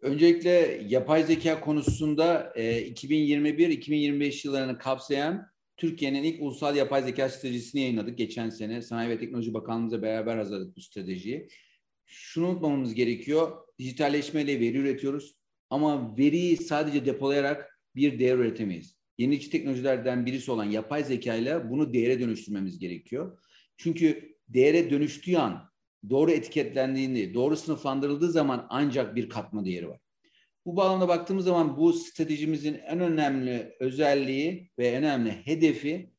Öncelikle 0.00 0.82
yapay 0.88 1.22
zeka 1.22 1.60
konusunda 1.60 2.52
e, 2.56 2.92
2021-2025 2.92 4.46
yıllarını 4.46 4.78
kapsayan 4.78 5.51
Türkiye'nin 5.76 6.22
ilk 6.22 6.42
ulusal 6.42 6.76
yapay 6.76 7.02
zeka 7.02 7.28
stratejisini 7.28 7.80
yayınladık 7.80 8.18
geçen 8.18 8.50
sene. 8.50 8.82
Sanayi 8.82 9.10
ve 9.10 9.18
Teknoloji 9.18 9.54
Bakanlığı'yla 9.54 10.02
beraber 10.02 10.36
hazırladık 10.36 10.76
bu 10.76 10.80
stratejiyi. 10.80 11.48
Şunu 12.06 12.48
unutmamamız 12.48 12.94
gerekiyor. 12.94 13.52
Dijitalleşmeyle 13.78 14.60
veri 14.60 14.76
üretiyoruz. 14.76 15.36
Ama 15.70 16.18
veriyi 16.18 16.56
sadece 16.56 17.06
depolayarak 17.06 17.80
bir 17.96 18.18
değer 18.18 18.38
üretemeyiz. 18.38 18.96
Yenilikçi 19.18 19.50
teknolojilerden 19.50 20.26
birisi 20.26 20.50
olan 20.50 20.64
yapay 20.64 21.04
zeka 21.04 21.34
ile 21.34 21.70
bunu 21.70 21.92
değere 21.92 22.20
dönüştürmemiz 22.20 22.78
gerekiyor. 22.78 23.38
Çünkü 23.76 24.36
değere 24.48 24.90
dönüştüğü 24.90 25.36
an 25.36 25.70
doğru 26.10 26.30
etiketlendiğinde, 26.30 27.34
doğru 27.34 27.56
sınıflandırıldığı 27.56 28.32
zaman 28.32 28.66
ancak 28.70 29.16
bir 29.16 29.28
katma 29.28 29.64
değeri 29.64 29.88
var. 29.88 30.00
Bu 30.66 30.76
bağlamda 30.76 31.08
baktığımız 31.08 31.44
zaman 31.44 31.76
bu 31.76 31.92
stratejimizin 31.92 32.74
en 32.74 33.00
önemli 33.00 33.76
özelliği 33.80 34.70
ve 34.78 34.98
önemli 34.98 35.30
hedefi 35.30 36.10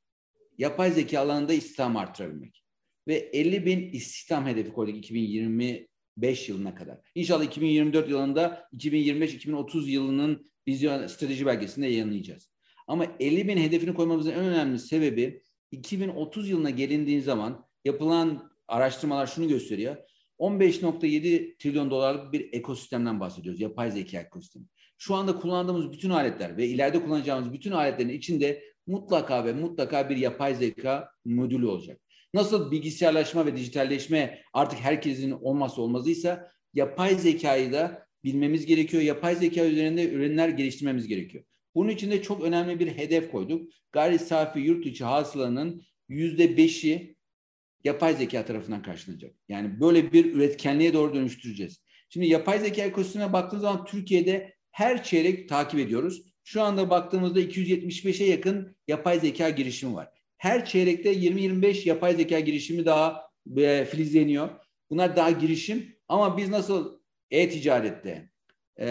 yapay 0.58 0.92
zeka 0.92 1.20
alanında 1.20 1.54
istihdam 1.54 1.98
artırabilmek. 1.98 2.64
Ve 3.08 3.16
50 3.16 3.66
bin 3.66 3.90
istihdam 3.90 4.48
hedefi 4.48 4.74
koyduk 4.74 4.98
2025 4.98 6.50
yılına 6.50 6.76
kadar. 6.76 6.98
İnşallah 7.16 7.44
2024 7.44 8.10
yılında 8.10 8.70
2025-2030 8.74 9.90
yılının 9.90 10.52
vizyon 10.68 11.08
strateji 11.08 11.46
belgesinde 11.46 11.88
yayınlayacağız. 11.88 12.50
Ama 12.88 13.06
50 13.20 13.48
bin 13.48 13.58
hedefini 13.58 13.94
koymamızın 13.94 14.32
en 14.32 14.46
önemli 14.46 14.80
sebebi 14.80 15.42
2030 15.72 16.50
yılına 16.50 16.70
gelindiği 16.70 17.22
zaman 17.22 17.66
yapılan 17.86 18.52
araştırmalar 18.68 19.28
şunu 19.28 19.48
gösteriyor. 19.48 19.98
15.7 20.44 21.58
trilyon 21.58 21.92
dolarlık 21.92 22.34
bir 22.34 22.54
ekosistemden 22.54 23.20
bahsediyoruz. 23.20 23.62
Yapay 23.62 23.92
zeka 23.92 24.20
ekosistemi. 24.20 24.66
Şu 24.98 25.16
anda 25.16 25.40
kullandığımız 25.40 25.92
bütün 25.92 26.10
aletler 26.10 26.58
ve 26.58 26.68
ileride 26.68 27.04
kullanacağımız 27.04 27.54
bütün 27.54 27.72
aletlerin 27.72 28.10
içinde 28.10 28.64
mutlaka 28.88 29.46
ve 29.46 29.54
mutlaka 29.54 30.10
bir 30.10 30.18
yapay 30.18 30.56
zeka 30.56 31.10
modülü 31.26 31.66
olacak. 31.66 32.02
Nasıl 32.34 32.72
bilgisayarlaşma 32.72 33.46
ve 33.46 33.56
dijitalleşme 33.56 34.42
artık 34.54 34.80
herkesin 34.80 35.32
olmazsa 35.32 35.82
olmazıysa 35.82 36.52
yapay 36.74 37.16
zekayı 37.16 37.74
da 37.74 38.08
bilmemiz 38.24 38.66
gerekiyor. 38.66 39.04
Yapay 39.04 39.36
zeka 39.36 39.66
üzerinde 39.66 40.10
ürünler 40.10 40.50
geliştirmemiz 40.50 41.08
gerekiyor. 41.08 41.44
Bunun 41.76 41.90
için 41.90 42.12
de 42.12 42.22
çok 42.22 42.44
önemli 42.44 42.80
bir 42.80 42.88
hedef 42.88 43.32
koyduk. 43.32 43.72
Gayri 43.92 44.20
safi 44.20 44.60
yurt 44.60 44.86
içi 44.86 45.04
hasılanın 45.04 45.82
yüzde 46.10 46.58
beşi 46.58 47.16
yapay 47.84 48.14
zeka 48.14 48.46
tarafından 48.46 48.82
karşılanacak. 48.82 49.36
Yani 49.50 49.80
böyle 49.80 50.14
bir 50.14 50.34
üretkenliğe 50.34 50.94
doğru 50.94 51.14
dönüştüreceğiz. 51.14 51.84
Şimdi 52.10 52.28
yapay 52.28 52.60
zeka 52.60 52.82
ekosistemine 52.82 53.34
baktığımız 53.34 53.62
zaman 53.62 53.86
Türkiye'de 53.86 54.54
her 54.72 55.04
çeyrek 55.04 55.50
takip 55.50 55.80
ediyoruz. 55.80 56.22
Şu 56.44 56.62
anda 56.62 56.90
baktığımızda 56.90 57.42
275'e 57.42 58.28
yakın 58.28 58.76
yapay 58.88 59.20
zeka 59.20 59.50
girişimi 59.50 59.94
var. 59.94 60.10
Her 60.38 60.66
çeyrekte 60.66 61.14
20-25 61.14 61.88
yapay 61.88 62.16
zeka 62.16 62.40
girişimi 62.40 62.86
daha 62.86 63.22
e, 63.58 63.86
filizleniyor. 63.86 64.50
Bunlar 64.90 65.16
daha 65.16 65.32
girişim 65.32 65.96
ama 66.08 66.38
biz 66.38 66.50
nasıl 66.50 67.00
e-ticarette 67.32 68.30
e, 68.78 68.88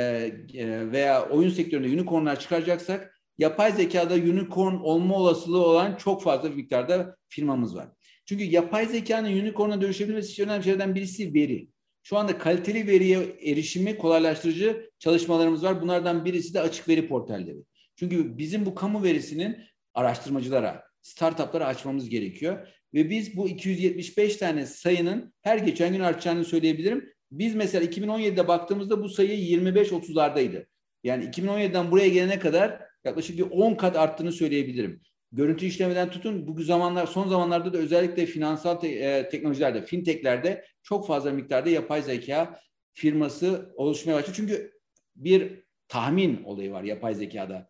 e, 0.55 0.93
veya 0.93 1.29
oyun 1.29 1.51
sektöründe 1.51 1.89
unicornlar 1.89 2.41
çıkaracaksak 2.41 3.21
yapay 3.39 3.73
zekada 3.73 4.15
unicorn 4.15 4.75
olma 4.75 5.15
olasılığı 5.15 5.67
olan 5.67 5.97
çok 5.97 6.23
fazla 6.23 6.51
bir 6.51 6.57
miktarda 6.57 7.17
firmamız 7.29 7.77
var. 7.77 7.89
Çünkü 8.25 8.45
yapay 8.45 8.87
zekanın 8.87 9.33
unicorn'a 9.33 9.81
dönüşebilmesi 9.81 10.33
için 10.33 10.45
önemli 10.45 10.65
şeylerden 10.65 10.95
birisi 10.95 11.35
veri. 11.35 11.69
Şu 12.03 12.17
anda 12.17 12.39
kaliteli 12.39 12.87
veriye 12.87 13.19
erişimi 13.43 13.99
kolaylaştırıcı 13.99 14.91
çalışmalarımız 14.99 15.63
var. 15.63 15.83
Bunlardan 15.83 16.25
birisi 16.25 16.55
de 16.55 16.61
açık 16.61 16.89
veri 16.89 17.09
portalleri. 17.09 17.59
Çünkü 17.97 18.39
bizim 18.39 18.67
bu 18.67 18.75
kamu 18.75 19.03
verisinin 19.03 19.57
araştırmacılara, 19.95 20.85
startuplara 21.03 21.67
açmamız 21.67 22.09
gerekiyor. 22.09 22.69
Ve 22.95 23.11
biz 23.11 23.37
bu 23.37 23.49
275 23.49 24.37
tane 24.37 24.67
sayının 24.67 25.35
her 25.41 25.59
geçen 25.59 25.93
gün 25.93 26.01
artacağını 26.01 26.45
söyleyebilirim. 26.45 27.13
Biz 27.31 27.55
mesela 27.55 27.85
2017'de 27.85 28.49
baktığımızda 28.49 29.03
bu 29.03 29.09
sayı 29.09 29.39
25-30'lardaydı. 29.39 30.67
Yani 31.05 31.25
2017'den 31.25 31.91
buraya 31.91 32.09
gelene 32.09 32.39
kadar 32.39 32.81
yaklaşık 33.05 33.39
bir 33.39 33.51
10 33.51 33.75
kat 33.75 33.97
arttığını 33.97 34.33
söyleyebilirim 34.33 35.01
görüntü 35.33 35.67
işlemeden 35.67 36.11
tutun 36.11 36.47
bu 36.47 36.63
zamanlar 36.63 37.07
son 37.07 37.29
zamanlarda 37.29 37.73
da 37.73 37.79
özellikle 37.79 38.27
finansal 38.27 38.75
te, 38.75 38.89
e, 38.89 39.29
teknolojilerde, 39.29 39.85
fintechlerde 39.85 40.65
çok 40.83 41.07
fazla 41.07 41.31
miktarda 41.31 41.71
yapay 41.71 42.03
zeka 42.03 42.61
firması 42.93 43.73
oluşmaya 43.77 44.15
başladı. 44.15 44.33
Çünkü 44.37 44.73
bir 45.17 45.63
tahmin 45.89 46.43
olayı 46.45 46.73
var 46.73 46.83
yapay 46.83 47.15
zekada. 47.15 47.69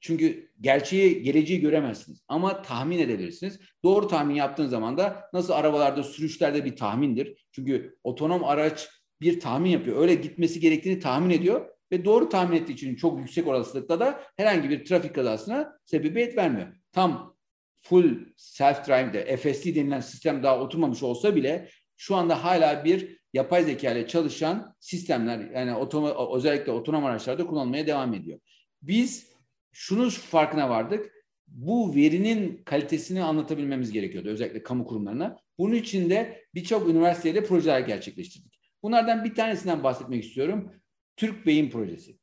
Çünkü 0.00 0.50
gerçeği, 0.60 1.22
geleceği 1.22 1.60
göremezsiniz 1.60 2.22
ama 2.28 2.62
tahmin 2.62 2.98
edebilirsiniz. 2.98 3.60
Doğru 3.84 4.08
tahmin 4.08 4.34
yaptığın 4.34 4.66
zaman 4.66 4.98
da 4.98 5.30
nasıl 5.32 5.52
arabalarda, 5.52 6.02
sürüşlerde 6.02 6.64
bir 6.64 6.76
tahmindir. 6.76 7.46
Çünkü 7.52 7.98
otonom 8.04 8.44
araç 8.44 8.88
bir 9.20 9.40
tahmin 9.40 9.70
yapıyor. 9.70 10.02
Öyle 10.02 10.14
gitmesi 10.14 10.60
gerektiğini 10.60 11.00
tahmin 11.00 11.30
ediyor 11.30 11.66
ve 11.92 12.04
doğru 12.04 12.28
tahmin 12.28 12.56
ettiği 12.56 12.72
için 12.72 12.96
çok 12.96 13.18
yüksek 13.18 13.46
olasılıkla 13.46 14.00
da 14.00 14.22
herhangi 14.36 14.70
bir 14.70 14.84
trafik 14.84 15.14
kazasına 15.14 15.78
sebebiyet 15.84 16.36
vermiyor 16.36 16.79
tam 16.92 17.36
full 17.82 18.18
self-drive'de 18.36 19.36
FSD 19.36 19.74
denilen 19.74 20.00
sistem 20.00 20.42
daha 20.42 20.60
oturmamış 20.60 21.02
olsa 21.02 21.36
bile 21.36 21.68
şu 21.96 22.16
anda 22.16 22.44
hala 22.44 22.84
bir 22.84 23.20
yapay 23.32 23.64
zeka 23.64 23.92
ile 23.92 24.06
çalışan 24.06 24.74
sistemler 24.80 25.50
yani 25.54 25.74
otoma, 25.74 26.36
özellikle 26.36 26.72
otonom 26.72 27.04
araçlarda 27.04 27.46
kullanılmaya 27.46 27.86
devam 27.86 28.14
ediyor. 28.14 28.40
Biz 28.82 29.32
şunu 29.72 30.10
farkına 30.10 30.70
vardık. 30.70 31.12
Bu 31.48 31.94
verinin 31.94 32.62
kalitesini 32.64 33.22
anlatabilmemiz 33.22 33.92
gerekiyordu 33.92 34.28
özellikle 34.28 34.62
kamu 34.62 34.86
kurumlarına. 34.86 35.36
Bunun 35.58 35.74
için 35.74 36.10
de 36.10 36.44
birçok 36.54 36.88
üniversitede 36.88 37.44
projeler 37.44 37.80
gerçekleştirdik. 37.80 38.60
Bunlardan 38.82 39.24
bir 39.24 39.34
tanesinden 39.34 39.84
bahsetmek 39.84 40.24
istiyorum. 40.24 40.72
Türk 41.16 41.46
Beyin 41.46 41.70
Projesi. 41.70 42.19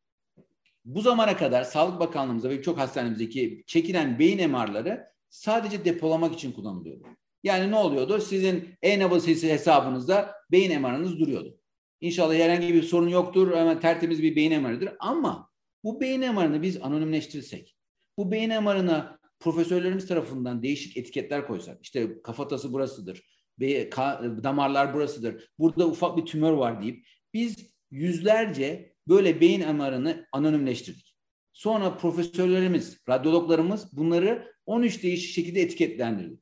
Bu 0.87 1.01
zamana 1.01 1.37
kadar 1.37 1.63
Sağlık 1.63 1.99
Bakanlığımızda 1.99 2.49
ve 2.49 2.57
birçok 2.57 2.77
hastanemizdeki 2.77 3.63
çekilen 3.67 4.19
beyin 4.19 4.51
MR'ları 4.51 5.05
sadece 5.29 5.85
depolamak 5.85 6.33
için 6.33 6.51
kullanılıyordu. 6.51 7.03
Yani 7.43 7.71
ne 7.71 7.75
oluyordu? 7.75 8.19
Sizin 8.19 8.69
e-nabız 8.81 9.27
hesabınızda 9.27 10.35
beyin 10.51 10.81
MR'ınız 10.81 11.19
duruyordu. 11.19 11.59
İnşallah 12.01 12.33
herhangi 12.33 12.73
bir 12.73 12.83
sorun 12.83 13.07
yoktur. 13.07 13.55
Hemen 13.55 13.79
tertemiz 13.79 14.23
bir 14.23 14.35
beyin 14.35 14.61
MR'ıdır. 14.61 14.89
Ama 14.99 15.49
bu 15.83 16.01
beyin 16.01 16.33
MR'ını 16.33 16.61
biz 16.61 16.81
anonimleştirirsek, 16.81 17.75
bu 18.17 18.31
beyin 18.31 18.63
MR'ına 18.63 19.19
profesörlerimiz 19.39 20.07
tarafından 20.07 20.63
değişik 20.63 20.97
etiketler 20.97 21.47
koysak, 21.47 21.77
işte 21.83 22.21
kafatası 22.21 22.73
burasıdır, 22.73 23.23
damarlar 24.43 24.93
burasıdır, 24.93 25.49
burada 25.59 25.87
ufak 25.87 26.17
bir 26.17 26.25
tümör 26.25 26.53
var 26.53 26.81
deyip 26.81 27.07
biz 27.33 27.55
yüzlerce 27.91 28.96
böyle 29.07 29.41
beyin 29.41 29.75
MR'ını 29.75 30.27
anonimleştirdik. 30.31 31.15
Sonra 31.53 31.97
profesörlerimiz, 31.97 32.97
radyologlarımız 33.09 33.97
bunları 33.97 34.53
13 34.65 35.03
değişik 35.03 35.33
şekilde 35.33 35.61
etiketlendirdi. 35.61 36.39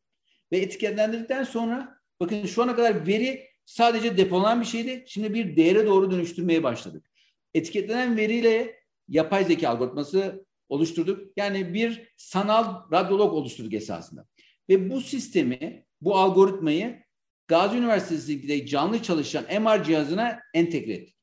Ve 0.52 0.58
etiketlendirdikten 0.58 1.44
sonra 1.44 1.98
bakın 2.20 2.46
şu 2.46 2.64
ana 2.64 2.76
kadar 2.76 3.08
veri 3.08 3.48
sadece 3.66 4.18
depolanan 4.18 4.62
bir 4.62 4.66
şeydi. 4.66 5.04
Şimdi 5.08 5.34
bir 5.34 5.56
değere 5.56 5.86
doğru 5.86 6.12
dönüştürmeye 6.12 6.64
başladık. 6.64 7.12
Etiketlenen 7.54 8.18
veriyle 8.18 8.76
yapay 9.08 9.46
zeka 9.46 9.70
algoritması 9.70 10.46
oluşturduk. 10.70 11.38
Yani 11.38 11.74
bir 11.74 12.14
sanal 12.18 12.92
radyolog 12.92 13.34
oluşturduk 13.34 13.74
esasında. 13.74 14.26
Ve 14.70 14.90
bu 14.90 15.02
sistemi, 15.02 15.86
bu 16.02 16.18
algoritmayı 16.18 17.04
Gazi 17.48 17.78
Üniversitesi'nde 17.78 18.66
canlı 18.66 19.04
çalışan 19.04 19.46
MR 19.62 19.84
cihazına 19.84 20.40
entegre 20.54 20.94
ettik. 20.94 21.15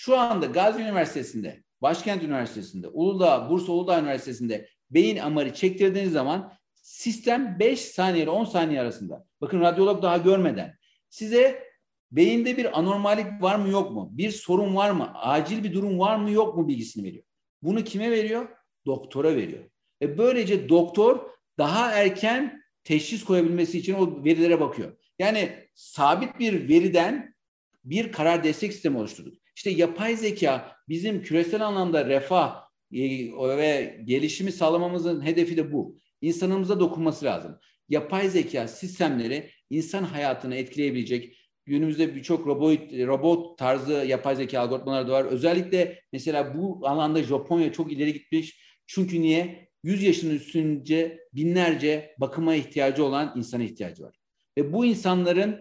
Şu 0.00 0.18
anda 0.18 0.46
Gazi 0.46 0.82
Üniversitesi'nde, 0.82 1.62
Başkent 1.82 2.22
Üniversitesi'nde, 2.22 2.88
Uludağ, 2.88 3.50
Bursa 3.50 3.72
Uludağ 3.72 4.00
Üniversitesi'nde 4.00 4.68
beyin 4.90 5.32
MR'ı 5.32 5.54
çektirdiğiniz 5.54 6.12
zaman 6.12 6.52
sistem 6.74 7.56
5 7.58 7.80
saniye 7.80 8.24
ile 8.24 8.30
10 8.30 8.44
saniye 8.44 8.80
arasında. 8.80 9.26
Bakın 9.40 9.60
radyolog 9.60 10.02
daha 10.02 10.16
görmeden 10.16 10.74
size 11.08 11.64
beyinde 12.12 12.56
bir 12.56 12.78
anormalik 12.78 13.42
var 13.42 13.56
mı 13.56 13.68
yok 13.68 13.92
mu? 13.92 14.08
Bir 14.12 14.30
sorun 14.30 14.76
var 14.76 14.90
mı? 14.90 15.12
Acil 15.14 15.64
bir 15.64 15.74
durum 15.74 15.98
var 15.98 16.16
mı 16.16 16.30
yok 16.30 16.56
mu 16.56 16.68
bilgisini 16.68 17.04
veriyor. 17.04 17.24
Bunu 17.62 17.84
kime 17.84 18.10
veriyor? 18.10 18.48
Doktora 18.86 19.36
veriyor. 19.36 19.64
Ve 20.02 20.18
böylece 20.18 20.68
doktor 20.68 21.30
daha 21.58 21.92
erken 21.92 22.62
teşhis 22.84 23.24
koyabilmesi 23.24 23.78
için 23.78 23.94
o 23.94 24.24
verilere 24.24 24.60
bakıyor. 24.60 24.96
Yani 25.18 25.68
sabit 25.74 26.38
bir 26.38 26.68
veriden 26.68 27.34
bir 27.84 28.12
karar 28.12 28.44
destek 28.44 28.72
sistemi 28.72 28.98
oluşturduk. 28.98 29.47
İşte 29.58 29.70
yapay 29.70 30.16
zeka 30.16 30.76
bizim 30.88 31.22
küresel 31.22 31.66
anlamda 31.66 32.06
refah 32.06 32.62
e, 32.92 33.00
ve 33.56 34.00
gelişimi 34.04 34.52
sağlamamızın 34.52 35.26
hedefi 35.26 35.56
de 35.56 35.72
bu. 35.72 35.98
İnsanımıza 36.20 36.80
dokunması 36.80 37.24
lazım. 37.24 37.58
Yapay 37.88 38.28
zeka 38.28 38.68
sistemleri 38.68 39.50
insan 39.70 40.02
hayatını 40.02 40.54
etkileyebilecek, 40.54 41.36
günümüzde 41.66 42.14
birçok 42.14 42.46
robot, 42.46 42.92
robot 42.92 43.58
tarzı 43.58 43.92
yapay 43.92 44.36
zeka 44.36 44.60
algoritmaları 44.60 45.08
da 45.08 45.12
var. 45.12 45.24
Özellikle 45.24 46.02
mesela 46.12 46.58
bu 46.58 46.88
alanda 46.88 47.22
Japonya 47.22 47.72
çok 47.72 47.92
ileri 47.92 48.12
gitmiş. 48.12 48.60
Çünkü 48.86 49.22
niye? 49.22 49.68
100 49.82 50.02
yaşının 50.02 50.34
üstünce 50.34 51.18
binlerce 51.32 52.14
bakıma 52.20 52.54
ihtiyacı 52.54 53.04
olan 53.04 53.32
insana 53.36 53.62
ihtiyacı 53.62 54.02
var. 54.02 54.16
Ve 54.58 54.72
bu 54.72 54.84
insanların 54.84 55.60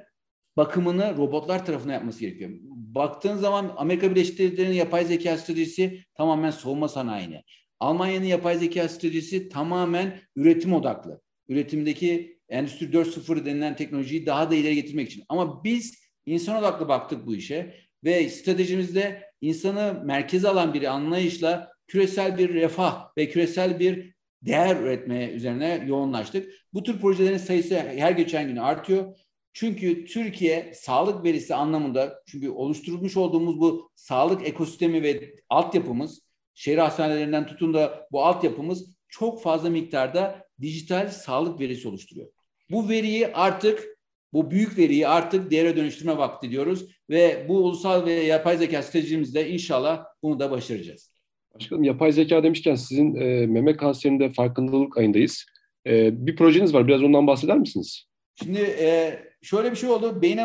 bakımını 0.58 1.18
robotlar 1.18 1.66
tarafına 1.66 1.94
yapması 1.94 2.20
gerekiyor. 2.20 2.50
Baktığın 2.98 3.38
zaman 3.38 3.74
Amerika 3.78 4.12
Birleşik 4.12 4.40
Devletleri'nin 4.40 4.76
yapay 4.76 5.06
zeka 5.06 5.38
stratejisi 5.38 6.04
tamamen 6.18 6.52
savunma 6.52 6.88
sanayine. 6.88 7.44
Almanya'nın 7.80 8.26
yapay 8.26 8.58
zeka 8.58 8.90
stratejisi 8.90 9.50
tamamen 9.50 10.22
üretim 10.36 10.74
odaklı. 10.74 11.22
Üretimdeki 11.50 12.38
Endüstri 12.50 12.86
4.0 12.86 13.46
denilen 13.46 13.76
teknolojiyi 13.76 14.26
daha 14.26 14.52
da 14.52 14.56
ileri 14.56 14.76
getirmek 14.76 15.10
için. 15.10 15.24
Ama 15.30 15.64
biz 15.64 15.94
insan 16.26 16.60
odaklı 16.60 16.88
baktık 16.88 17.26
bu 17.26 17.36
işe 17.36 17.76
ve 18.04 18.30
stratejimizde 18.30 19.24
insanı 19.42 20.02
merkeze 20.06 20.50
alan 20.50 20.74
bir 20.74 20.84
anlayışla 20.84 21.72
küresel 21.88 22.38
bir 22.38 22.54
refah 22.54 23.18
ve 23.18 23.30
küresel 23.30 23.80
bir 23.80 24.14
değer 24.42 24.76
üretmeye 24.76 25.30
üzerine 25.30 25.84
yoğunlaştık. 25.88 26.54
Bu 26.74 26.84
tür 26.84 27.00
projelerin 27.02 27.38
sayısı 27.38 27.76
her 27.76 28.12
geçen 28.12 28.48
gün 28.48 28.58
artıyor. 28.58 29.18
Çünkü 29.60 30.06
Türkiye 30.06 30.72
sağlık 30.74 31.24
verisi 31.24 31.56
anlamında 31.56 32.24
çünkü 32.26 32.50
oluşturmuş 32.50 33.18
olduğumuz 33.18 33.60
bu 33.60 33.92
sağlık 33.96 34.48
ekosistemi 34.48 35.04
ve 35.04 35.36
altyapımız 35.50 36.22
şehir 36.54 36.78
hastanelerinden 36.78 37.48
tutun 37.48 37.74
da 37.74 38.08
bu 38.12 38.26
altyapımız 38.26 38.96
çok 39.08 39.42
fazla 39.42 39.70
miktarda 39.70 40.46
dijital 40.62 41.10
sağlık 41.10 41.60
verisi 41.60 41.88
oluşturuyor. 41.88 42.28
Bu 42.72 42.90
veriyi 42.90 43.28
artık 43.28 43.98
bu 44.34 44.52
büyük 44.52 44.78
veriyi 44.78 45.08
artık 45.08 45.52
değere 45.52 45.76
dönüştürme 45.76 46.18
vakti 46.18 46.52
diyoruz 46.52 46.86
ve 47.10 47.46
bu 47.50 47.58
ulusal 47.58 48.06
ve 48.06 48.14
yapay 48.14 48.58
zeka 48.58 48.84
stratejimizde 48.84 49.50
inşallah 49.50 50.06
bunu 50.24 50.40
da 50.40 50.52
başaracağız. 50.52 51.12
Başkanım 51.56 51.84
yapay 51.84 52.12
zeka 52.12 52.44
demişken 52.44 52.76
sizin 52.76 53.16
e, 53.16 53.48
meme 53.48 53.78
kanserinde 53.78 54.30
farkındalık 54.30 54.98
ayındayız. 54.98 55.46
E, 55.88 56.26
bir 56.26 56.36
projeniz 56.36 56.74
var. 56.74 56.88
Biraz 56.88 57.04
ondan 57.04 57.28
bahseder 57.28 57.58
misiniz? 57.58 58.08
Şimdi 58.36 58.60
e, 58.60 59.20
şöyle 59.42 59.72
bir 59.72 59.76
şey 59.76 59.90
oldu. 59.90 60.22
Beyin 60.22 60.38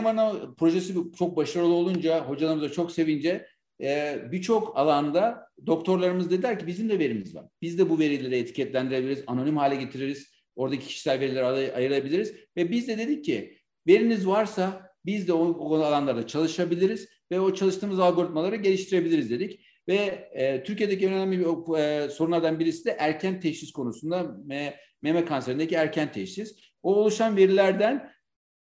projesi 0.58 0.94
çok 1.18 1.36
başarılı 1.36 1.74
olunca, 1.74 2.28
hocalarımız 2.28 2.64
da 2.64 2.72
çok 2.72 2.92
sevince 2.92 3.46
e, 3.82 4.18
birçok 4.32 4.78
alanda 4.78 5.46
doktorlarımız 5.66 6.30
dediler 6.30 6.58
ki 6.58 6.66
bizim 6.66 6.88
de 6.88 6.98
verimiz 6.98 7.34
var. 7.34 7.44
Biz 7.62 7.78
de 7.78 7.90
bu 7.90 7.98
verileri 7.98 8.36
etiketlendirebiliriz, 8.36 9.24
anonim 9.26 9.56
hale 9.56 9.76
getiririz. 9.76 10.32
Oradaki 10.56 10.86
kişisel 10.86 11.20
verileri 11.20 11.72
ayırabiliriz. 11.72 12.34
Ve 12.56 12.70
biz 12.70 12.88
de 12.88 12.98
dedik 12.98 13.24
ki 13.24 13.58
veriniz 13.86 14.26
varsa 14.26 14.92
biz 15.06 15.28
de 15.28 15.32
o, 15.32 15.48
o 15.48 15.74
alanlarda 15.74 16.26
çalışabiliriz 16.26 17.08
ve 17.30 17.40
o 17.40 17.54
çalıştığımız 17.54 17.98
algoritmaları 17.98 18.56
geliştirebiliriz 18.56 19.30
dedik. 19.30 19.66
Ve 19.88 20.28
e, 20.32 20.62
Türkiye'deki 20.62 21.08
önemli 21.08 21.38
bir 21.38 21.78
e, 21.78 22.10
sorunlardan 22.10 22.60
birisi 22.60 22.84
de 22.84 22.96
erken 22.98 23.40
teşhis 23.40 23.72
konusunda 23.72 24.36
me, 24.44 24.76
meme 25.02 25.24
kanserindeki 25.24 25.74
erken 25.74 26.12
teşhis. 26.12 26.56
O 26.82 26.94
oluşan 26.94 27.36
verilerden 27.36 28.12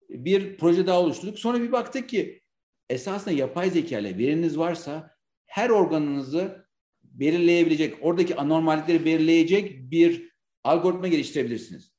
bir 0.10 0.58
proje 0.58 0.88
daha 0.88 1.02
oluşturduk. 1.02 1.40
Sonra 1.40 1.62
bir 1.62 1.72
baktık 1.72 2.10
ki 2.10 2.42
esasında 2.90 3.32
yapay 3.32 3.70
zeka 3.70 4.00
ile 4.00 4.18
veriniz 4.18 4.58
varsa 4.58 5.16
her 5.46 5.70
organınızı 5.70 6.70
belirleyebilecek, 7.04 7.98
oradaki 8.02 8.36
anormallikleri 8.36 9.06
belirleyecek 9.06 9.92
bir 9.92 10.30
algoritma 10.64 11.08
geliştirebilirsiniz. 11.08 11.94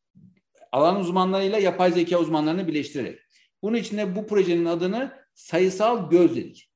Alan 0.73 1.01
uzmanlarıyla 1.01 1.59
yapay 1.59 1.93
zeka 1.93 2.19
uzmanlarını 2.19 2.69
birleştirerek. 2.69 3.19
Bunun 3.63 3.77
için 3.77 3.99
de 3.99 4.17
bu 4.17 4.27
projenin 4.27 4.65
adını 4.65 5.13
sayısal 5.35 6.11
göz 6.11 6.37
dedik. 6.37 6.71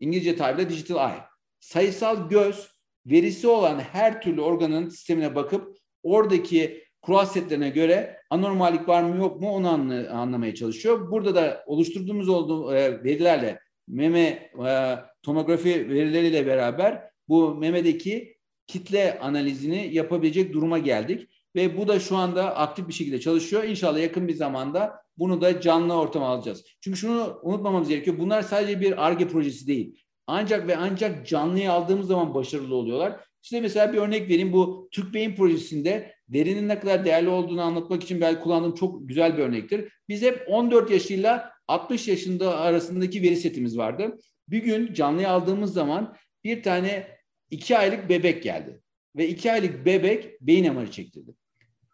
İngilizce 0.00 0.36
tabirle 0.36 0.68
digital 0.68 1.10
eye. 1.10 1.20
Sayısal 1.60 2.28
göz 2.28 2.70
verisi 3.06 3.48
olan 3.48 3.78
her 3.78 4.22
türlü 4.22 4.40
organın 4.40 4.88
sistemine 4.88 5.34
bakıp 5.34 5.78
oradaki 6.02 6.85
kural 7.06 7.26
setlerine 7.26 7.68
göre 7.68 8.20
anormallik 8.30 8.88
var 8.88 9.02
mı 9.02 9.16
yok 9.16 9.40
mu 9.40 9.50
onu 9.50 9.68
anla, 9.68 10.10
anlamaya 10.10 10.54
çalışıyor. 10.54 11.10
Burada 11.10 11.34
da 11.34 11.64
oluşturduğumuz 11.66 12.28
olduğu 12.28 12.74
e, 12.74 13.04
verilerle 13.04 13.60
meme 13.88 14.50
e, 14.66 14.96
tomografi 15.22 15.88
verileriyle 15.88 16.46
beraber 16.46 17.02
bu 17.28 17.54
memedeki 17.54 18.36
kitle 18.66 19.18
analizini 19.18 19.88
yapabilecek 19.92 20.52
duruma 20.52 20.78
geldik. 20.78 21.28
Ve 21.56 21.78
bu 21.78 21.88
da 21.88 22.00
şu 22.00 22.16
anda 22.16 22.56
aktif 22.56 22.88
bir 22.88 22.92
şekilde 22.92 23.20
çalışıyor. 23.20 23.64
İnşallah 23.64 23.98
yakın 23.98 24.28
bir 24.28 24.34
zamanda 24.34 24.92
bunu 25.18 25.40
da 25.40 25.60
canlı 25.60 25.94
ortama 25.94 26.28
alacağız. 26.28 26.64
Çünkü 26.80 26.98
şunu 26.98 27.38
unutmamamız 27.42 27.88
gerekiyor. 27.88 28.18
Bunlar 28.18 28.42
sadece 28.42 28.80
bir 28.80 29.06
ARGE 29.06 29.28
projesi 29.28 29.66
değil. 29.66 30.02
Ancak 30.26 30.68
ve 30.68 30.76
ancak 30.76 31.26
canlıya 31.26 31.72
aldığımız 31.72 32.06
zaman 32.06 32.34
başarılı 32.34 32.74
oluyorlar. 32.74 33.20
Size 33.42 33.60
mesela 33.60 33.92
bir 33.92 33.98
örnek 33.98 34.28
vereyim. 34.28 34.52
Bu 34.52 34.88
Türk 34.92 35.14
Beyin 35.14 35.34
projesinde 35.36 36.15
verinin 36.28 36.68
ne 36.68 36.80
kadar 36.80 37.04
değerli 37.04 37.28
olduğunu 37.28 37.62
anlatmak 37.62 38.02
için 38.02 38.20
belki 38.20 38.40
kullandığım 38.40 38.74
çok 38.74 39.08
güzel 39.08 39.38
bir 39.38 39.42
örnektir. 39.42 39.92
Biz 40.08 40.22
hep 40.22 40.44
14 40.48 40.90
yaşıyla 40.90 41.52
60 41.68 42.08
yaşında 42.08 42.58
arasındaki 42.58 43.22
veri 43.22 43.36
setimiz 43.36 43.78
vardı. 43.78 44.18
Bir 44.48 44.62
gün 44.62 44.94
canlıya 44.94 45.30
aldığımız 45.30 45.72
zaman 45.72 46.16
bir 46.44 46.62
tane 46.62 47.06
iki 47.50 47.78
aylık 47.78 48.08
bebek 48.08 48.42
geldi. 48.42 48.80
Ve 49.16 49.28
iki 49.28 49.52
aylık 49.52 49.86
bebek 49.86 50.40
beyin 50.40 50.74
MR'ı 50.74 50.90
çektirdi. 50.90 51.34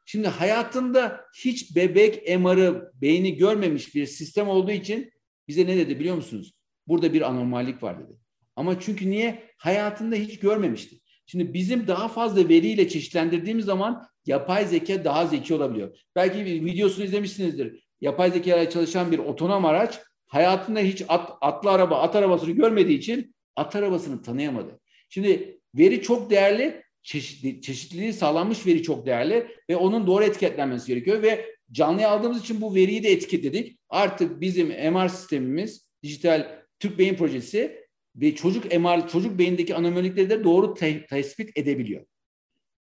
Şimdi 0.05 0.29
hayatında 0.29 1.21
hiç 1.45 1.77
bebek 1.77 2.39
MR'ı 2.39 2.93
beyni 2.95 3.37
görmemiş 3.37 3.95
bir 3.95 4.07
sistem 4.07 4.49
olduğu 4.49 4.71
için 4.71 5.13
Bize 5.49 5.67
ne 5.67 5.77
dedi 5.77 6.01
biliyor 6.01 6.17
musunuz? 6.17 6.55
Burada 6.87 7.13
bir 7.13 7.23
anormallik 7.23 7.83
var 7.83 8.05
dedi. 8.05 8.19
Ama 8.57 8.81
çünkü 8.81 9.11
niye? 9.11 9.51
Hayatında 9.57 10.17
hiç 10.17 10.39
görmemişti. 10.39 11.01
Şimdi 11.33 11.55
bizim 11.55 11.87
daha 11.87 12.09
fazla 12.09 12.49
veriyle 12.49 12.89
çeşitlendirdiğimiz 12.89 13.65
zaman 13.65 14.07
yapay 14.27 14.67
zeka 14.67 15.05
daha 15.05 15.27
zeki 15.27 15.55
olabiliyor. 15.55 15.99
Belki 16.17 16.45
videosunu 16.45 17.05
izlemişsinizdir. 17.05 17.85
Yapay 18.01 18.31
zeka 18.31 18.71
çalışan 18.71 19.13
bir 19.13 19.19
otonom 19.19 19.65
araç 19.65 20.01
hayatında 20.27 20.81
hiç 20.81 21.03
at, 21.09 21.31
atlı 21.41 21.71
araba, 21.71 22.01
at 22.01 22.17
arabasını 22.17 22.51
görmediği 22.51 22.99
için 22.99 23.35
at 23.57 23.77
arabasını 23.77 24.23
tanıyamadı. 24.23 24.81
Şimdi 25.09 25.59
veri 25.75 26.03
çok 26.03 26.31
değerli, 26.31 26.83
çeşitli, 27.03 27.61
çeşitliliği 27.61 28.13
sağlanmış 28.13 28.67
veri 28.67 28.83
çok 28.83 29.07
değerli 29.07 29.47
ve 29.71 29.77
onun 29.77 30.07
doğru 30.07 30.25
etiketlenmesi 30.25 30.87
gerekiyor 30.87 31.23
ve 31.23 31.55
canlıya 31.71 32.11
aldığımız 32.11 32.41
için 32.41 32.61
bu 32.61 32.75
veriyi 32.75 33.03
de 33.03 33.13
etiketledik. 33.13 33.79
Artık 33.89 34.41
bizim 34.41 34.69
MR 34.69 35.09
sistemimiz, 35.09 35.89
dijital 36.03 36.49
Türk 36.81 36.99
Beyin 36.99 37.15
Projesi 37.15 37.82
ve 38.17 38.35
çocuk 38.35 38.65
MR, 38.65 39.09
çocuk 39.09 39.39
beyindeki 39.39 39.75
anomalilikleri 39.75 40.31
de 40.31 40.45
doğru 40.45 40.75
te- 40.75 41.07
tespit 41.07 41.59
edebiliyor. 41.59 42.05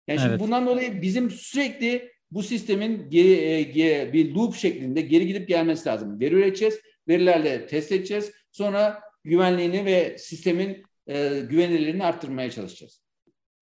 Yani 0.09 0.19
şimdi 0.19 0.31
Evet. 0.31 0.41
bundan 0.41 0.67
dolayı 0.67 1.03
bizim 1.03 1.31
sürekli 1.31 2.13
bu 2.31 2.43
sistemin 2.43 3.11
geri, 3.11 3.33
e, 3.33 3.63
ge- 3.63 4.13
bir 4.13 4.35
loop 4.35 4.55
şeklinde 4.55 5.01
geri 5.01 5.27
gidip 5.27 5.49
gelmesi 5.49 5.89
lazım. 5.89 6.21
Veri 6.21 6.35
üreteceğiz, 6.35 6.81
verilerle 7.09 7.67
test 7.67 7.93
edeceğiz. 7.93 8.33
Sonra 8.53 9.01
güvenliğini 9.25 9.85
ve 9.85 10.17
sistemin 10.19 10.83
e, 11.07 11.41
güvenilirliğini 11.51 12.05
arttırmaya 12.05 12.51
çalışacağız. 12.51 13.03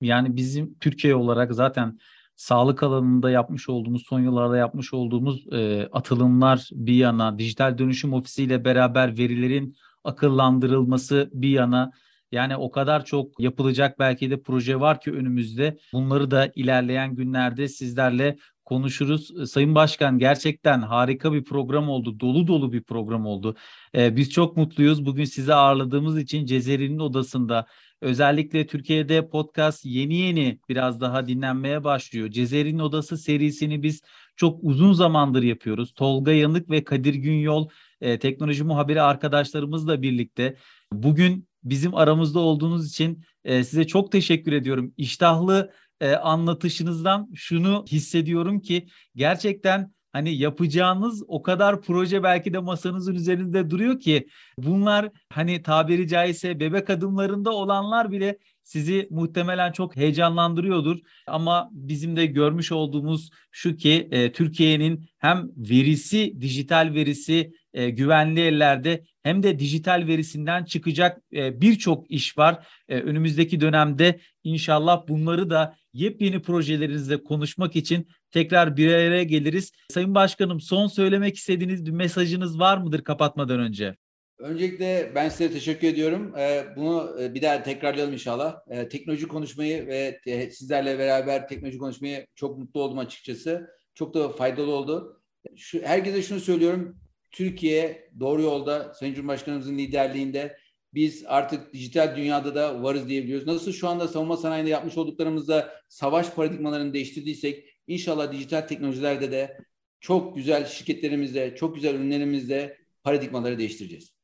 Yani 0.00 0.36
bizim 0.36 0.74
Türkiye 0.78 1.14
olarak 1.14 1.54
zaten 1.54 1.98
sağlık 2.36 2.82
alanında 2.82 3.30
yapmış 3.30 3.68
olduğumuz, 3.68 4.02
son 4.06 4.20
yıllarda 4.20 4.56
yapmış 4.56 4.94
olduğumuz 4.94 5.52
e, 5.52 5.88
atılımlar 5.92 6.68
bir 6.72 6.94
yana, 6.94 7.38
dijital 7.38 7.78
dönüşüm 7.78 8.12
ofisiyle 8.12 8.64
beraber 8.64 9.18
verilerin 9.18 9.76
akıllandırılması 10.04 11.30
bir 11.32 11.50
yana, 11.50 11.90
yani 12.32 12.56
o 12.56 12.70
kadar 12.70 13.04
çok 13.04 13.40
yapılacak 13.40 13.98
belki 13.98 14.30
de 14.30 14.42
proje 14.42 14.80
var 14.80 15.00
ki 15.00 15.12
önümüzde. 15.12 15.78
Bunları 15.92 16.30
da 16.30 16.52
ilerleyen 16.54 17.14
günlerde 17.14 17.68
sizlerle 17.68 18.36
konuşuruz. 18.64 19.50
Sayın 19.50 19.74
Başkan 19.74 20.18
gerçekten 20.18 20.82
harika 20.82 21.32
bir 21.32 21.44
program 21.44 21.88
oldu. 21.88 22.20
Dolu 22.20 22.46
dolu 22.46 22.72
bir 22.72 22.82
program 22.82 23.26
oldu. 23.26 23.56
Ee, 23.94 24.16
biz 24.16 24.30
çok 24.30 24.56
mutluyuz. 24.56 25.06
Bugün 25.06 25.24
sizi 25.24 25.54
ağırladığımız 25.54 26.18
için 26.18 26.46
Cezeri'nin 26.46 26.98
odasında 26.98 27.66
özellikle 28.00 28.66
Türkiye'de 28.66 29.28
podcast 29.28 29.84
yeni 29.84 30.16
yeni 30.16 30.58
biraz 30.68 31.00
daha 31.00 31.26
dinlenmeye 31.26 31.84
başlıyor. 31.84 32.30
Cezeri'nin 32.30 32.78
odası 32.78 33.18
serisini 33.18 33.82
biz 33.82 34.02
çok 34.36 34.58
uzun 34.62 34.92
zamandır 34.92 35.42
yapıyoruz. 35.42 35.92
Tolga 35.94 36.32
Yanık 36.32 36.70
ve 36.70 36.84
Kadir 36.84 37.14
Günyol 37.14 37.68
e, 38.00 38.18
teknoloji 38.18 38.64
muhabiri 38.64 39.02
arkadaşlarımızla 39.02 40.02
birlikte 40.02 40.56
bugün 40.92 41.48
bizim 41.64 41.94
aramızda 41.94 42.38
olduğunuz 42.40 42.88
için 42.88 43.24
e, 43.44 43.64
size 43.64 43.86
çok 43.86 44.12
teşekkür 44.12 44.52
ediyorum. 44.52 44.94
İştahlı 44.96 45.72
e, 46.00 46.14
anlatışınızdan 46.14 47.28
şunu 47.34 47.84
hissediyorum 47.90 48.60
ki 48.60 48.86
gerçekten 49.16 49.92
hani 50.12 50.36
yapacağınız 50.36 51.22
o 51.28 51.42
kadar 51.42 51.82
proje 51.82 52.22
belki 52.22 52.54
de 52.54 52.58
masanızın 52.58 53.14
üzerinde 53.14 53.70
duruyor 53.70 54.00
ki 54.00 54.28
bunlar 54.58 55.10
hani 55.28 55.62
tabiri 55.62 56.08
caizse 56.08 56.60
bebek 56.60 56.90
adımlarında 56.90 57.50
olanlar 57.50 58.10
bile 58.10 58.38
sizi 58.62 59.08
muhtemelen 59.10 59.72
çok 59.72 59.96
heyecanlandırıyordur. 59.96 60.98
Ama 61.26 61.70
bizim 61.72 62.16
de 62.16 62.26
görmüş 62.26 62.72
olduğumuz 62.72 63.30
şu 63.50 63.76
ki 63.76 64.08
e, 64.10 64.32
Türkiye'nin 64.32 65.08
hem 65.18 65.48
verisi, 65.56 66.40
dijital 66.40 66.90
verisi 66.94 67.52
e, 67.74 67.90
güvenli 67.90 68.40
ellerde 68.40 69.04
hem 69.22 69.42
de 69.42 69.58
dijital 69.58 70.04
verisinden 70.06 70.64
çıkacak 70.64 71.22
e, 71.32 71.60
birçok 71.60 72.10
iş 72.10 72.38
var. 72.38 72.66
E, 72.88 73.00
önümüzdeki 73.00 73.60
dönemde 73.60 74.20
inşallah 74.44 75.08
bunları 75.08 75.50
da 75.50 75.76
yepyeni 75.92 76.42
projelerinizle 76.42 77.24
konuşmak 77.24 77.76
için 77.76 78.08
tekrar 78.30 78.76
bir 78.76 78.94
araya 78.94 79.22
geliriz. 79.22 79.72
Sayın 79.90 80.14
Başkanım 80.14 80.60
son 80.60 80.86
söylemek 80.86 81.36
istediğiniz 81.36 81.86
bir 81.86 81.90
mesajınız 81.90 82.58
var 82.58 82.78
mıdır 82.78 83.04
kapatmadan 83.04 83.60
önce? 83.60 83.96
Öncelikle 84.38 85.12
ben 85.14 85.28
size 85.28 85.52
teşekkür 85.52 85.88
ediyorum. 85.88 86.34
Ee, 86.38 86.64
bunu 86.76 87.16
e, 87.22 87.34
bir 87.34 87.42
daha 87.42 87.62
tekrarlayalım 87.62 88.12
inşallah. 88.12 88.56
Ee, 88.70 88.88
teknoloji 88.88 89.28
konuşmayı 89.28 89.86
ve 89.86 90.20
e, 90.26 90.50
sizlerle 90.50 90.98
beraber 90.98 91.48
teknoloji 91.48 91.78
konuşmayı 91.78 92.26
çok 92.34 92.58
mutlu 92.58 92.82
oldum 92.82 92.98
açıkçası. 92.98 93.70
Çok 93.94 94.14
da 94.14 94.28
faydalı 94.28 94.70
oldu. 94.70 95.22
Şu, 95.56 95.82
herkese 95.82 96.22
şunu 96.22 96.40
söylüyorum. 96.40 97.00
Türkiye 97.30 98.10
doğru 98.20 98.42
yolda 98.42 98.94
Sayın 98.94 99.14
Cumhurbaşkanımızın 99.14 99.78
liderliğinde 99.78 100.56
biz 100.94 101.24
artık 101.26 101.72
dijital 101.72 102.16
dünyada 102.16 102.54
da 102.54 102.82
varız 102.82 103.08
diyebiliyoruz. 103.08 103.46
Nasıl 103.46 103.72
şu 103.72 103.88
anda 103.88 104.08
savunma 104.08 104.36
sanayinde 104.36 104.70
yapmış 104.70 104.98
olduklarımızda 104.98 105.72
savaş 105.88 106.30
paradigmalarını 106.30 106.94
değiştirdiysek 106.94 107.64
inşallah 107.86 108.32
dijital 108.32 108.60
teknolojilerde 108.60 109.32
de 109.32 109.58
çok 110.00 110.36
güzel 110.36 110.66
şirketlerimizde, 110.66 111.56
çok 111.56 111.74
güzel 111.74 111.94
ürünlerimizde 111.94 112.78
paradigmaları 113.02 113.58
değiştireceğiz. 113.58 114.14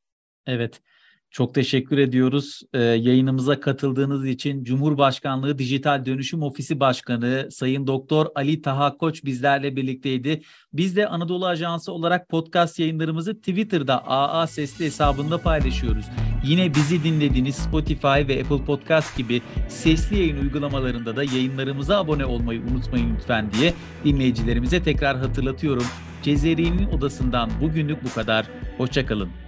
Evet. 0.47 0.81
Çok 1.31 1.55
teşekkür 1.55 1.97
ediyoruz 1.97 2.61
ee, 2.73 2.79
yayınımıza 2.79 3.59
katıldığınız 3.59 4.27
için. 4.27 4.63
Cumhurbaşkanlığı 4.63 5.57
Dijital 5.57 6.05
Dönüşüm 6.05 6.43
Ofisi 6.43 6.79
Başkanı 6.79 7.47
Sayın 7.51 7.87
Doktor 7.87 8.25
Ali 8.35 8.61
Taha 8.61 8.97
Koç 8.97 9.25
bizlerle 9.25 9.75
birlikteydi. 9.75 10.41
Biz 10.73 10.95
de 10.95 11.07
Anadolu 11.07 11.45
Ajansı 11.45 11.91
olarak 11.91 12.29
podcast 12.29 12.79
yayınlarımızı 12.79 13.37
Twitter'da 13.37 14.07
AA 14.07 14.47
Sesli 14.47 14.85
hesabında 14.85 15.37
paylaşıyoruz. 15.37 16.05
Yine 16.45 16.75
bizi 16.75 17.03
dinlediğiniz 17.03 17.55
Spotify 17.55 18.07
ve 18.07 18.41
Apple 18.43 18.65
Podcast 18.65 19.17
gibi 19.17 19.41
sesli 19.69 20.17
yayın 20.17 20.41
uygulamalarında 20.41 21.15
da 21.15 21.23
yayınlarımıza 21.23 21.97
abone 21.97 22.25
olmayı 22.25 22.61
unutmayın 22.61 23.15
lütfen 23.15 23.51
diye 23.51 23.73
dinleyicilerimize 24.03 24.83
tekrar 24.83 25.17
hatırlatıyorum. 25.17 25.85
Cezeri'nin 26.23 26.87
odasından 26.87 27.49
bugünlük 27.61 28.03
bu 28.03 28.13
kadar. 28.13 28.45
Hoşçakalın. 28.77 29.46